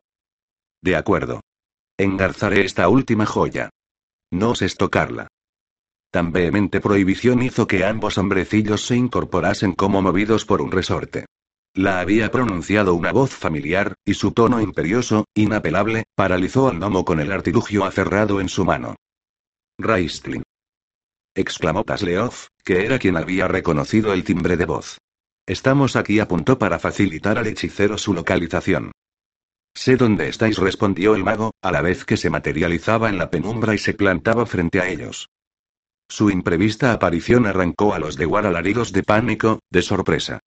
De 0.83 0.97
acuerdo. 0.97 1.41
Engarzaré 1.97 2.65
esta 2.65 2.89
última 2.89 3.25
joya. 3.25 3.71
No 4.33 4.51
oses 4.51 4.77
tocarla. 4.77 5.29
Tan 6.11 6.33
vehemente 6.33 6.81
prohibición 6.81 7.41
hizo 7.41 7.69
que 7.69 7.85
ambos 7.85 8.19
hombrecillos 8.19 8.85
se 8.85 8.97
incorporasen 8.97 9.73
como 9.73 10.03
movidos 10.03 10.45
por 10.45 10.61
un 10.61 10.73
resorte. 10.73 11.27
La 11.73 12.01
había 12.01 12.33
pronunciado 12.33 12.95
una 12.95 13.13
voz 13.13 13.31
familiar, 13.31 13.95
y 14.05 14.15
su 14.15 14.33
tono 14.33 14.61
imperioso, 14.61 15.25
inapelable, 15.35 16.05
paralizó 16.17 16.69
al 16.69 16.79
gnomo 16.79 17.05
con 17.05 17.21
el 17.21 17.31
artilugio 17.31 17.85
aferrado 17.85 18.41
en 18.41 18.49
su 18.49 18.65
mano. 18.65 18.97
Raistlin 19.79 20.43
exclamó 21.35 21.85
Tasleov, 21.85 22.33
que 22.65 22.85
era 22.85 22.99
quien 22.99 23.17
había 23.17 23.49
reconocido 23.49 24.13
el 24.13 24.25
timbre 24.25 24.57
de 24.57 24.65
voz. 24.65 24.99
Estamos 25.47 25.97
aquí 25.97 26.21
a 26.21 26.29
punto 26.29 26.59
para 26.59 26.79
facilitar 26.79 27.39
al 27.39 27.47
hechicero 27.47 27.99
su 27.99 28.15
localización. 28.15 28.93
Sé 29.75 29.97
dónde 29.97 30.29
estáis, 30.29 30.59
respondió 30.59 31.15
el 31.15 31.25
mago, 31.25 31.51
a 31.61 31.73
la 31.73 31.83
vez 31.83 32.05
que 32.05 32.17
se 32.17 32.31
materializaba 32.31 33.09
en 33.09 33.19
la 33.19 33.31
penumbra 33.31 33.75
y 33.75 33.79
se 33.79 33.93
plantaba 33.93 34.47
frente 34.47 34.81
a 34.81 34.89
ellos. 34.89 35.29
Su 36.09 36.31
imprevista 36.31 36.93
aparición 36.93 37.47
arrancó 37.47 37.93
a 37.93 37.99
los 37.99 38.17
de 38.17 38.27
War 38.27 38.47
alaridos 38.47 38.93
de 38.93 39.03
pánico, 39.03 39.59
de 39.71 39.83
sorpresa. 39.83 40.41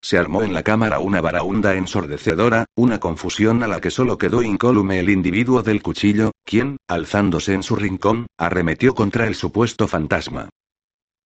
Se 0.00 0.16
armó 0.16 0.42
en 0.42 0.52
la 0.54 0.62
cámara 0.62 1.00
una 1.00 1.20
baraunda 1.20 1.74
ensordecedora, 1.74 2.66
una 2.76 3.00
confusión 3.00 3.62
a 3.62 3.66
la 3.66 3.80
que 3.80 3.90
solo 3.90 4.16
quedó 4.16 4.42
incólume 4.42 5.00
el 5.00 5.10
individuo 5.10 5.62
del 5.62 5.82
cuchillo, 5.82 6.32
quien, 6.44 6.76
alzándose 6.86 7.54
en 7.54 7.62
su 7.62 7.76
rincón, 7.76 8.26
arremetió 8.38 8.94
contra 8.94 9.26
el 9.26 9.34
supuesto 9.34 9.88
fantasma. 9.88 10.50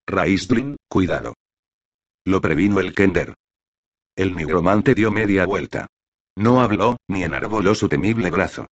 Raistlin, 0.07 0.77
cuidado. 0.89 1.35
Lo 2.25 2.41
previno 2.41 2.81
el 2.81 2.95
Kender. 2.95 3.35
El 4.17 4.37
nigromante 4.37 4.95
dio 4.95 5.11
media 5.11 5.47
vuelta. 5.47 5.87
No 6.37 6.61
habló, 6.61 6.97
ni 7.09 7.25
enarboló 7.25 7.75
su 7.75 7.89
temible 7.89 8.31
brazo. 8.31 8.67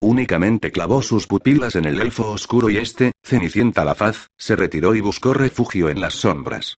Únicamente 0.00 0.70
clavó 0.70 1.02
sus 1.02 1.26
pupilas 1.26 1.76
en 1.76 1.84
el 1.84 2.00
elfo 2.00 2.30
oscuro 2.30 2.70
y 2.70 2.78
este, 2.78 3.12
cenicienta 3.22 3.84
la 3.84 3.94
faz, 3.94 4.28
se 4.36 4.56
retiró 4.56 4.94
y 4.94 5.00
buscó 5.00 5.32
refugio 5.32 5.88
en 5.88 6.00
las 6.00 6.14
sombras. 6.14 6.76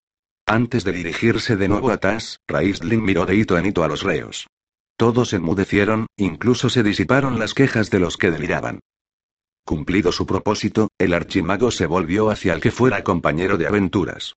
Antes 0.48 0.84
de 0.84 0.92
dirigirse 0.92 1.56
de 1.56 1.66
nuevo 1.66 1.90
a 1.90 1.96
Tas, 1.96 2.38
Raistlin 2.46 3.02
miró 3.02 3.26
de 3.26 3.34
hito 3.34 3.58
en 3.58 3.66
hito 3.66 3.82
a 3.82 3.88
los 3.88 4.04
reos. 4.04 4.46
Todos 4.96 5.32
enmudecieron, 5.32 6.06
incluso 6.16 6.70
se 6.70 6.84
disiparon 6.84 7.40
las 7.40 7.52
quejas 7.52 7.90
de 7.90 7.98
los 7.98 8.16
que 8.16 8.30
deliraban. 8.30 8.78
Cumplido 9.64 10.12
su 10.12 10.24
propósito, 10.24 10.88
el 10.98 11.14
archimago 11.14 11.72
se 11.72 11.86
volvió 11.86 12.30
hacia 12.30 12.54
el 12.54 12.60
que 12.60 12.70
fuera 12.70 13.02
compañero 13.02 13.58
de 13.58 13.66
aventuras. 13.66 14.34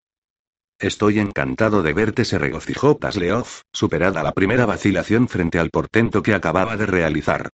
Estoy 0.80 1.20
encantado 1.20 1.84
de 1.84 1.94
verte, 1.94 2.26
se 2.26 2.40
regocijó 2.40 2.98
Tasleov, 2.98 3.46
superada 3.72 4.24
la 4.24 4.32
primera 4.32 4.66
vacilación 4.66 5.28
frente 5.28 5.60
al 5.60 5.70
portento 5.70 6.24
que 6.24 6.34
acababa 6.34 6.76
de 6.76 6.88
realizar. 6.88 7.50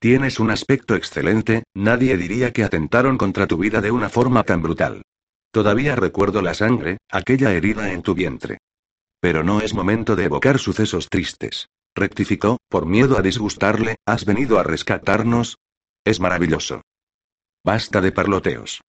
Tienes 0.00 0.40
un 0.40 0.50
aspecto 0.50 0.94
excelente, 0.94 1.64
nadie 1.74 2.16
diría 2.16 2.54
que 2.54 2.64
atentaron 2.64 3.18
contra 3.18 3.46
tu 3.46 3.58
vida 3.58 3.82
de 3.82 3.90
una 3.90 4.08
forma 4.08 4.44
tan 4.44 4.62
brutal. 4.62 5.02
Todavía 5.50 5.96
recuerdo 5.96 6.42
la 6.42 6.54
sangre, 6.54 6.98
aquella 7.10 7.52
herida 7.52 7.92
en 7.92 8.02
tu 8.02 8.14
vientre. 8.14 8.58
Pero 9.20 9.42
no 9.42 9.60
es 9.60 9.74
momento 9.74 10.14
de 10.14 10.24
evocar 10.24 10.58
sucesos 10.58 11.08
tristes. 11.08 11.68
Rectificó, 11.94 12.58
por 12.68 12.86
miedo 12.86 13.18
a 13.18 13.22
disgustarle, 13.22 13.96
¿has 14.06 14.24
venido 14.24 14.58
a 14.58 14.62
rescatarnos? 14.62 15.58
Es 16.04 16.20
maravilloso. 16.20 16.82
Basta 17.64 18.00
de 18.00 18.12
parloteos. 18.12 18.80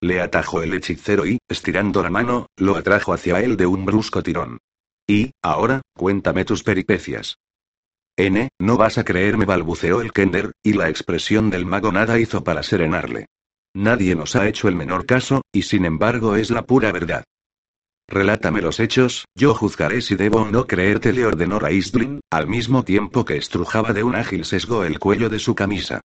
Le 0.00 0.20
atajó 0.20 0.62
el 0.62 0.74
hechicero 0.74 1.26
y, 1.26 1.38
estirando 1.48 2.02
la 2.02 2.10
mano, 2.10 2.48
lo 2.56 2.76
atrajo 2.76 3.14
hacia 3.14 3.40
él 3.40 3.56
de 3.56 3.66
un 3.66 3.86
brusco 3.86 4.22
tirón. 4.22 4.58
Y, 5.06 5.32
ahora, 5.40 5.80
cuéntame 5.94 6.44
tus 6.44 6.62
peripecias. 6.62 7.38
N, 8.18 8.48
no 8.58 8.76
vas 8.76 8.98
a 8.98 9.04
creerme, 9.04 9.44
balbuceó 9.44 10.00
el 10.00 10.12
Kender, 10.12 10.52
y 10.62 10.72
la 10.74 10.88
expresión 10.88 11.48
del 11.48 11.64
mago 11.64 11.92
nada 11.92 12.18
hizo 12.18 12.44
para 12.44 12.62
serenarle. 12.62 13.26
Nadie 13.76 14.14
nos 14.14 14.34
ha 14.36 14.48
hecho 14.48 14.68
el 14.68 14.74
menor 14.74 15.04
caso, 15.04 15.42
y 15.52 15.60
sin 15.60 15.84
embargo 15.84 16.34
es 16.34 16.50
la 16.50 16.64
pura 16.64 16.92
verdad. 16.92 17.24
Relátame 18.08 18.62
los 18.62 18.80
hechos, 18.80 19.26
yo 19.34 19.52
juzgaré 19.52 20.00
si 20.00 20.14
debo 20.14 20.40
o 20.40 20.50
no 20.50 20.66
creerte, 20.66 21.12
le 21.12 21.26
ordenó 21.26 21.58
Raistlin, 21.58 22.20
al 22.30 22.46
mismo 22.46 22.84
tiempo 22.84 23.26
que 23.26 23.36
estrujaba 23.36 23.92
de 23.92 24.02
un 24.02 24.14
ágil 24.14 24.46
sesgo 24.46 24.84
el 24.84 24.98
cuello 24.98 25.28
de 25.28 25.38
su 25.38 25.54
camisa. 25.54 26.00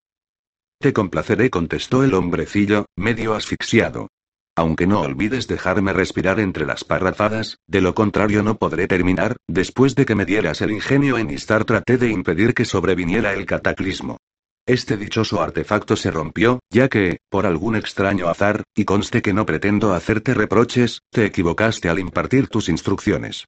Te 0.81 0.91
complaceré, 0.91 1.49
contestó 1.49 2.03
el 2.03 2.13
hombrecillo, 2.13 2.87
medio 2.97 3.35
asfixiado. 3.35 4.09
Aunque 4.57 4.85
no 4.85 4.99
olvides 4.99 5.47
dejarme 5.47 5.93
respirar 5.93 6.41
entre 6.41 6.65
las 6.65 6.83
parrafadas, 6.83 7.57
de 7.67 7.79
lo 7.79 7.95
contrario 7.95 8.43
no 8.43 8.57
podré 8.57 8.89
terminar, 8.89 9.37
después 9.47 9.95
de 9.95 10.05
que 10.05 10.15
me 10.15 10.25
dieras 10.25 10.61
el 10.61 10.71
ingenio 10.71 11.17
en 11.17 11.29
instar 11.29 11.63
traté 11.63 11.97
de 11.97 12.09
impedir 12.09 12.53
que 12.53 12.65
sobreviniera 12.65 13.31
el 13.31 13.45
cataclismo. 13.45 14.17
Este 14.65 14.95
dichoso 14.95 15.41
artefacto 15.41 15.95
se 15.95 16.11
rompió, 16.11 16.59
ya 16.69 16.87
que, 16.87 17.17
por 17.29 17.45
algún 17.45 17.75
extraño 17.75 18.27
azar, 18.27 18.63
y 18.75 18.85
conste 18.85 19.21
que 19.21 19.33
no 19.33 19.45
pretendo 19.45 19.93
hacerte 19.93 20.33
reproches, 20.33 21.01
te 21.09 21.25
equivocaste 21.25 21.89
al 21.89 21.99
impartir 21.99 22.47
tus 22.47 22.69
instrucciones. 22.69 23.45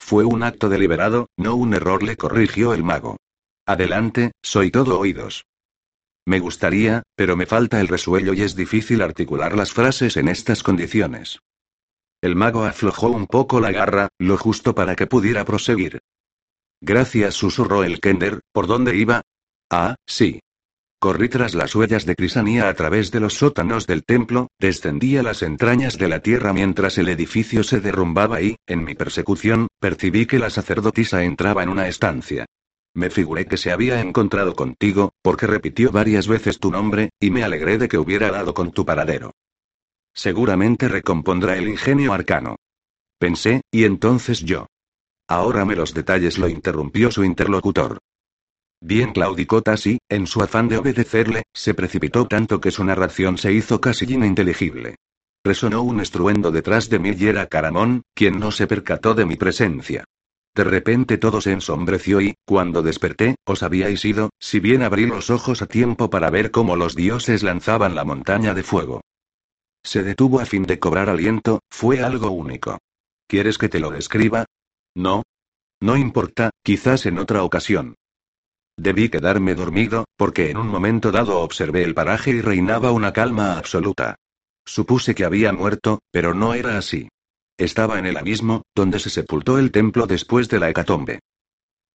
Fue 0.00 0.24
un 0.24 0.42
acto 0.42 0.68
deliberado, 0.68 1.28
no 1.36 1.54
un 1.54 1.74
error, 1.74 2.02
le 2.02 2.16
corrigió 2.16 2.74
el 2.74 2.82
mago. 2.82 3.18
Adelante, 3.66 4.32
soy 4.42 4.70
todo 4.70 4.98
oídos. 4.98 5.44
Me 6.26 6.40
gustaría, 6.40 7.02
pero 7.14 7.36
me 7.36 7.46
falta 7.46 7.80
el 7.80 7.88
resuello 7.88 8.32
y 8.32 8.42
es 8.42 8.56
difícil 8.56 9.02
articular 9.02 9.56
las 9.56 9.72
frases 9.72 10.16
en 10.16 10.28
estas 10.28 10.62
condiciones. 10.62 11.40
El 12.20 12.36
mago 12.36 12.64
aflojó 12.64 13.08
un 13.08 13.26
poco 13.26 13.60
la 13.60 13.72
garra, 13.72 14.08
lo 14.18 14.38
justo 14.38 14.74
para 14.74 14.96
que 14.96 15.06
pudiera 15.06 15.44
proseguir. 15.44 16.00
Gracias, 16.80 17.34
susurró 17.34 17.84
el 17.84 18.00
Kender, 18.00 18.40
¿por 18.52 18.66
dónde 18.66 18.96
iba? 18.96 19.22
Ah, 19.74 19.94
sí. 20.06 20.40
Corrí 21.00 21.30
tras 21.30 21.54
las 21.54 21.74
huellas 21.74 22.04
de 22.04 22.14
Crisanía 22.14 22.68
a 22.68 22.74
través 22.74 23.10
de 23.10 23.20
los 23.20 23.32
sótanos 23.32 23.86
del 23.86 24.04
templo, 24.04 24.48
descendí 24.60 25.16
a 25.16 25.22
las 25.22 25.42
entrañas 25.42 25.96
de 25.96 26.08
la 26.08 26.20
tierra 26.20 26.52
mientras 26.52 26.98
el 26.98 27.08
edificio 27.08 27.64
se 27.64 27.80
derrumbaba 27.80 28.42
y, 28.42 28.56
en 28.66 28.84
mi 28.84 28.94
persecución, 28.94 29.68
percibí 29.80 30.26
que 30.26 30.38
la 30.38 30.50
sacerdotisa 30.50 31.24
entraba 31.24 31.62
en 31.62 31.70
una 31.70 31.88
estancia. 31.88 32.44
Me 32.94 33.08
figuré 33.08 33.46
que 33.46 33.56
se 33.56 33.72
había 33.72 34.02
encontrado 34.02 34.54
contigo, 34.54 35.12
porque 35.22 35.46
repitió 35.46 35.90
varias 35.90 36.28
veces 36.28 36.58
tu 36.58 36.70
nombre, 36.70 37.08
y 37.18 37.30
me 37.30 37.42
alegré 37.42 37.78
de 37.78 37.88
que 37.88 37.96
hubiera 37.96 38.30
dado 38.30 38.52
con 38.52 38.72
tu 38.72 38.84
paradero. 38.84 39.32
Seguramente 40.12 40.86
recompondrá 40.86 41.56
el 41.56 41.68
ingenio 41.68 42.12
arcano. 42.12 42.56
Pensé, 43.18 43.62
y 43.70 43.84
entonces 43.84 44.40
yo. 44.40 44.66
Ahora 45.26 45.64
me 45.64 45.76
los 45.76 45.94
detalles 45.94 46.36
lo 46.36 46.48
interrumpió 46.48 47.10
su 47.10 47.24
interlocutor. 47.24 48.00
Bien 48.84 49.12
claudicó 49.12 49.62
Tassi, 49.62 49.98
en 50.08 50.26
su 50.26 50.42
afán 50.42 50.68
de 50.68 50.76
obedecerle, 50.76 51.44
se 51.54 51.72
precipitó 51.72 52.26
tanto 52.26 52.60
que 52.60 52.72
su 52.72 52.82
narración 52.82 53.38
se 53.38 53.52
hizo 53.52 53.80
casi 53.80 54.12
ininteligible. 54.12 54.96
Resonó 55.44 55.82
un 55.82 56.00
estruendo 56.00 56.50
detrás 56.50 56.90
de 56.90 56.98
mí 56.98 57.14
y 57.16 57.28
era 57.28 57.46
Caramón, 57.46 58.02
quien 58.12 58.40
no 58.40 58.50
se 58.50 58.66
percató 58.66 59.14
de 59.14 59.24
mi 59.24 59.36
presencia. 59.36 60.02
De 60.52 60.64
repente 60.64 61.16
todo 61.16 61.40
se 61.40 61.52
ensombreció 61.52 62.20
y, 62.20 62.34
cuando 62.44 62.82
desperté, 62.82 63.36
os 63.44 63.62
habíais 63.62 64.04
ido, 64.04 64.30
si 64.40 64.58
bien 64.58 64.82
abrí 64.82 65.06
los 65.06 65.30
ojos 65.30 65.62
a 65.62 65.66
tiempo 65.66 66.10
para 66.10 66.30
ver 66.30 66.50
cómo 66.50 66.74
los 66.74 66.96
dioses 66.96 67.44
lanzaban 67.44 67.94
la 67.94 68.04
montaña 68.04 68.52
de 68.52 68.64
fuego. 68.64 69.00
Se 69.84 70.02
detuvo 70.02 70.40
a 70.40 70.44
fin 70.44 70.64
de 70.64 70.80
cobrar 70.80 71.08
aliento, 71.08 71.60
fue 71.70 72.02
algo 72.02 72.32
único. 72.32 72.78
¿Quieres 73.28 73.58
que 73.58 73.68
te 73.68 73.78
lo 73.78 73.90
describa? 73.90 74.44
No. 74.96 75.22
No 75.80 75.96
importa, 75.96 76.50
quizás 76.64 77.06
en 77.06 77.18
otra 77.18 77.44
ocasión. 77.44 77.94
Debí 78.82 79.08
quedarme 79.08 79.54
dormido, 79.54 80.06
porque 80.16 80.50
en 80.50 80.56
un 80.56 80.66
momento 80.66 81.12
dado 81.12 81.38
observé 81.38 81.84
el 81.84 81.94
paraje 81.94 82.32
y 82.32 82.40
reinaba 82.40 82.90
una 82.90 83.12
calma 83.12 83.56
absoluta. 83.56 84.16
Supuse 84.64 85.14
que 85.14 85.24
había 85.24 85.52
muerto, 85.52 86.00
pero 86.10 86.34
no 86.34 86.52
era 86.52 86.78
así. 86.78 87.08
Estaba 87.56 88.00
en 88.00 88.06
el 88.06 88.16
abismo, 88.16 88.62
donde 88.74 88.98
se 88.98 89.08
sepultó 89.08 89.60
el 89.60 89.70
templo 89.70 90.08
después 90.08 90.48
de 90.48 90.58
la 90.58 90.68
hecatombe. 90.68 91.20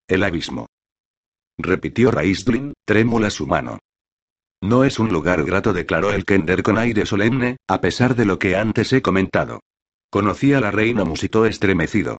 El 0.08 0.24
abismo. 0.24 0.68
Repitió 1.58 2.10
Raistlin, 2.10 2.72
trémula 2.86 3.32
su 3.32 3.48
mano. 3.48 3.80
No 4.62 4.86
es 4.86 4.98
un 4.98 5.10
lugar 5.10 5.44
grato, 5.44 5.74
declaró 5.74 6.14
el 6.14 6.24
Kender 6.24 6.64
con 6.64 6.78
aire 6.78 7.06
solemne, 7.06 7.58
a 7.68 7.82
pesar 7.82 8.16
de 8.16 8.24
lo 8.24 8.40
que 8.40 8.56
antes 8.56 8.94
he 8.94 9.02
comentado. 9.02 9.60
Conocí 10.10 10.54
a 10.54 10.62
la 10.62 10.72
reina, 10.72 11.04
musitó 11.04 11.46
estremecido. 11.46 12.18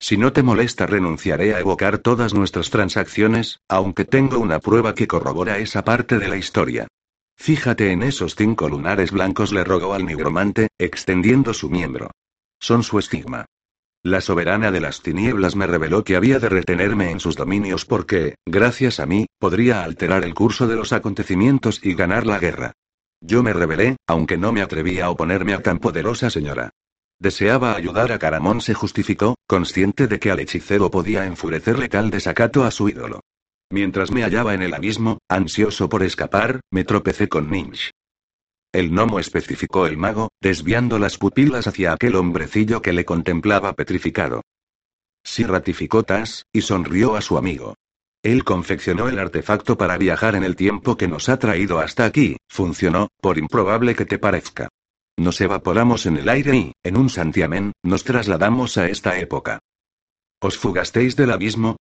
Si 0.00 0.16
no 0.16 0.32
te 0.32 0.42
molesta, 0.42 0.86
renunciaré 0.86 1.54
a 1.54 1.60
evocar 1.60 1.98
todas 1.98 2.32
nuestras 2.32 2.70
transacciones, 2.70 3.60
aunque 3.68 4.06
tengo 4.06 4.38
una 4.38 4.58
prueba 4.58 4.94
que 4.94 5.06
corrobora 5.06 5.58
esa 5.58 5.84
parte 5.84 6.18
de 6.18 6.28
la 6.28 6.38
historia. 6.38 6.88
Fíjate 7.36 7.92
en 7.92 8.02
esos 8.02 8.34
cinco 8.34 8.68
lunares 8.68 9.12
blancos, 9.12 9.52
le 9.52 9.62
rogó 9.62 9.92
al 9.92 10.06
nigromante, 10.06 10.68
extendiendo 10.78 11.52
su 11.52 11.68
miembro. 11.68 12.10
Son 12.58 12.82
su 12.82 12.98
estigma. 12.98 13.44
La 14.02 14.22
soberana 14.22 14.70
de 14.70 14.80
las 14.80 15.02
tinieblas 15.02 15.56
me 15.56 15.66
reveló 15.66 16.02
que 16.02 16.16
había 16.16 16.38
de 16.38 16.48
retenerme 16.48 17.10
en 17.10 17.20
sus 17.20 17.36
dominios 17.36 17.84
porque, 17.84 18.36
gracias 18.46 19.00
a 19.00 19.06
mí, 19.06 19.26
podría 19.38 19.84
alterar 19.84 20.24
el 20.24 20.32
curso 20.32 20.66
de 20.66 20.76
los 20.76 20.94
acontecimientos 20.94 21.80
y 21.84 21.94
ganar 21.94 22.26
la 22.26 22.38
guerra. 22.38 22.72
Yo 23.20 23.42
me 23.42 23.52
rebelé, 23.52 23.96
aunque 24.06 24.38
no 24.38 24.52
me 24.52 24.62
atreví 24.62 25.00
a 25.00 25.10
oponerme 25.10 25.52
a 25.52 25.60
tan 25.60 25.78
poderosa 25.78 26.30
señora. 26.30 26.70
Deseaba 27.20 27.76
ayudar 27.76 28.12
a 28.12 28.18
Caramón, 28.18 28.62
se 28.62 28.72
justificó, 28.72 29.36
consciente 29.46 30.08
de 30.08 30.18
que 30.18 30.30
al 30.30 30.40
hechicero 30.40 30.90
podía 30.90 31.26
enfurecerle 31.26 31.90
tal 31.90 32.08
desacato 32.10 32.64
a 32.64 32.70
su 32.70 32.88
ídolo. 32.88 33.20
Mientras 33.70 34.10
me 34.10 34.22
hallaba 34.22 34.54
en 34.54 34.62
el 34.62 34.72
abismo, 34.72 35.18
ansioso 35.28 35.90
por 35.90 36.02
escapar, 36.02 36.60
me 36.72 36.84
tropecé 36.84 37.28
con 37.28 37.50
Ninch. 37.50 37.90
El 38.72 38.90
gnomo 38.90 39.20
especificó 39.20 39.86
el 39.86 39.98
mago, 39.98 40.30
desviando 40.40 40.98
las 40.98 41.18
pupilas 41.18 41.66
hacia 41.66 41.92
aquel 41.92 42.16
hombrecillo 42.16 42.80
que 42.80 42.94
le 42.94 43.04
contemplaba 43.04 43.74
petrificado. 43.74 44.40
Sí 45.22 45.44
ratificó 45.44 46.04
Tas, 46.04 46.46
y 46.54 46.62
sonrió 46.62 47.16
a 47.16 47.20
su 47.20 47.36
amigo. 47.36 47.74
Él 48.22 48.44
confeccionó 48.44 49.08
el 49.08 49.18
artefacto 49.18 49.76
para 49.76 49.98
viajar 49.98 50.36
en 50.36 50.44
el 50.44 50.56
tiempo 50.56 50.96
que 50.96 51.08
nos 51.08 51.28
ha 51.28 51.38
traído 51.38 51.80
hasta 51.80 52.06
aquí, 52.06 52.38
funcionó, 52.48 53.08
por 53.20 53.36
improbable 53.36 53.94
que 53.94 54.06
te 54.06 54.18
parezca. 54.18 54.68
Nos 55.16 55.40
evaporamos 55.40 56.06
en 56.06 56.16
el 56.16 56.28
aire 56.28 56.56
y, 56.56 56.72
en 56.82 56.96
un 56.96 57.10
santiamén, 57.10 57.72
nos 57.82 58.04
trasladamos 58.04 58.78
a 58.78 58.88
esta 58.88 59.18
época. 59.18 59.58
¿Os 60.40 60.56
fugasteis 60.56 61.16
del 61.16 61.32
abismo? 61.32 61.76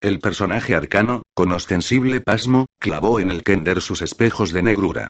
El 0.00 0.18
personaje 0.18 0.74
arcano, 0.74 1.22
con 1.34 1.52
ostensible 1.52 2.20
pasmo, 2.20 2.66
clavó 2.78 3.20
en 3.20 3.30
el 3.30 3.42
Kender 3.42 3.80
sus 3.80 4.02
espejos 4.02 4.52
de 4.52 4.62
negrura. 4.62 5.08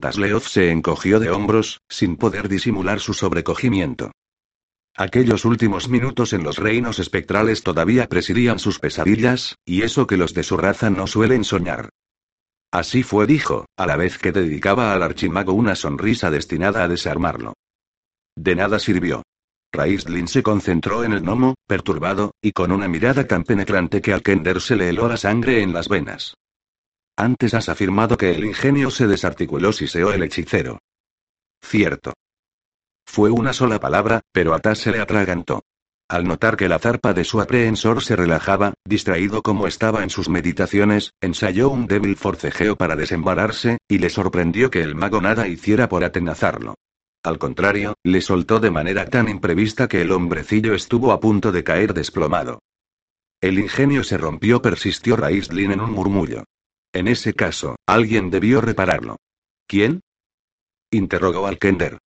Dasleov 0.00 0.42
se 0.42 0.70
encogió 0.70 1.20
de 1.20 1.30
hombros, 1.30 1.80
sin 1.88 2.16
poder 2.16 2.48
disimular 2.48 3.00
su 3.00 3.14
sobrecogimiento. 3.14 4.12
Aquellos 4.94 5.44
últimos 5.44 5.88
minutos 5.88 6.32
en 6.32 6.42
los 6.42 6.58
reinos 6.58 6.98
espectrales 6.98 7.62
todavía 7.62 8.08
presidían 8.08 8.58
sus 8.58 8.78
pesadillas, 8.78 9.56
y 9.64 9.82
eso 9.82 10.06
que 10.06 10.16
los 10.16 10.34
de 10.34 10.42
su 10.42 10.56
raza 10.56 10.90
no 10.90 11.06
suelen 11.06 11.44
soñar. 11.44 11.90
Así 12.70 13.02
fue, 13.02 13.26
dijo, 13.26 13.66
a 13.76 13.86
la 13.86 13.96
vez 13.96 14.18
que 14.18 14.32
dedicaba 14.32 14.92
al 14.92 15.02
archimago 15.02 15.52
una 15.52 15.74
sonrisa 15.74 16.30
destinada 16.30 16.84
a 16.84 16.88
desarmarlo. 16.88 17.54
De 18.36 18.54
nada 18.54 18.78
sirvió. 18.78 19.22
Raistlin 19.72 20.28
se 20.28 20.42
concentró 20.42 21.04
en 21.04 21.12
el 21.12 21.22
gnomo, 21.22 21.54
perturbado, 21.66 22.32
y 22.42 22.52
con 22.52 22.72
una 22.72 22.88
mirada 22.88 23.26
tan 23.26 23.44
penetrante 23.44 24.00
que 24.00 24.12
al 24.12 24.22
Kender 24.22 24.60
se 24.60 24.76
le 24.76 24.88
heló 24.88 25.08
la 25.08 25.16
sangre 25.16 25.62
en 25.62 25.72
las 25.72 25.88
venas. 25.88 26.34
Antes 27.16 27.52
has 27.54 27.68
afirmado 27.68 28.16
que 28.16 28.30
el 28.30 28.44
ingenio 28.44 28.90
se 28.90 29.06
desarticuló, 29.06 29.72
siseó 29.72 30.12
el 30.12 30.22
hechicero. 30.22 30.78
Cierto. 31.60 32.12
Fue 33.04 33.30
una 33.30 33.52
sola 33.52 33.80
palabra, 33.80 34.20
pero 34.32 34.54
a 34.54 34.60
Tas 34.60 34.78
se 34.78 34.92
le 34.92 35.00
atragantó. 35.00 35.62
Al 36.08 36.24
notar 36.24 36.56
que 36.56 36.70
la 36.70 36.78
zarpa 36.78 37.12
de 37.12 37.22
su 37.22 37.38
aprehensor 37.38 38.02
se 38.02 38.16
relajaba, 38.16 38.72
distraído 38.82 39.42
como 39.42 39.66
estaba 39.66 40.02
en 40.02 40.08
sus 40.08 40.30
meditaciones, 40.30 41.12
ensayó 41.20 41.68
un 41.68 41.86
débil 41.86 42.16
forcejeo 42.16 42.76
para 42.76 42.96
desembararse, 42.96 43.76
y 43.88 43.98
le 43.98 44.08
sorprendió 44.08 44.70
que 44.70 44.80
el 44.80 44.94
mago 44.94 45.20
nada 45.20 45.48
hiciera 45.48 45.90
por 45.90 46.04
atenazarlo. 46.04 46.76
Al 47.22 47.38
contrario, 47.38 47.94
le 48.04 48.22
soltó 48.22 48.58
de 48.58 48.70
manera 48.70 49.04
tan 49.04 49.28
imprevista 49.28 49.86
que 49.86 50.00
el 50.00 50.10
hombrecillo 50.12 50.74
estuvo 50.74 51.12
a 51.12 51.20
punto 51.20 51.52
de 51.52 51.62
caer 51.62 51.92
desplomado. 51.92 52.60
El 53.42 53.58
ingenio 53.58 54.02
se 54.02 54.16
rompió, 54.16 54.62
persistió 54.62 55.14
Raistlin 55.14 55.72
en 55.72 55.80
un 55.80 55.92
murmullo. 55.92 56.44
En 56.94 57.06
ese 57.06 57.34
caso, 57.34 57.76
alguien 57.86 58.30
debió 58.30 58.62
repararlo. 58.62 59.18
¿Quién? 59.66 60.00
interrogó 60.90 61.46
Alkender. 61.46 61.98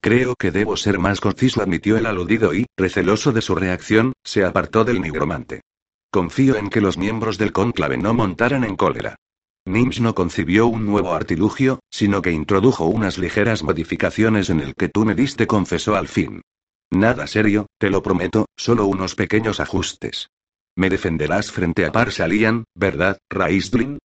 Creo 0.00 0.34
que 0.36 0.50
debo 0.50 0.76
ser 0.76 0.98
más 0.98 1.20
conciso, 1.20 1.62
admitió 1.62 1.96
el 1.96 2.06
aludido 2.06 2.54
y, 2.54 2.66
receloso 2.76 3.32
de 3.32 3.42
su 3.42 3.54
reacción, 3.54 4.12
se 4.24 4.44
apartó 4.44 4.84
del 4.84 5.00
nigromante. 5.00 5.62
Confío 6.10 6.56
en 6.56 6.70
que 6.70 6.80
los 6.80 6.96
miembros 6.96 7.38
del 7.38 7.52
cónclave 7.52 7.96
no 7.98 8.14
montaran 8.14 8.64
en 8.64 8.76
cólera. 8.76 9.16
Nims 9.66 10.00
no 10.00 10.14
concibió 10.14 10.68
un 10.68 10.86
nuevo 10.86 11.12
artilugio, 11.12 11.80
sino 11.90 12.22
que 12.22 12.30
introdujo 12.30 12.86
unas 12.86 13.18
ligeras 13.18 13.64
modificaciones 13.64 14.48
en 14.48 14.60
el 14.60 14.74
que 14.74 14.88
tú 14.88 15.04
me 15.04 15.16
diste, 15.16 15.48
confesó 15.48 15.96
al 15.96 16.06
fin. 16.06 16.42
Nada 16.90 17.26
serio, 17.26 17.66
te 17.78 17.90
lo 17.90 18.02
prometo, 18.02 18.46
solo 18.56 18.86
unos 18.86 19.16
pequeños 19.16 19.58
ajustes. 19.58 20.28
Me 20.76 20.88
defenderás 20.88 21.50
frente 21.50 21.84
a 21.84 21.90
Parsalian, 21.90 22.64
¿verdad, 22.74 23.18
Raistlin? 23.28 23.98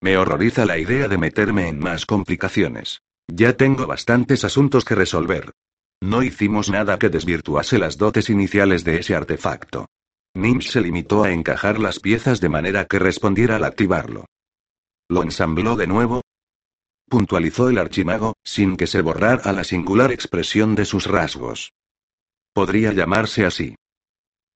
Me 0.00 0.16
horroriza 0.16 0.64
la 0.64 0.78
idea 0.78 1.08
de 1.08 1.18
meterme 1.18 1.66
en 1.68 1.80
más 1.80 2.06
complicaciones. 2.06 3.00
Ya 3.32 3.56
tengo 3.56 3.86
bastantes 3.86 4.44
asuntos 4.44 4.84
que 4.84 4.94
resolver. 4.94 5.52
No 6.00 6.22
hicimos 6.22 6.70
nada 6.70 6.98
que 6.98 7.10
desvirtuase 7.10 7.78
las 7.78 7.96
dotes 7.98 8.30
iniciales 8.30 8.84
de 8.84 8.98
ese 8.98 9.14
artefacto. 9.14 9.86
Nims 10.34 10.70
se 10.70 10.80
limitó 10.80 11.24
a 11.24 11.32
encajar 11.32 11.78
las 11.78 12.00
piezas 12.00 12.40
de 12.40 12.48
manera 12.48 12.86
que 12.86 12.98
respondiera 12.98 13.56
al 13.56 13.64
activarlo. 13.64 14.26
¿Lo 15.08 15.22
ensambló 15.22 15.76
de 15.76 15.86
nuevo? 15.86 16.22
Puntualizó 17.08 17.68
el 17.68 17.78
archimago, 17.78 18.34
sin 18.44 18.76
que 18.76 18.86
se 18.86 19.02
borrara 19.02 19.52
la 19.52 19.64
singular 19.64 20.12
expresión 20.12 20.74
de 20.74 20.84
sus 20.84 21.06
rasgos. 21.06 21.72
Podría 22.52 22.92
llamarse 22.92 23.44
así. 23.44 23.74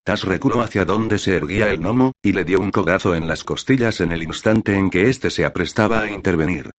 Tas 0.03 0.23
reculó 0.23 0.61
hacia 0.61 0.85
donde 0.85 1.17
se 1.17 1.35
erguía 1.35 1.69
el 1.71 1.79
gnomo, 1.79 2.13
y 2.21 2.31
le 2.31 2.43
dio 2.43 2.59
un 2.59 2.71
cogazo 2.71 3.15
en 3.15 3.27
las 3.27 3.43
costillas 3.43 4.01
en 4.01 4.11
el 4.11 4.23
instante 4.23 4.75
en 4.75 4.89
que 4.89 5.09
éste 5.09 5.29
se 5.29 5.45
aprestaba 5.45 6.01
a 6.01 6.11
intervenir. 6.11 6.71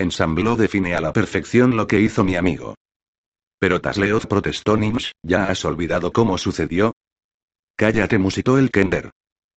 Ensambló 0.00 0.56
define 0.56 0.94
a 0.94 1.02
la 1.02 1.12
perfección 1.12 1.76
lo 1.76 1.86
que 1.86 2.00
hizo 2.00 2.24
mi 2.24 2.34
amigo. 2.34 2.74
Pero 3.58 3.82
Tasleoth 3.82 4.24
protestó 4.24 4.78
Nimsh, 4.78 5.10
¿ya 5.22 5.44
has 5.44 5.62
olvidado 5.66 6.10
cómo 6.10 6.38
sucedió? 6.38 6.94
Cállate, 7.76 8.16
musitó 8.16 8.56
el 8.56 8.70
Kender. 8.70 9.10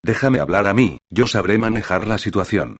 Déjame 0.03 0.41
hablar 0.41 0.67
a 0.67 0.73
mí, 0.73 0.97
yo 1.09 1.27
sabré 1.27 1.57
manejar 1.57 2.05
la 2.07 2.17
situación. 2.17 2.75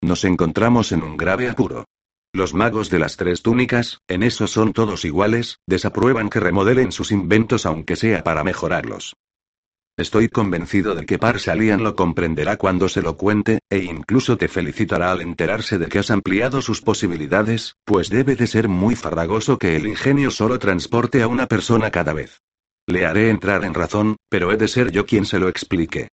Nos 0.00 0.22
encontramos 0.24 0.92
en 0.92 1.02
un 1.02 1.16
grave 1.16 1.48
apuro. 1.48 1.86
Los 2.32 2.54
magos 2.54 2.88
de 2.88 3.00
las 3.00 3.16
tres 3.16 3.42
túnicas, 3.42 3.98
en 4.06 4.22
eso 4.22 4.46
son 4.46 4.72
todos 4.72 5.04
iguales, 5.04 5.58
desaprueban 5.66 6.30
que 6.30 6.38
remodelen 6.38 6.92
sus 6.92 7.10
inventos 7.10 7.66
aunque 7.66 7.96
sea 7.96 8.22
para 8.22 8.44
mejorarlos. 8.44 9.16
Estoy 9.98 10.28
convencido 10.28 10.94
de 10.94 11.04
que 11.04 11.18
Parsalian 11.18 11.82
lo 11.82 11.96
comprenderá 11.96 12.56
cuando 12.56 12.88
se 12.88 13.02
lo 13.02 13.16
cuente, 13.16 13.58
e 13.68 13.78
incluso 13.78 14.36
te 14.36 14.46
felicitará 14.46 15.10
al 15.10 15.20
enterarse 15.20 15.76
de 15.76 15.88
que 15.88 15.98
has 15.98 16.12
ampliado 16.12 16.62
sus 16.62 16.80
posibilidades, 16.80 17.74
pues 17.84 18.08
debe 18.08 18.36
de 18.36 18.46
ser 18.46 18.68
muy 18.68 18.94
farragoso 18.94 19.58
que 19.58 19.74
el 19.74 19.88
ingenio 19.88 20.30
solo 20.30 20.60
transporte 20.60 21.20
a 21.20 21.26
una 21.26 21.48
persona 21.48 21.90
cada 21.90 22.12
vez. 22.12 22.42
Le 22.86 23.06
haré 23.06 23.28
entrar 23.28 23.64
en 23.64 23.74
razón, 23.74 24.14
pero 24.28 24.52
he 24.52 24.56
de 24.56 24.68
ser 24.68 24.92
yo 24.92 25.04
quien 25.04 25.26
se 25.26 25.40
lo 25.40 25.48
explique. 25.48 26.06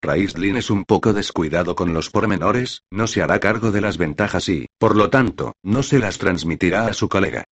Raistlin 0.00 0.56
es 0.56 0.70
un 0.70 0.84
poco 0.84 1.12
descuidado 1.12 1.74
con 1.74 1.92
los 1.92 2.10
pormenores, 2.10 2.82
no 2.92 3.08
se 3.08 3.22
hará 3.22 3.40
cargo 3.40 3.72
de 3.72 3.80
las 3.80 3.98
ventajas 3.98 4.48
y, 4.48 4.66
por 4.78 4.94
lo 4.94 5.10
tanto, 5.10 5.54
no 5.64 5.82
se 5.82 5.98
las 5.98 6.18
transmitirá 6.18 6.86
a 6.86 6.92
su 6.92 7.08
colega. 7.08 7.42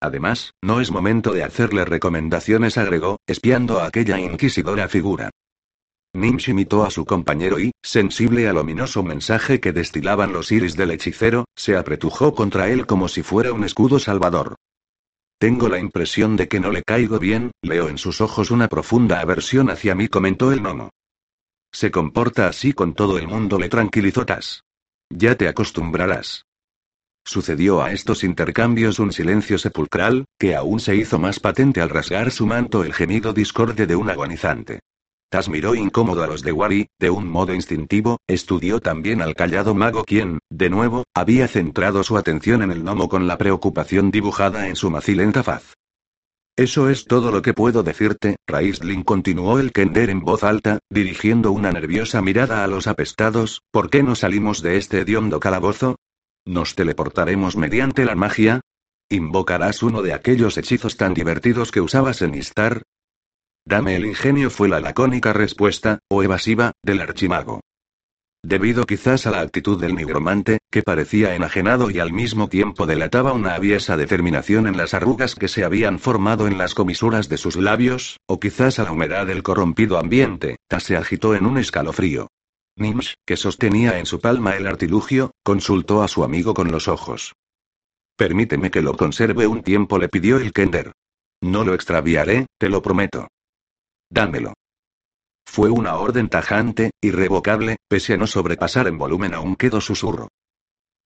Además, 0.00 0.54
no 0.62 0.80
es 0.80 0.92
momento 0.92 1.32
de 1.32 1.42
hacerle 1.42 1.84
recomendaciones, 1.84 2.78
agregó, 2.78 3.18
espiando 3.26 3.80
a 3.80 3.86
aquella 3.86 4.18
inquisidora 4.18 4.88
figura. 4.88 5.30
Nimsh 6.12 6.48
imitó 6.48 6.84
a 6.84 6.90
su 6.90 7.04
compañero 7.04 7.60
y, 7.60 7.70
sensible 7.82 8.48
al 8.48 8.58
ominoso 8.58 9.02
mensaje 9.02 9.60
que 9.60 9.72
destilaban 9.72 10.32
los 10.32 10.50
iris 10.50 10.76
del 10.76 10.90
hechicero, 10.90 11.44
se 11.54 11.76
apretujó 11.76 12.34
contra 12.34 12.68
él 12.68 12.86
como 12.86 13.06
si 13.06 13.22
fuera 13.22 13.52
un 13.52 13.62
escudo 13.64 13.98
salvador. 13.98 14.56
Tengo 15.38 15.68
la 15.68 15.78
impresión 15.78 16.36
de 16.36 16.48
que 16.48 16.60
no 16.60 16.70
le 16.70 16.82
caigo 16.82 17.18
bien, 17.18 17.52
leo 17.62 17.88
en 17.88 17.96
sus 17.96 18.20
ojos 18.20 18.50
una 18.50 18.68
profunda 18.68 19.20
aversión 19.20 19.70
hacia 19.70 19.94
mí, 19.94 20.08
comentó 20.08 20.52
el 20.52 20.60
gnomo. 20.60 20.90
Se 21.72 21.90
comporta 21.90 22.48
así 22.48 22.72
con 22.72 22.94
todo 22.94 23.16
el 23.16 23.28
mundo, 23.28 23.58
le 23.58 23.68
tranquilizó 23.68 24.26
Tas. 24.26 24.64
Ya 25.08 25.36
te 25.36 25.48
acostumbrarás. 25.48 26.44
Sucedió 27.24 27.82
a 27.82 27.92
estos 27.92 28.24
intercambios 28.24 28.98
un 28.98 29.12
silencio 29.12 29.58
sepulcral, 29.58 30.24
que 30.38 30.56
aún 30.56 30.80
se 30.80 30.96
hizo 30.96 31.18
más 31.18 31.38
patente 31.38 31.80
al 31.80 31.88
rasgar 31.88 32.32
su 32.32 32.46
manto 32.46 32.82
el 32.82 32.92
gemido 32.92 33.32
discorde 33.32 33.86
de 33.86 33.94
un 33.94 34.10
agonizante. 34.10 34.80
Tas 35.30 35.48
miró 35.48 35.76
incómodo 35.76 36.24
a 36.24 36.26
los 36.26 36.42
de 36.42 36.50
Wari, 36.50 36.88
de 36.98 37.08
un 37.08 37.28
modo 37.28 37.54
instintivo, 37.54 38.18
estudió 38.26 38.80
también 38.80 39.22
al 39.22 39.36
callado 39.36 39.76
mago 39.76 40.02
quien, 40.04 40.40
de 40.50 40.68
nuevo, 40.70 41.04
había 41.14 41.46
centrado 41.46 42.02
su 42.02 42.18
atención 42.18 42.62
en 42.62 42.72
el 42.72 42.82
gnomo 42.82 43.08
con 43.08 43.28
la 43.28 43.38
preocupación 43.38 44.10
dibujada 44.10 44.66
en 44.66 44.74
su 44.74 44.90
macilenta 44.90 45.44
faz. 45.44 45.74
Eso 46.56 46.90
es 46.90 47.04
todo 47.04 47.30
lo 47.30 47.42
que 47.42 47.54
puedo 47.54 47.84
decirte, 47.84 48.36
Raistlin 48.48 49.04
continuó 49.04 49.60
el 49.60 49.70
Kender 49.70 50.10
en 50.10 50.20
voz 50.20 50.42
alta, 50.42 50.80
dirigiendo 50.90 51.52
una 51.52 51.70
nerviosa 51.70 52.20
mirada 52.22 52.64
a 52.64 52.66
los 52.66 52.88
apestados, 52.88 53.62
¿por 53.70 53.88
qué 53.88 54.02
no 54.02 54.16
salimos 54.16 54.62
de 54.62 54.78
este 54.78 54.98
hediondo 55.00 55.38
calabozo? 55.38 55.94
¿Nos 56.44 56.74
teleportaremos 56.74 57.56
mediante 57.56 58.04
la 58.04 58.16
magia? 58.16 58.62
¿Invocarás 59.08 59.84
uno 59.84 60.02
de 60.02 60.12
aquellos 60.12 60.58
hechizos 60.58 60.96
tan 60.96 61.14
divertidos 61.14 61.70
que 61.70 61.80
usabas 61.80 62.20
en 62.20 62.34
Istar? 62.34 62.82
Dame 63.70 63.94
el 63.94 64.04
ingenio 64.04 64.50
fue 64.50 64.68
la 64.68 64.80
lacónica 64.80 65.32
respuesta, 65.32 66.00
o 66.10 66.24
evasiva, 66.24 66.72
del 66.82 67.00
archimago. 67.00 67.60
Debido 68.42 68.84
quizás 68.84 69.28
a 69.28 69.30
la 69.30 69.42
actitud 69.42 69.80
del 69.80 69.94
nigromante, 69.94 70.58
que 70.72 70.82
parecía 70.82 71.36
enajenado 71.36 71.88
y 71.88 72.00
al 72.00 72.12
mismo 72.12 72.48
tiempo 72.48 72.84
delataba 72.84 73.32
una 73.32 73.54
aviesa 73.54 73.96
determinación 73.96 74.66
en 74.66 74.76
las 74.76 74.92
arrugas 74.92 75.36
que 75.36 75.46
se 75.46 75.62
habían 75.62 76.00
formado 76.00 76.48
en 76.48 76.58
las 76.58 76.74
comisuras 76.74 77.28
de 77.28 77.36
sus 77.36 77.54
labios, 77.54 78.16
o 78.26 78.40
quizás 78.40 78.80
a 78.80 78.82
la 78.82 78.90
humedad 78.90 79.28
del 79.28 79.44
corrompido 79.44 79.98
ambiente, 79.98 80.56
Tas 80.66 80.82
se 80.82 80.96
agitó 80.96 81.36
en 81.36 81.46
un 81.46 81.56
escalofrío. 81.56 82.26
Nimsh, 82.74 83.14
que 83.24 83.36
sostenía 83.36 84.00
en 84.00 84.06
su 84.06 84.20
palma 84.20 84.56
el 84.56 84.66
artilugio, 84.66 85.30
consultó 85.44 86.02
a 86.02 86.08
su 86.08 86.24
amigo 86.24 86.54
con 86.54 86.72
los 86.72 86.88
ojos. 86.88 87.34
Permíteme 88.16 88.72
que 88.72 88.82
lo 88.82 88.96
conserve 88.96 89.46
un 89.46 89.62
tiempo, 89.62 89.96
le 90.00 90.08
pidió 90.08 90.38
el 90.38 90.52
Kender. 90.52 90.90
No 91.40 91.62
lo 91.64 91.74
extraviaré, 91.74 92.46
te 92.58 92.68
lo 92.68 92.82
prometo. 92.82 93.28
Dámelo. 94.10 94.54
Fue 95.46 95.70
una 95.70 95.96
orden 95.96 96.28
tajante, 96.28 96.90
irrevocable, 97.00 97.76
pese 97.88 98.14
a 98.14 98.16
no 98.16 98.26
sobrepasar 98.26 98.88
en 98.88 98.98
volumen 98.98 99.34
a 99.34 99.40
un 99.40 99.56
quedo 99.56 99.80
susurro. 99.80 100.28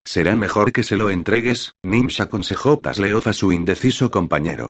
Será 0.04 0.36
mejor 0.36 0.72
que 0.72 0.82
se 0.82 0.96
lo 0.96 1.10
entregues, 1.10 1.72
Nimsh 1.82 2.20
aconsejó 2.20 2.78
Tasleoth 2.78 3.26
a 3.26 3.32
su 3.32 3.52
indeciso 3.52 4.10
compañero. 4.10 4.68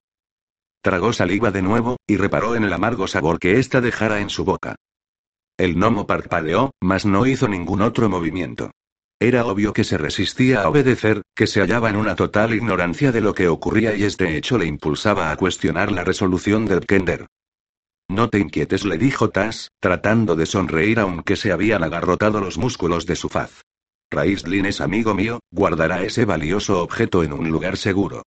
Tragó 0.82 1.12
saliva 1.12 1.50
de 1.50 1.62
nuevo, 1.62 1.96
y 2.06 2.16
reparó 2.16 2.56
en 2.56 2.64
el 2.64 2.72
amargo 2.72 3.08
sabor 3.08 3.38
que 3.38 3.58
ésta 3.58 3.80
dejara 3.80 4.20
en 4.20 4.30
su 4.30 4.44
boca. 4.44 4.76
El 5.56 5.76
gnomo 5.76 6.06
parpadeó, 6.06 6.72
mas 6.80 7.06
no 7.06 7.26
hizo 7.26 7.48
ningún 7.48 7.82
otro 7.82 8.08
movimiento. 8.08 8.70
Era 9.20 9.46
obvio 9.46 9.72
que 9.72 9.84
se 9.84 9.96
resistía 9.96 10.62
a 10.62 10.68
obedecer, 10.68 11.22
que 11.34 11.46
se 11.46 11.60
hallaba 11.60 11.88
en 11.88 11.96
una 11.96 12.16
total 12.16 12.54
ignorancia 12.54 13.12
de 13.12 13.20
lo 13.20 13.34
que 13.34 13.48
ocurría 13.48 13.94
y 13.96 14.02
este 14.02 14.36
hecho 14.36 14.58
le 14.58 14.66
impulsaba 14.66 15.30
a 15.30 15.36
cuestionar 15.36 15.92
la 15.92 16.04
resolución 16.04 16.66
del 16.66 16.80
Kender. 16.80 17.26
No 18.08 18.28
te 18.28 18.38
inquietes, 18.38 18.84
le 18.84 18.98
dijo 18.98 19.30
Tas, 19.30 19.70
tratando 19.80 20.36
de 20.36 20.46
sonreír 20.46 21.00
aunque 21.00 21.36
se 21.36 21.52
habían 21.52 21.82
agarrotado 21.82 22.40
los 22.40 22.58
músculos 22.58 23.06
de 23.06 23.16
su 23.16 23.28
faz. 23.28 23.62
Raistlin 24.10 24.66
es 24.66 24.80
amigo 24.80 25.14
mío, 25.14 25.40
guardará 25.50 26.02
ese 26.02 26.24
valioso 26.24 26.82
objeto 26.82 27.24
en 27.24 27.32
un 27.32 27.50
lugar 27.50 27.76
seguro. 27.76 28.22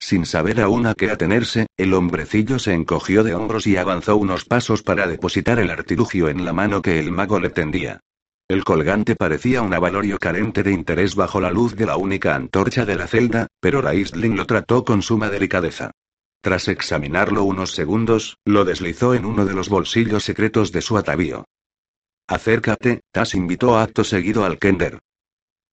Sin 0.00 0.26
saber 0.26 0.60
aún 0.60 0.86
a 0.86 0.94
qué 0.94 1.10
atenerse, 1.10 1.66
el 1.76 1.94
hombrecillo 1.94 2.58
se 2.58 2.72
encogió 2.72 3.24
de 3.24 3.34
hombros 3.34 3.66
y 3.66 3.76
avanzó 3.76 4.16
unos 4.16 4.44
pasos 4.44 4.82
para 4.82 5.06
depositar 5.06 5.58
el 5.58 5.70
artilugio 5.70 6.28
en 6.28 6.44
la 6.44 6.52
mano 6.52 6.82
que 6.82 6.98
el 6.98 7.10
mago 7.10 7.40
le 7.40 7.50
tendía. 7.50 8.00
El 8.48 8.64
colgante 8.64 9.14
parecía 9.14 9.62
un 9.62 9.74
avalorio 9.74 10.18
carente 10.18 10.62
de 10.62 10.72
interés 10.72 11.14
bajo 11.14 11.40
la 11.40 11.50
luz 11.50 11.74
de 11.74 11.86
la 11.86 11.96
única 11.96 12.34
antorcha 12.34 12.84
de 12.84 12.96
la 12.96 13.06
celda, 13.06 13.46
pero 13.60 13.82
Raistlin 13.82 14.36
lo 14.36 14.46
trató 14.46 14.84
con 14.84 15.02
suma 15.02 15.28
delicadeza. 15.28 15.90
Tras 16.40 16.68
examinarlo 16.68 17.44
unos 17.44 17.72
segundos, 17.72 18.38
lo 18.44 18.64
deslizó 18.64 19.14
en 19.14 19.24
uno 19.24 19.44
de 19.44 19.54
los 19.54 19.68
bolsillos 19.68 20.24
secretos 20.24 20.72
de 20.72 20.82
su 20.82 20.96
atavío. 20.96 21.44
Acércate, 22.28 23.00
Tas 23.10 23.34
invitó 23.34 23.78
acto 23.78 24.04
seguido 24.04 24.44
al 24.44 24.58
Kender. 24.58 25.00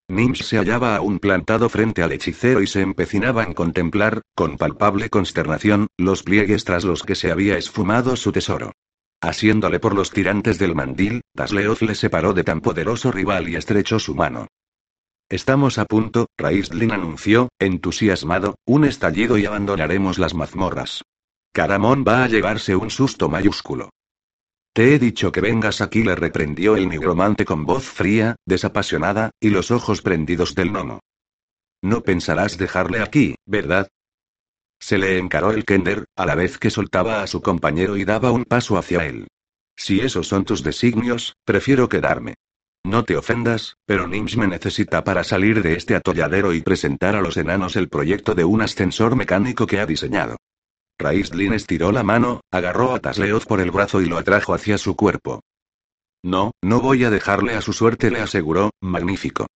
Nimsh 0.07 0.43
se 0.43 0.57
hallaba 0.57 0.95
aún 0.95 1.20
plantado 1.20 1.68
frente 1.68 2.03
al 2.03 2.11
hechicero 2.11 2.61
y 2.61 2.68
se 2.68 2.82
empecinaba 2.82 3.43
en 3.43 3.53
contemplar, 3.53 4.22
con 4.36 4.57
palpable 4.57 5.09
consternación, 5.09 5.88
los 5.97 6.24
pliegues 6.24 6.63
tras 6.63 6.84
los 6.84 7.03
que 7.03 7.16
se 7.16 7.32
había 7.32 7.57
esfumado 7.57 8.16
su 8.16 8.32
tesoro. 8.32 8.72
Asiéndole 9.20 9.80
por 9.80 9.95
los 9.95 10.11
tirantes 10.11 10.59
del 10.59 10.76
mandil, 10.76 11.22
Tasleoth 11.34 11.82
le 11.82 11.95
separó 11.95 12.34
de 12.34 12.43
tan 12.43 12.61
poderoso 12.61 13.11
rival 13.11 13.49
y 13.49 13.55
estrechó 13.55 13.97
su 13.97 14.13
mano. 14.13 14.47
Estamos 15.30 15.80
a 15.80 15.86
punto, 15.86 16.28
Raistlin 16.38 16.91
anunció, 16.91 17.49
entusiasmado, 17.57 18.55
un 18.65 18.86
estallido 18.86 19.39
y 19.39 19.45
abandonaremos 19.47 20.19
las 20.19 20.36
mazmorras. 20.36 21.01
Caramón 21.51 22.03
va 22.07 22.23
a 22.23 22.28
llevarse 22.28 22.76
un 22.76 22.91
susto 22.91 23.28
mayúsculo. 23.28 23.89
Te 24.73 24.93
he 24.93 24.99
dicho 24.99 25.32
que 25.32 25.41
vengas 25.41 25.82
aquí, 25.82 26.03
le 26.03 26.15
reprendió 26.15 26.76
el 26.76 26.89
nigromante 26.89 27.43
con 27.43 27.65
voz 27.65 27.86
fría, 27.86 28.36
desapasionada, 28.45 29.32
y 29.39 29.49
los 29.49 29.71
ojos 29.71 30.01
prendidos 30.03 30.53
del 30.53 30.71
gnomo. 30.71 30.99
No 31.82 32.01
pensarás 32.01 32.57
dejarle 32.57 33.01
aquí, 33.01 33.36
¿verdad? 33.45 33.88
Se 34.80 34.99
le 34.99 35.17
encaró 35.17 35.51
el 35.51 35.65
Kender, 35.65 36.05
a 36.15 36.26
la 36.28 36.36
vez 36.36 36.59
que 36.59 36.69
soltaba 36.69 37.23
a 37.23 37.28
su 37.28 37.41
compañero 37.41 37.97
y 37.97 38.05
daba 38.05 38.32
un 38.32 38.43
paso 38.43 38.78
hacia 38.78 39.05
él. 39.05 39.28
Si 39.76 40.01
esos 40.01 40.28
son 40.28 40.45
tus 40.45 40.61
designios, 40.61 41.34
prefiero 41.45 41.89
quedarme. 41.89 42.36
No 42.86 43.03
te 43.03 43.17
ofendas, 43.17 43.77
pero 43.88 44.07
Nims 44.07 44.38
me 44.38 44.45
necesita 44.45 45.03
para 45.03 45.23
salir 45.23 45.63
de 45.63 45.73
este 45.73 45.95
atolladero 45.95 46.53
y 46.53 46.61
presentar 46.61 47.15
a 47.15 47.21
los 47.21 47.36
enanos 47.36 47.75
el 47.77 47.89
proyecto 47.89 48.36
de 48.36 48.45
un 48.45 48.61
ascensor 48.61 49.15
mecánico 49.15 49.65
que 49.65 49.79
ha 49.79 49.88
diseñado. 49.88 50.38
Raistlin 50.99 51.53
estiró 51.53 51.91
la 51.91 52.03
mano, 52.03 52.41
agarró 52.51 52.93
a 52.93 52.99
Tasleoth 52.99 53.47
por 53.47 53.59
el 53.59 53.71
brazo 53.71 54.01
y 54.01 54.05
lo 54.05 54.19
atrajo 54.19 54.53
hacia 54.53 54.77
su 54.77 54.95
cuerpo. 54.95 55.41
No, 56.23 56.51
no 56.61 56.79
voy 56.79 57.03
a 57.05 57.09
dejarle 57.09 57.55
a 57.55 57.61
su 57.61 57.73
suerte, 57.73 58.11
le 58.11 58.19
aseguró, 58.19 58.69
magnífico. 58.79 59.47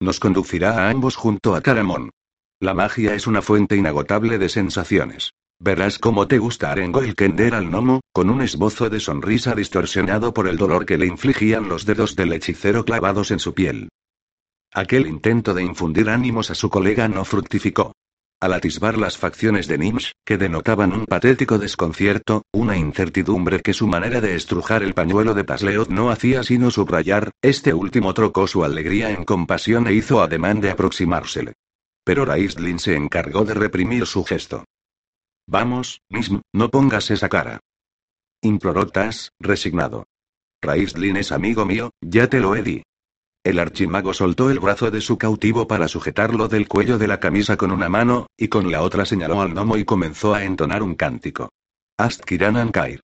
Nos 0.00 0.18
conducirá 0.18 0.78
a 0.78 0.88
ambos 0.88 1.16
junto 1.16 1.54
a 1.54 1.60
Caramón. 1.60 2.08
La 2.60 2.72
magia 2.72 3.14
es 3.14 3.26
una 3.26 3.42
fuente 3.42 3.76
inagotable 3.76 4.38
de 4.38 4.48
sensaciones. 4.48 5.32
Verás 5.62 5.98
cómo 5.98 6.26
te 6.26 6.38
gusta, 6.38 6.72
arengó 6.72 7.02
el 7.02 7.14
Kender 7.14 7.54
al 7.54 7.66
gnomo, 7.66 8.00
con 8.12 8.30
un 8.30 8.40
esbozo 8.40 8.88
de 8.88 8.98
sonrisa 8.98 9.54
distorsionado 9.54 10.32
por 10.32 10.48
el 10.48 10.56
dolor 10.56 10.86
que 10.86 10.96
le 10.96 11.04
infligían 11.04 11.68
los 11.68 11.84
dedos 11.84 12.16
del 12.16 12.32
hechicero 12.32 12.86
clavados 12.86 13.30
en 13.30 13.38
su 13.38 13.52
piel. 13.52 13.90
Aquel 14.72 15.06
intento 15.06 15.52
de 15.52 15.62
infundir 15.62 16.08
ánimos 16.08 16.50
a 16.50 16.54
su 16.54 16.70
colega 16.70 17.08
no 17.08 17.26
fructificó. 17.26 17.92
Al 18.40 18.54
atisbar 18.54 18.96
las 18.96 19.18
facciones 19.18 19.66
de 19.66 19.76
Nimsh, 19.76 20.12
que 20.24 20.38
denotaban 20.38 20.94
un 20.94 21.04
patético 21.04 21.58
desconcierto, 21.58 22.44
una 22.52 22.78
incertidumbre 22.78 23.60
que 23.60 23.74
su 23.74 23.86
manera 23.86 24.22
de 24.22 24.36
estrujar 24.36 24.82
el 24.82 24.94
pañuelo 24.94 25.34
de 25.34 25.44
Pasleoth 25.44 25.90
no 25.90 26.08
hacía 26.08 26.42
sino 26.42 26.70
subrayar, 26.70 27.32
este 27.42 27.74
último 27.74 28.14
trocó 28.14 28.46
su 28.46 28.64
alegría 28.64 29.10
en 29.10 29.24
compasión 29.24 29.86
e 29.88 29.92
hizo 29.92 30.22
ademán 30.22 30.62
de 30.62 30.70
aproximársele. 30.70 31.52
Pero 32.02 32.24
Raistlin 32.24 32.78
se 32.78 32.96
encargó 32.96 33.44
de 33.44 33.52
reprimir 33.52 34.06
su 34.06 34.24
gesto. 34.24 34.64
Vamos, 35.50 36.00
Nism, 36.08 36.42
no 36.52 36.70
pongas 36.70 37.10
esa 37.10 37.28
cara. 37.28 37.58
Imploró 38.40 38.86
Tas, 38.86 39.32
resignado. 39.40 40.06
Raistlin 40.62 41.16
es 41.16 41.32
amigo 41.32 41.66
mío, 41.66 41.90
ya 42.00 42.28
te 42.28 42.38
lo 42.38 42.54
he 42.54 42.62
di. 42.62 42.84
El 43.42 43.58
archimago 43.58 44.14
soltó 44.14 44.48
el 44.50 44.60
brazo 44.60 44.92
de 44.92 45.00
su 45.00 45.18
cautivo 45.18 45.66
para 45.66 45.88
sujetarlo 45.88 46.46
del 46.46 46.68
cuello 46.68 46.98
de 46.98 47.08
la 47.08 47.18
camisa 47.18 47.56
con 47.56 47.72
una 47.72 47.88
mano, 47.88 48.28
y 48.36 48.46
con 48.46 48.70
la 48.70 48.82
otra 48.82 49.04
señaló 49.04 49.40
al 49.40 49.52
gnomo 49.52 49.76
y 49.76 49.84
comenzó 49.84 50.34
a 50.34 50.44
entonar 50.44 50.84
un 50.84 50.94
cántico. 50.94 51.50
Astkiran 51.98 52.70
Kair. 52.70 53.00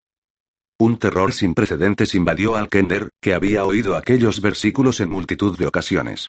Un 0.78 0.98
terror 0.98 1.32
sin 1.32 1.52
precedentes 1.52 2.14
invadió 2.14 2.54
al 2.54 2.68
Kender, 2.68 3.08
que 3.20 3.34
había 3.34 3.64
oído 3.64 3.96
aquellos 3.96 4.40
versículos 4.40 5.00
en 5.00 5.10
multitud 5.10 5.58
de 5.58 5.66
ocasiones. 5.66 6.28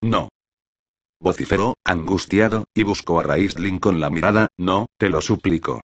No, 0.00 0.30
Vociferó, 1.20 1.74
angustiado, 1.84 2.64
y 2.74 2.84
buscó 2.84 3.20
a 3.20 3.24
Raistlin 3.24 3.78
con 3.78 4.00
la 4.00 4.10
mirada, 4.10 4.48
no, 4.56 4.86
te 4.98 5.08
lo 5.08 5.20
suplico. 5.20 5.80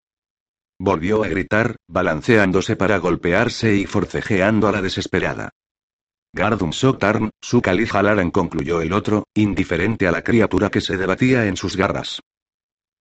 Volvió 0.78 1.24
a 1.24 1.28
gritar, 1.28 1.76
balanceándose 1.89 2.76
para 2.76 2.99
golpearse 2.99 3.74
y 3.74 3.87
forcejeando 3.87 4.68
a 4.68 4.72
la 4.72 4.82
desesperada. 4.82 5.51
Gardum 6.32 6.72
Sotarn, 6.72 7.30
su 7.41 7.62
Halaran 7.93 8.30
concluyó 8.30 8.80
el 8.80 8.93
otro, 8.93 9.24
indiferente 9.35 10.09
a 10.09 10.12
la 10.12 10.22
criatura 10.22 10.68
que 10.68 10.80
se 10.80 10.97
debatía 10.97 11.47
en 11.47 11.57
sus 11.57 11.76
garras. 11.76 12.20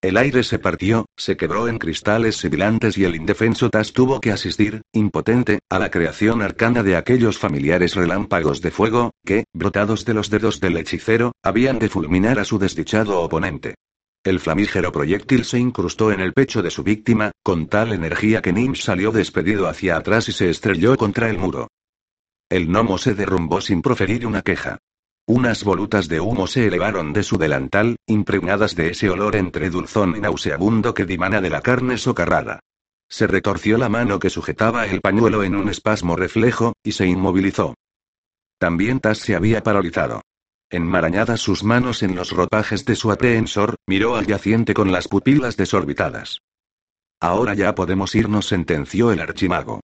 El 0.03 0.17
aire 0.17 0.43
se 0.43 0.59
partió, 0.59 1.05
se 1.15 1.37
quebró 1.37 1.69
en 1.69 1.79
cristales 1.79 2.35
sibilantes 2.35 2.97
y 2.97 3.05
el 3.05 3.15
indefenso 3.15 3.69
Tas 3.69 3.93
tuvo 3.93 4.19
que 4.19 4.33
asistir, 4.33 4.81
impotente, 4.91 5.59
a 5.69 5.79
la 5.79 5.89
creación 5.91 6.41
arcana 6.41 6.83
de 6.83 6.97
aquellos 6.97 7.37
familiares 7.37 7.95
relámpagos 7.95 8.59
de 8.59 8.69
fuego, 8.69 9.11
que, 9.23 9.45
brotados 9.53 10.03
de 10.03 10.13
los 10.13 10.29
dedos 10.29 10.59
del 10.59 10.75
hechicero, 10.75 11.31
habían 11.41 11.79
de 11.79 11.87
fulminar 11.87 12.37
a 12.37 12.43
su 12.43 12.59
desdichado 12.59 13.21
oponente. 13.21 13.75
El 14.25 14.41
flamígero 14.41 14.91
proyectil 14.91 15.45
se 15.45 15.57
incrustó 15.57 16.11
en 16.11 16.19
el 16.19 16.33
pecho 16.33 16.61
de 16.61 16.69
su 16.69 16.83
víctima, 16.83 17.31
con 17.41 17.67
tal 17.67 17.93
energía 17.93 18.41
que 18.41 18.51
Nim 18.51 18.75
salió 18.75 19.13
despedido 19.13 19.69
hacia 19.69 19.95
atrás 19.95 20.27
y 20.27 20.33
se 20.33 20.49
estrelló 20.49 20.97
contra 20.97 21.29
el 21.29 21.37
muro. 21.37 21.69
El 22.49 22.67
gnomo 22.67 22.97
se 22.97 23.15
derrumbó 23.15 23.61
sin 23.61 23.81
proferir 23.81 24.27
una 24.27 24.41
queja. 24.41 24.79
Unas 25.25 25.63
volutas 25.63 26.09
de 26.09 26.19
humo 26.19 26.47
se 26.47 26.67
elevaron 26.67 27.13
de 27.13 27.23
su 27.23 27.37
delantal, 27.37 27.95
impregnadas 28.07 28.75
de 28.75 28.89
ese 28.89 29.09
olor 29.09 29.37
entre 29.37 29.69
dulzón 29.69 30.17
y 30.17 30.19
nauseabundo 30.19 30.93
que 30.93 31.05
dimana 31.05 31.39
de 31.39 31.49
la 31.49 31.61
carne 31.61 31.97
socarrada. 31.97 32.59
Se 33.09 33.25
retorció 33.25 33.77
la 33.77 33.87
mano 33.87 34.19
que 34.19 34.29
sujetaba 34.29 34.85
el 34.85 34.99
pañuelo 34.99 35.43
en 35.43 35.55
un 35.55 35.69
espasmo 35.69 36.17
reflejo, 36.17 36.73
y 36.83 36.91
se 36.91 37.07
inmovilizó. 37.07 37.73
También 38.57 38.99
Tas 38.99 39.19
se 39.19 39.35
había 39.35 39.63
paralizado. 39.63 40.21
Enmarañadas 40.69 41.39
sus 41.39 41.63
manos 41.63 42.03
en 42.03 42.15
los 42.15 42.31
ropajes 42.31 42.83
de 42.83 42.95
su 42.95 43.11
aprehensor, 43.11 43.75
miró 43.87 44.17
al 44.17 44.25
yaciente 44.25 44.73
con 44.73 44.91
las 44.91 45.07
pupilas 45.07 45.55
desorbitadas. 45.55 46.39
Ahora 47.21 47.53
ya 47.53 47.75
podemos 47.75 48.13
irnos, 48.15 48.47
sentenció 48.47 49.13
el 49.13 49.21
archimago. 49.21 49.79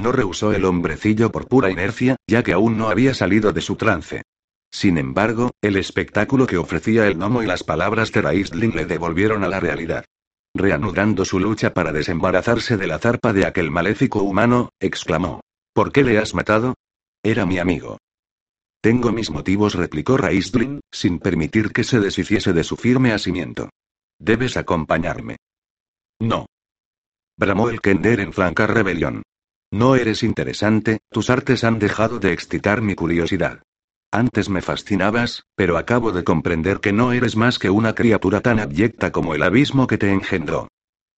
No 0.00 0.10
rehusó 0.10 0.52
el 0.52 0.64
hombrecillo 0.64 1.30
por 1.30 1.46
pura 1.46 1.70
inercia, 1.70 2.16
ya 2.26 2.42
que 2.42 2.52
aún 2.52 2.76
no 2.76 2.88
había 2.88 3.14
salido 3.14 3.52
de 3.52 3.60
su 3.60 3.76
trance. 3.76 4.22
Sin 4.70 4.98
embargo, 4.98 5.50
el 5.62 5.76
espectáculo 5.76 6.46
que 6.46 6.58
ofrecía 6.58 7.06
el 7.06 7.16
gnomo 7.16 7.42
y 7.42 7.46
las 7.46 7.64
palabras 7.64 8.12
de 8.12 8.22
Raistlin 8.22 8.72
le 8.76 8.84
devolvieron 8.84 9.44
a 9.44 9.48
la 9.48 9.60
realidad. 9.60 10.04
Reanudando 10.54 11.24
su 11.24 11.38
lucha 11.38 11.72
para 11.74 11.92
desembarazarse 11.92 12.76
de 12.76 12.86
la 12.86 12.98
zarpa 12.98 13.32
de 13.32 13.46
aquel 13.46 13.70
maléfico 13.70 14.22
humano, 14.22 14.70
exclamó. 14.80 15.40
¿Por 15.72 15.92
qué 15.92 16.02
le 16.02 16.18
has 16.18 16.34
matado? 16.34 16.74
Era 17.22 17.46
mi 17.46 17.58
amigo. 17.58 17.98
Tengo 18.80 19.12
mis 19.12 19.30
motivos, 19.30 19.74
replicó 19.74 20.16
Raistlin, 20.16 20.80
sin 20.90 21.18
permitir 21.18 21.72
que 21.72 21.84
se 21.84 22.00
deshiciese 22.00 22.52
de 22.52 22.64
su 22.64 22.76
firme 22.76 23.12
asimiento. 23.12 23.70
Debes 24.18 24.56
acompañarme. 24.56 25.36
No. 26.20 26.46
Bramó 27.36 27.70
el 27.70 27.80
Kender 27.80 28.20
en 28.20 28.32
franca 28.32 28.66
rebelión. 28.66 29.22
No 29.70 29.96
eres 29.96 30.22
interesante, 30.22 30.98
tus 31.10 31.30
artes 31.30 31.62
han 31.64 31.78
dejado 31.78 32.18
de 32.18 32.32
excitar 32.32 32.80
mi 32.80 32.94
curiosidad. 32.94 33.62
Antes 34.10 34.48
me 34.48 34.62
fascinabas, 34.62 35.44
pero 35.54 35.76
acabo 35.76 36.12
de 36.12 36.24
comprender 36.24 36.80
que 36.80 36.92
no 36.92 37.12
eres 37.12 37.36
más 37.36 37.58
que 37.58 37.68
una 37.68 37.94
criatura 37.94 38.40
tan 38.40 38.58
abyecta 38.58 39.12
como 39.12 39.34
el 39.34 39.42
abismo 39.42 39.86
que 39.86 39.98
te 39.98 40.10
engendró. 40.10 40.68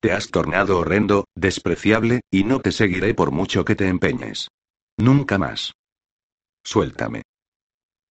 Te 0.01 0.13
has 0.13 0.31
tornado 0.31 0.79
horrendo, 0.79 1.27
despreciable, 1.37 2.23
y 2.31 2.45
no 2.45 2.61
te 2.61 2.73
seguiré 2.73 3.15
por 3.15 3.31
mucho 3.31 3.65
que 3.65 3.77
te 3.77 3.87
empeñes. 3.87 4.49
Nunca 4.97 5.39
más. 5.39 5.73
Suéltame. 6.65 7.23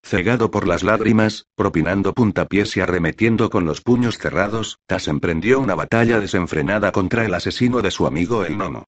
Cegado 0.01 0.49
por 0.49 0.65
las 0.65 0.83
lágrimas, 0.83 1.45
propinando 1.55 2.13
puntapiés 2.13 2.77
y 2.77 2.79
arremetiendo 2.79 3.49
con 3.49 3.65
los 3.65 3.81
puños 3.81 4.17
cerrados, 4.17 4.77
Tas 4.87 5.07
emprendió 5.07 5.59
una 5.59 5.75
batalla 5.75 6.19
desenfrenada 6.19 6.91
contra 6.91 7.25
el 7.25 7.33
asesino 7.33 7.81
de 7.81 7.91
su 7.91 8.07
amigo 8.07 8.45
el 8.45 8.57
Nono. 8.57 8.85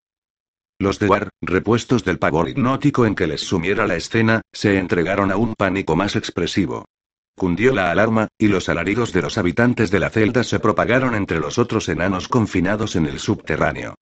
Los 0.82 0.98
de 0.98 1.06
War, 1.06 1.30
repuestos 1.44 2.04
del 2.04 2.18
pavor 2.18 2.50
hipnótico 2.50 3.06
en 3.06 3.14
que 3.14 3.28
les 3.28 3.42
sumiera 3.42 3.86
la 3.86 3.98
escena, 3.98 4.42
se 4.52 4.80
entregaron 4.80 5.32
a 5.32 5.38
un 5.38 5.54
pánico 5.54 5.96
más 5.96 6.16
expresivo. 6.16 6.86
Cundió 7.38 7.72
la 7.72 7.92
alarma, 7.92 8.30
y 8.40 8.48
los 8.48 8.68
alaridos 8.68 9.14
de 9.14 9.22
los 9.22 9.38
habitantes 9.38 9.92
de 9.92 10.00
la 10.00 10.10
celda 10.10 10.44
se 10.44 10.60
propagaron 10.60 11.14
entre 11.14 11.40
los 11.40 11.60
otros 11.60 11.88
enanos 11.88 12.28
confinados 12.28 12.96
en 12.96 13.06
el 13.06 13.20
subterráneo. 13.20 13.94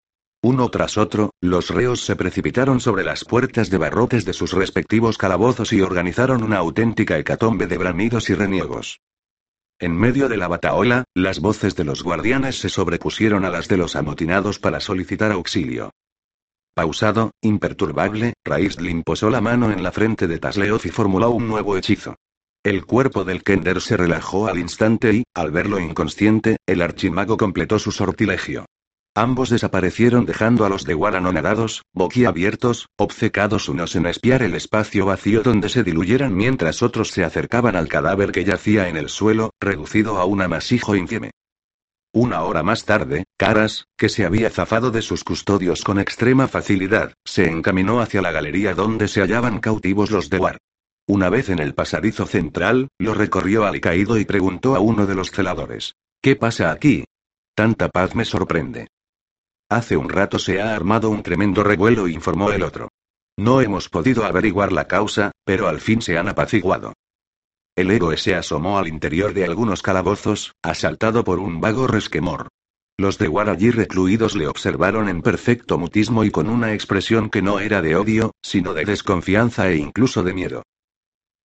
Uno 0.42 0.70
tras 0.70 0.98
otro, 0.98 1.32
los 1.42 1.70
reos 1.70 2.00
se 2.06 2.16
precipitaron 2.16 2.80
sobre 2.80 3.04
las 3.04 3.26
puertas 3.26 3.70
de 3.70 3.78
barrotes 3.78 4.24
de 4.24 4.32
sus 4.32 4.54
respectivos 4.54 5.18
calabozos 5.18 5.74
y 5.74 5.82
organizaron 5.82 6.44
una 6.44 6.60
auténtica 6.60 7.18
hecatombe 7.18 7.68
de 7.68 7.78
bramidos 7.78 8.30
y 8.30 8.36
reniegos. 8.36 9.02
En 9.80 9.98
medio 9.98 10.30
de 10.30 10.38
la 10.38 10.48
bataola, 10.48 11.04
las 11.14 11.42
voces 11.42 11.76
de 11.76 11.84
los 11.84 12.04
guardianes 12.04 12.58
se 12.58 12.70
sobrepusieron 12.70 13.44
a 13.44 13.50
las 13.50 13.68
de 13.68 13.76
los 13.76 13.98
amotinados 13.98 14.60
para 14.60 14.80
solicitar 14.80 15.34
auxilio. 15.34 15.92
Pausado, 16.74 17.32
imperturbable, 17.42 18.34
Raistlin 18.46 19.04
posó 19.04 19.30
la 19.30 19.42
mano 19.42 19.72
en 19.72 19.84
la 19.84 19.92
frente 19.92 20.28
de 20.28 20.40
Tasleoth 20.40 20.86
y 20.86 20.90
formuló 20.90 21.32
un 21.32 21.48
nuevo 21.48 21.78
hechizo. 21.78 22.16
El 22.64 22.86
cuerpo 22.86 23.24
del 23.24 23.44
Kender 23.44 23.80
se 23.82 23.96
relajó 23.96 24.48
al 24.48 24.60
instante 24.60 25.14
y, 25.14 25.24
al 25.34 25.52
verlo 25.52 25.80
inconsciente, 25.80 26.58
el 26.66 26.82
archimago 26.82 27.38
completó 27.38 27.80
su 27.80 27.92
sortilegio. 27.92 28.66
Ambos 29.16 29.50
desaparecieron 29.50 30.26
dejando 30.26 30.66
a 30.66 30.70
los 30.70 30.86
de 30.86 30.94
War 30.94 31.16
anonadados, 31.16 31.84
boquiabiertos, 31.94 32.88
obcecados 32.98 33.68
unos 33.68 33.96
en 33.96 34.06
espiar 34.06 34.44
el 34.44 34.56
espacio 34.56 35.06
vacío 35.06 35.42
donde 35.42 35.70
se 35.70 35.84
diluyeran 35.84 36.36
mientras 36.36 36.84
otros 36.84 37.10
se 37.12 37.24
acercaban 37.24 37.76
al 37.76 37.88
cadáver 37.88 38.32
que 38.32 38.44
yacía 38.44 38.88
en 38.88 38.98
el 38.98 39.10
suelo, 39.10 39.52
reducido 39.60 40.20
a 40.20 40.26
un 40.26 40.42
amasijo 40.42 40.96
infieme. 40.96 41.32
Una 42.12 42.42
hora 42.42 42.64
más 42.64 42.86
tarde, 42.86 43.26
Caras, 43.38 43.86
que 43.96 44.10
se 44.10 44.26
había 44.26 44.50
zafado 44.50 44.90
de 44.90 45.04
sus 45.04 45.24
custodios 45.24 45.84
con 45.84 46.00
extrema 46.00 46.48
facilidad, 46.48 47.14
se 47.24 47.48
encaminó 47.48 48.02
hacia 48.02 48.24
la 48.24 48.32
galería 48.32 48.74
donde 48.74 49.08
se 49.08 49.22
hallaban 49.22 49.60
cautivos 49.60 50.10
los 50.10 50.30
de 50.32 50.40
War. 50.40 50.58
Una 51.08 51.30
vez 51.30 51.50
en 51.50 51.60
el 51.60 51.76
pasadizo 51.76 52.26
central, 52.26 52.88
lo 52.98 53.14
recorrió 53.14 53.66
alicaído 53.66 54.18
y 54.18 54.26
preguntó 54.26 54.76
a 54.76 54.80
uno 54.80 55.06
de 55.06 55.14
los 55.14 55.30
celadores. 55.30 55.94
¿Qué 56.20 56.36
pasa 56.36 56.72
aquí? 56.72 57.06
Tanta 57.54 57.90
paz 57.90 58.16
me 58.16 58.26
sorprende. 58.26 58.88
Hace 59.70 59.96
un 59.96 60.10
rato 60.10 60.40
se 60.40 60.62
ha 60.62 60.76
armado 60.76 61.12
un 61.12 61.22
tremendo 61.22 61.64
revuelo, 61.64 62.08
informó 62.08 62.52
el 62.52 62.64
otro. 62.64 62.90
No 63.38 63.62
hemos 63.62 63.88
podido 63.88 64.26
averiguar 64.26 64.72
la 64.72 64.88
causa, 64.88 65.32
pero 65.46 65.68
al 65.68 65.80
fin 65.80 66.02
se 66.02 66.18
han 66.18 66.28
apaciguado. 66.28 66.94
El 67.76 67.92
héroe 67.92 68.18
se 68.18 68.36
asomó 68.36 68.78
al 68.78 68.88
interior 68.88 69.34
de 69.34 69.46
algunos 69.46 69.82
calabozos, 69.82 70.54
asaltado 70.62 71.24
por 71.24 71.40
un 71.40 71.62
vago 71.62 71.88
resquemor. 71.88 72.48
Los 72.98 73.18
de 73.18 73.28
War 73.28 73.50
allí 73.50 73.72
recluidos 73.72 74.36
le 74.36 74.48
observaron 74.48 75.08
en 75.08 75.22
perfecto 75.22 75.78
mutismo 75.78 76.24
y 76.24 76.32
con 76.32 76.50
una 76.50 76.74
expresión 76.74 77.30
que 77.30 77.42
no 77.42 77.60
era 77.60 77.82
de 77.82 77.96
odio, 77.96 78.32
sino 78.44 78.74
de 78.74 78.86
desconfianza 78.86 79.70
e 79.70 79.78
incluso 79.78 80.24
de 80.24 80.34
miedo 80.34 80.64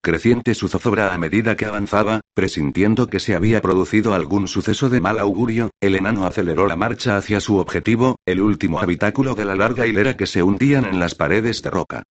creciente 0.04 0.54
su 0.54 0.68
zozobra 0.68 1.14
a 1.14 1.18
medida 1.18 1.56
que 1.56 1.64
avanzaba, 1.64 2.20
presintiendo 2.34 3.08
que 3.08 3.18
se 3.18 3.34
había 3.34 3.62
producido 3.62 4.14
algún 4.14 4.46
suceso 4.46 4.90
de 4.90 5.00
mal 5.00 5.18
augurio, 5.18 5.70
el 5.80 5.96
enano 5.96 6.26
aceleró 6.26 6.66
la 6.66 6.76
marcha 6.76 7.16
hacia 7.16 7.40
su 7.40 7.56
objetivo, 7.56 8.16
el 8.26 8.42
último 8.42 8.78
habitáculo 8.80 9.34
de 9.34 9.46
la 9.46 9.56
larga 9.56 9.86
hilera 9.86 10.16
que 10.16 10.26
se 10.26 10.42
hundían 10.42 10.84
en 10.84 11.00
las 11.00 11.14
paredes 11.14 11.62
de 11.62 11.70
roca. 11.70 12.02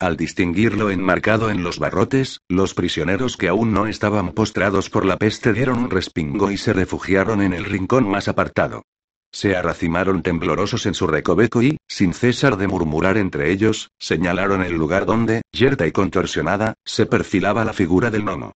Al 0.00 0.16
distinguirlo 0.16 0.90
enmarcado 0.90 1.50
en 1.50 1.64
los 1.64 1.80
barrotes, 1.80 2.38
los 2.48 2.72
prisioneros 2.72 3.36
que 3.36 3.48
aún 3.48 3.72
no 3.72 3.88
estaban 3.88 4.32
postrados 4.32 4.90
por 4.90 5.04
la 5.04 5.16
peste 5.16 5.52
dieron 5.52 5.80
un 5.80 5.90
respingo 5.90 6.52
y 6.52 6.56
se 6.56 6.72
refugiaron 6.72 7.42
en 7.42 7.52
el 7.52 7.64
rincón 7.64 8.08
más 8.08 8.28
apartado. 8.28 8.84
Se 9.32 9.56
arracimaron 9.56 10.22
temblorosos 10.22 10.86
en 10.86 10.94
su 10.94 11.08
recoveco 11.08 11.62
y, 11.62 11.78
sin 11.88 12.14
cesar 12.14 12.58
de 12.58 12.68
murmurar 12.68 13.18
entre 13.18 13.50
ellos, 13.50 13.90
señalaron 13.98 14.62
el 14.62 14.74
lugar 14.74 15.04
donde, 15.04 15.42
yerta 15.50 15.84
y 15.84 15.90
contorsionada, 15.90 16.74
se 16.84 17.06
perfilaba 17.06 17.64
la 17.64 17.72
figura 17.72 18.08
del 18.08 18.22
gnomo. 18.22 18.52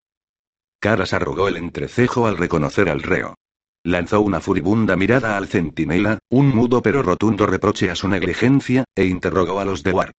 Caras 0.78 1.12
arrugó 1.12 1.49
el 1.49 1.57
entrecejo 1.57 2.28
al 2.28 2.36
reconocer 2.36 2.88
al 2.88 3.03
reo. 3.03 3.34
Lanzó 3.82 4.20
una 4.20 4.40
furibunda 4.40 4.95
mirada 4.95 5.36
al 5.36 5.49
centinela, 5.49 6.18
un 6.30 6.51
mudo 6.51 6.82
pero 6.82 7.03
rotundo 7.03 7.47
reproche 7.47 7.90
a 7.90 7.97
su 7.97 8.07
negligencia, 8.07 8.84
e 8.95 9.07
interrogó 9.07 9.59
a 9.59 9.64
los 9.64 9.82
de 9.82 9.90
War. 9.90 10.12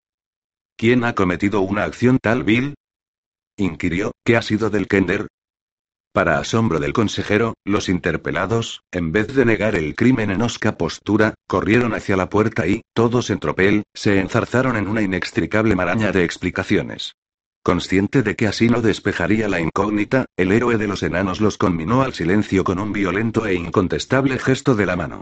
¿Quién 0.75 1.03
ha 1.03 1.13
cometido 1.13 1.61
una 1.61 1.83
acción 1.83 2.19
tal 2.19 2.43
vil? 2.43 2.75
inquirió, 3.57 4.11
¿qué 4.25 4.35
ha 4.35 4.41
sido 4.41 4.69
del 4.69 4.87
Kender? 4.87 5.27
Para 6.13 6.37
asombro 6.37 6.79
del 6.79 6.93
consejero, 6.93 7.55
los 7.65 7.89
interpelados, 7.89 8.81
en 8.91 9.11
vez 9.11 9.33
de 9.33 9.45
negar 9.45 9.75
el 9.75 9.95
crimen 9.95 10.29
en 10.29 10.41
osca 10.43 10.77
postura, 10.77 11.33
corrieron 11.47 11.93
hacia 11.93 12.17
la 12.17 12.29
puerta 12.29 12.67
y, 12.67 12.81
todos 12.93 13.29
en 13.29 13.39
tropel, 13.39 13.83
se 13.95 14.19
enzarzaron 14.19 14.75
en 14.75 14.87
una 14.87 15.01
inextricable 15.01 15.75
maraña 15.75 16.11
de 16.11 16.23
explicaciones. 16.23 17.13
Consciente 17.63 18.23
de 18.23 18.35
que 18.35 18.47
así 18.47 18.67
no 18.67 18.81
despejaría 18.81 19.47
la 19.47 19.59
incógnita, 19.59 20.25
el 20.37 20.51
héroe 20.51 20.77
de 20.77 20.87
los 20.87 21.01
enanos 21.01 21.41
los 21.41 21.57
conminó 21.57 22.01
al 22.01 22.13
silencio 22.13 22.63
con 22.63 22.77
un 22.77 22.91
violento 22.91 23.47
e 23.47 23.55
incontestable 23.55 24.37
gesto 24.37 24.75
de 24.75 24.85
la 24.85 24.95
mano. 24.95 25.21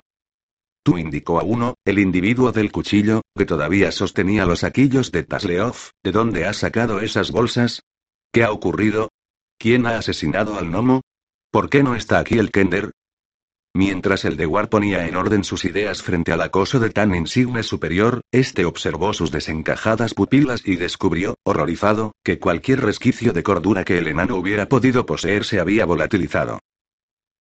Tú 0.84 0.98
indicó 0.98 1.40
a 1.40 1.44
uno, 1.44 1.76
el 1.86 2.00
individuo 2.00 2.52
del 2.52 2.72
cuchillo, 2.72 3.22
que 3.36 3.46
todavía 3.46 3.92
sostenía 3.92 4.48
los 4.48 4.60
saquillos 4.60 5.12
de 5.12 5.24
Tasleoff, 5.24 5.92
¿de 6.04 6.12
dónde 6.12 6.46
has 6.46 6.58
sacado 6.58 7.02
esas 7.02 7.32
bolsas? 7.32 7.84
¿Qué 8.32 8.44
ha 8.44 8.52
ocurrido? 8.52 9.10
¿Quién 9.60 9.86
ha 9.86 9.98
asesinado 9.98 10.58
al 10.58 10.70
gnomo? 10.70 11.02
¿Por 11.52 11.70
qué 11.70 11.84
no 11.84 11.96
está 11.96 12.18
aquí 12.18 12.40
el 12.40 12.50
Kender? 12.50 12.92
Mientras 13.74 14.26
el 14.26 14.36
de 14.38 14.48
War 14.48 14.70
ponía 14.70 15.08
en 15.08 15.16
orden 15.16 15.44
sus 15.44 15.66
ideas 15.66 16.02
frente 16.02 16.34
al 16.34 16.42
acoso 16.42 16.80
de 16.80 16.90
tan 16.90 17.16
insigne 17.16 17.62
superior, 17.62 18.22
este 18.32 18.66
observó 18.66 19.14
sus 19.14 19.32
desencajadas 19.32 20.14
pupilas 20.14 20.64
y 20.66 20.76
descubrió, 20.78 21.36
horrorizado, 21.44 22.14
que 22.24 22.40
cualquier 22.40 22.82
resquicio 22.82 23.34
de 23.34 23.44
cordura 23.44 23.86
que 23.86 24.00
el 24.00 24.08
enano 24.08 24.36
hubiera 24.36 24.68
podido 24.68 25.06
poseer 25.06 25.46
se 25.46 25.60
había 25.60 25.86
volatilizado. 25.86 26.60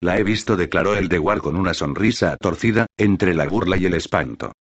La 0.00 0.18
he 0.18 0.24
visto, 0.24 0.56
declaró 0.56 0.94
el 0.94 1.08
de 1.08 1.18
War 1.18 1.40
con 1.40 1.56
una 1.56 1.74
sonrisa 1.74 2.36
torcida, 2.38 2.86
entre 2.96 3.34
la 3.34 3.46
burla 3.46 3.76
y 3.76 3.84
el 3.84 3.94
espanto. 3.94 4.52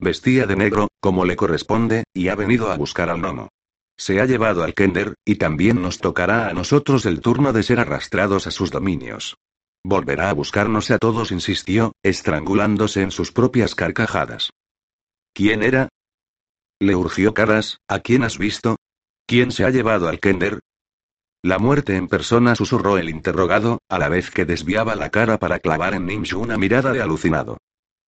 Vestía 0.00 0.46
de 0.46 0.56
negro, 0.56 0.88
como 1.00 1.24
le 1.24 1.36
corresponde, 1.36 2.04
y 2.12 2.28
ha 2.28 2.34
venido 2.34 2.70
a 2.70 2.76
buscar 2.76 3.08
al 3.08 3.18
gnomo. 3.18 3.48
Se 3.96 4.20
ha 4.20 4.26
llevado 4.26 4.62
al 4.62 4.74
Kender, 4.74 5.14
y 5.24 5.36
también 5.36 5.82
nos 5.82 5.98
tocará 5.98 6.48
a 6.48 6.52
nosotros 6.52 7.06
el 7.06 7.20
turno 7.20 7.52
de 7.52 7.62
ser 7.62 7.80
arrastrados 7.80 8.46
a 8.46 8.50
sus 8.50 8.70
dominios. 8.70 9.36
Volverá 9.84 10.30
a 10.30 10.34
buscarnos 10.34 10.90
a 10.90 10.98
todos, 10.98 11.30
insistió, 11.30 11.92
estrangulándose 12.02 13.02
en 13.02 13.10
sus 13.10 13.32
propias 13.32 13.74
carcajadas. 13.74 14.50
¿Quién 15.32 15.62
era? 15.62 15.88
Le 16.80 16.94
urgió 16.94 17.34
Caras, 17.34 17.78
¿a 17.88 18.00
quién 18.00 18.22
has 18.24 18.38
visto? 18.38 18.76
¿Quién 19.26 19.50
se 19.52 19.64
ha 19.64 19.70
llevado 19.70 20.08
al 20.08 20.20
Kender? 20.20 20.60
La 21.44 21.60
muerte 21.60 21.94
en 21.94 22.08
persona 22.08 22.56
susurró 22.56 22.98
el 22.98 23.08
interrogado, 23.08 23.78
a 23.88 24.00
la 24.00 24.08
vez 24.08 24.32
que 24.32 24.44
desviaba 24.44 24.96
la 24.96 25.10
cara 25.10 25.38
para 25.38 25.60
clavar 25.60 25.94
en 25.94 26.04
Nimshu 26.04 26.40
una 26.40 26.58
mirada 26.58 26.92
de 26.92 27.00
alucinado. 27.00 27.58